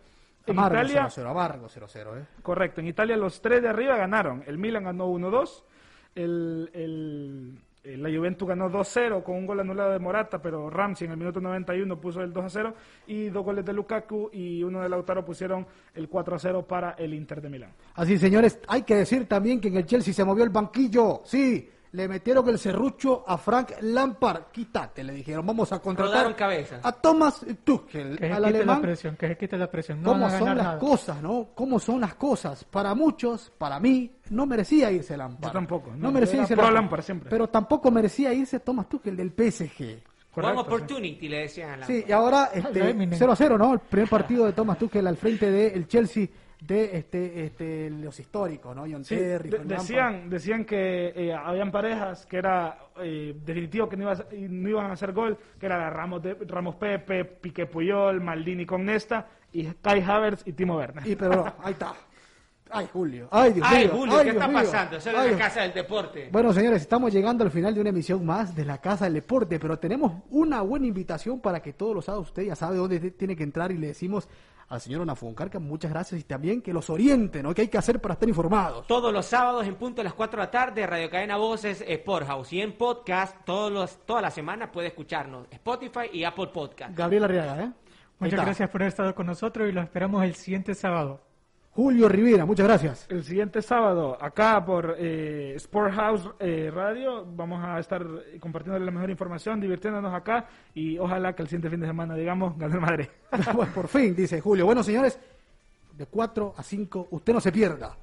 En 0.47 0.59
Amargo 0.59 0.77
Italia, 0.77 1.07
0-0, 1.09 1.31
amargo 1.31 1.67
0-0, 1.69 2.19
¿eh? 2.21 2.25
Correcto, 2.43 2.81
en 2.81 2.87
Italia 2.87 3.17
los 3.19 3.41
tres 3.43 3.61
de 3.63 3.69
arriba 3.69 3.97
ganaron. 3.97 4.43
El 4.47 4.57
Milan 4.57 4.85
ganó 4.85 5.07
1-2, 5.11 5.65
el, 6.15 6.71
el- 6.73 7.59
el- 7.59 7.59
la 7.97 8.11
Juventus 8.11 8.47
ganó 8.47 8.71
2-0 8.71 9.23
con 9.23 9.37
un 9.37 9.47
gol 9.47 9.61
anulado 9.61 9.93
de 9.93 9.99
Morata, 9.99 10.43
pero 10.43 10.69
Ramsey 10.69 11.07
en 11.07 11.13
el 11.13 11.19
minuto 11.19 11.41
91 11.41 12.01
puso 12.01 12.21
el 12.21 12.33
2-0 12.33 12.75
y 13.07 13.29
dos 13.31 13.45
goles 13.45 13.65
de 13.65 13.73
Lukaku 13.73 14.31
y 14.33 14.63
uno 14.63 14.83
de 14.83 14.89
Lautaro 14.89 15.25
pusieron 15.25 15.67
el 15.95 16.11
4-0 16.11 16.67
para 16.67 16.91
el 16.93 17.15
Inter 17.15 17.41
de 17.41 17.49
Milán. 17.49 17.73
Así, 17.95 18.19
señores, 18.19 18.61
hay 18.69 18.83
que 18.83 18.97
decir 18.97 19.27
también 19.27 19.61
que 19.61 19.69
en 19.69 19.77
el 19.77 19.87
Chelsea 19.87 20.13
se 20.13 20.25
movió 20.25 20.45
el 20.45 20.51
banquillo. 20.51 21.23
Sí, 21.25 21.71
le 21.93 22.07
metieron 22.09 22.49
el 22.49 22.59
serrucho 22.59 23.25
a 23.27 23.39
Frank 23.39 23.73
Lampard. 23.81 24.45
Quítate, 24.53 25.03
le 25.03 25.13
dijeron, 25.13 25.47
vamos 25.47 25.73
a 25.73 25.79
contratar 25.81 26.13
Rodaron 26.13 26.35
cabezas. 26.35 26.81
a 26.85 26.93
Thomas 26.93 27.45
Tuchel, 27.65 28.19
Que 28.19 28.27
se 28.29 28.33
al 28.33 28.39
quite 28.39 28.41
la 28.41 28.59
alemán. 28.59 28.81
presión, 28.83 29.17
que 29.17 29.29
se 29.29 29.37
quite 29.39 29.57
la 29.57 29.71
presión. 29.71 30.03
No 30.03 30.13
¿Cómo 30.13 30.29
son 30.31 30.39
ganar 30.41 30.57
las 30.57 30.67
nada. 30.67 30.79
cosas, 30.79 31.23
no? 31.23 31.49
¿Cómo 31.55 31.79
son 31.81 32.01
las 32.01 32.15
cosas? 32.15 32.65
Para 32.65 32.95
muchos, 32.95 33.51
para 33.57 33.81
mí, 33.81 34.13
no 34.31 34.45
merecía 34.47 34.91
irse 34.93 35.17
Lampard. 35.17 35.51
Yo 35.51 35.53
tampoco, 35.53 35.91
No, 35.93 35.97
no, 35.97 36.13
merecía 36.13 36.43
irse 36.43 36.55
Lampard. 36.57 36.75
Lampard 36.75 37.03
siempre. 37.03 37.31
Pero 37.31 37.49
tampoco 37.49 37.91
merecía 37.91 38.33
irse 38.35 38.61
Thomas 38.61 38.89
Tuchel 38.89 39.17
del 39.17 39.31
PSG. 39.33 40.03
One 40.35 40.53
opportunity, 40.61 41.29
le 41.29 41.39
decían 41.41 41.71
a 41.71 41.77
la 41.79 41.87
Sí, 41.87 42.05
y 42.07 42.13
ahora 42.13 42.51
este, 42.55 42.95
0 43.17 43.33
a 43.33 43.35
0, 43.37 43.59
¿no? 43.59 43.73
El 43.75 43.81
primer 43.81 44.09
partido 44.09 44.45
de 44.47 44.53
Thomas 44.53 44.79
Tuchel 44.79 45.05
al 45.07 45.17
frente 45.17 45.51
del 45.51 45.89
Chelsea 45.89 46.29
de 46.61 46.97
este, 46.99 47.45
este, 47.45 47.89
los 47.91 48.19
históricos, 48.19 48.75
¿no? 48.75 48.83
John 48.91 49.05
Sí, 49.05 49.15
Terry, 49.17 49.49
de- 49.49 49.57
Frank 49.59 49.69
Lampard. 49.71 49.79
decían, 49.87 50.31
decían 50.31 50.65
que 50.65 51.13
eh, 51.15 51.33
habían 51.33 51.71
parejas 51.71 52.27
que 52.27 52.37
era 52.39 52.79
eh, 53.01 53.37
definitivo 53.45 53.89
que 53.89 53.97
no, 53.97 54.05
iba 54.13 54.25
no 54.49 54.69
iban 54.69 54.87
a 54.87 54.93
hacer 54.95 55.13
gol, 55.13 55.39
que 55.59 55.67
era 55.67 55.79
la 55.79 55.91
Ramos, 55.91 56.23
de, 56.23 56.35
Ramos 56.47 56.75
Pepe, 56.77 57.25
Piqué 57.25 57.67
Puyol, 57.67 58.21
Maldini 58.21 58.67
con 58.67 58.85
Nesta 58.85 59.29
y 59.53 59.65
Kai 59.67 60.03
Havertz 60.03 60.43
y 60.47 60.53
Timo 60.53 60.77
Werner. 60.77 61.07
Y 61.07 61.15
pero 61.15 61.37
no, 61.37 61.55
ahí 61.63 61.73
está. 61.75 61.95
Ay, 62.71 62.87
Julio. 62.93 63.29
Ay, 63.31 63.53
Dios 63.55 63.67
Ay, 63.71 63.87
mío. 63.87 63.95
Julio, 63.97 64.13
Ay, 64.19 64.25
¿qué 64.27 64.33
Dios 64.33 64.35
está 64.43 64.49
mío. 64.49 64.59
pasando? 64.59 64.97
Eso 64.99 65.11
es 65.11 65.33
la 65.33 65.39
casa 65.39 65.63
del 65.63 65.73
deporte. 65.73 66.29
Bueno, 66.31 66.53
señores, 66.53 66.83
estamos 66.83 67.11
llegando 67.13 67.43
al 67.45 67.51
final 67.51 67.73
de 67.75 67.81
una 67.81 67.89
emisión 67.91 68.27
más 68.27 68.55
de 68.55 68.67
la 68.67 68.77
Casa 68.79 69.07
del 69.07 69.15
Deporte, 69.15 69.59
pero 69.59 69.79
tenemos 69.79 70.13
una 70.29 70.61
buena 70.61 70.87
invitación 70.87 71.41
para 71.41 71.63
que 71.63 71.73
todos 71.73 71.95
los 71.95 72.05
sábados 72.05 72.27
usted 72.27 72.43
ya 72.43 72.55
sabe 72.57 72.77
dónde 72.77 73.13
tiene 73.13 73.35
que 73.37 73.43
entrar 73.43 73.73
y 73.73 73.79
le 73.79 73.87
decimos 73.87 74.29
al 74.69 74.81
señor 74.81 75.01
Onafuncarca 75.01 75.59
muchas 75.59 75.91
gracias 75.91 76.21
y 76.21 76.25
también 76.25 76.61
que 76.61 76.73
los 76.73 76.91
oriente, 76.91 77.43
¿no? 77.43 77.55
¿Qué 77.55 77.63
hay 77.63 77.69
que 77.69 77.79
hacer 77.79 78.01
para 78.01 78.15
estar 78.15 78.29
informados? 78.29 78.87
Todos 78.87 79.13
los 79.13 79.25
sábados 79.25 79.67
en 79.67 79.77
punto 79.77 80.03
a 80.03 80.05
las 80.05 80.15
4 80.15 80.41
de 80.41 80.47
la 80.47 80.51
tarde, 80.51 80.87
Radio 80.87 81.11
Cadena 81.11 81.37
Voces, 81.37 81.83
Sport 81.87 82.27
House. 82.27 82.53
Y 82.53 82.61
en 82.61 82.73
podcast, 82.73 83.37
todos 83.45 83.73
los, 83.73 84.05
toda 84.05 84.21
la 84.21 84.31
semana 84.31 84.71
puede 84.71 84.89
escucharnos. 84.89 85.47
Spotify 85.51 86.11
y 86.13 86.25
Apple 86.25 86.49
Podcast. 86.49 86.97
Gabriel 86.97 87.25
Arriaga, 87.25 87.63
¿eh? 87.63 87.73
Muchas 88.19 88.41
gracias 88.45 88.69
por 88.69 88.83
haber 88.83 88.89
estado 88.89 89.15
con 89.15 89.27
nosotros 89.27 89.69
y 89.69 89.73
lo 89.73 89.81
esperamos 89.81 90.25
el 90.25 90.35
siguiente 90.35 90.75
sábado. 90.75 91.28
Julio 91.79 92.09
Rivera, 92.09 92.45
muchas 92.45 92.67
gracias. 92.67 93.07
El 93.09 93.23
siguiente 93.23 93.63
sábado, 93.63 94.19
acá 94.21 94.65
por 94.65 94.97
eh, 94.99 95.53
Sport 95.55 95.95
House 95.95 96.29
eh, 96.41 96.73
Radio, 96.75 97.25
vamos 97.25 97.65
a 97.65 97.79
estar 97.79 98.03
eh, 98.03 98.41
compartiendo 98.41 98.85
la 98.85 98.91
mejor 98.91 99.11
información, 99.11 99.61
divirtiéndonos 99.61 100.13
acá 100.13 100.49
y 100.75 100.99
ojalá 100.99 101.37
que 101.37 101.43
el 101.43 101.47
siguiente 101.47 101.71
fin 101.71 101.79
de 101.79 101.87
semana, 101.87 102.17
digamos, 102.17 102.59
gane 102.59 102.75
el 102.75 102.81
Madrid. 102.81 103.07
Pues 103.55 103.69
por 103.69 103.87
fin, 103.87 104.13
dice 104.17 104.41
Julio. 104.41 104.67
Bueno, 104.67 104.83
señores, 104.83 105.21
de 105.97 106.07
4 106.07 106.55
a 106.57 106.63
5, 106.65 107.09
usted 107.13 107.33
no 107.33 107.41
se 107.41 107.53
pierda. 107.53 107.97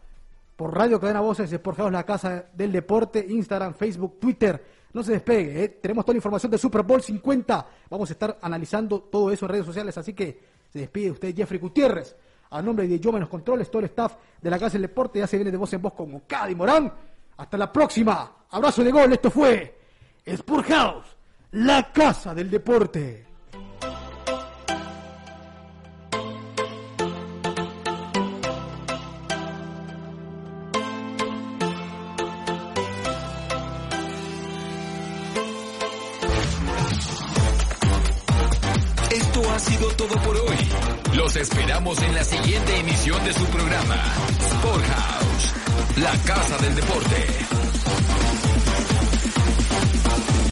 Por 0.55 0.73
Radio 0.73 0.97
Cadena 0.97 1.19
Voces, 1.19 1.51
Sport 1.51 1.78
House, 1.80 1.91
la 1.91 2.05
casa 2.05 2.45
del 2.53 2.71
deporte, 2.71 3.26
Instagram, 3.28 3.73
Facebook, 3.73 4.21
Twitter. 4.21 4.63
No 4.93 5.03
se 5.03 5.11
despegue, 5.11 5.65
¿eh? 5.65 5.67
tenemos 5.82 6.05
toda 6.05 6.13
la 6.13 6.19
información 6.19 6.49
de 6.49 6.57
Super 6.57 6.84
Bowl 6.84 7.01
50. 7.01 7.67
Vamos 7.89 8.09
a 8.09 8.13
estar 8.13 8.38
analizando 8.41 9.01
todo 9.01 9.34
eso 9.34 9.45
en 9.47 9.51
redes 9.51 9.65
sociales, 9.65 9.97
así 9.97 10.13
que 10.13 10.39
se 10.71 10.80
despide 10.80 11.11
usted, 11.11 11.36
Jeffrey 11.36 11.59
Gutiérrez. 11.59 12.15
A 12.56 12.62
nombre 12.62 12.88
de 12.88 13.01
Yo 13.01 13.12
Menos 13.12 13.28
Controles, 13.28 13.70
todo 13.70 13.82
el 13.82 13.88
staff 13.88 14.14
de 14.41 14.49
la 14.49 14.58
Casa 14.58 14.74
del 14.74 14.84
Deporte, 14.84 15.20
ya 15.20 15.28
se 15.28 15.36
viene 15.36 15.51
de 15.51 15.58
voz 15.58 15.74
en 15.74 15.82
voz 15.82 15.93
con 15.93 16.16
Ocada 16.16 16.49
Morán. 16.56 16.93
Hasta 17.36 17.58
la 17.58 17.70
próxima. 17.70 18.32
Abrazo 18.49 18.82
de 18.82 18.91
gol, 18.93 19.12
esto 19.12 19.30
fue 19.30 19.78
Sport 20.24 20.68
House, 20.70 21.06
la 21.51 21.91
Casa 21.91 22.34
del 22.34 22.49
Deporte. 22.49 23.24
Esperamos 41.36 42.01
en 42.01 42.13
la 42.13 42.23
siguiente 42.23 42.77
emisión 42.77 43.21
de 43.25 43.33
su 43.33 43.45
programa, 43.47 43.95
Sport 44.39 44.86
House, 44.86 45.53
la 45.97 46.17
casa 46.23 46.57
del 46.59 46.75
deporte. 46.75 47.74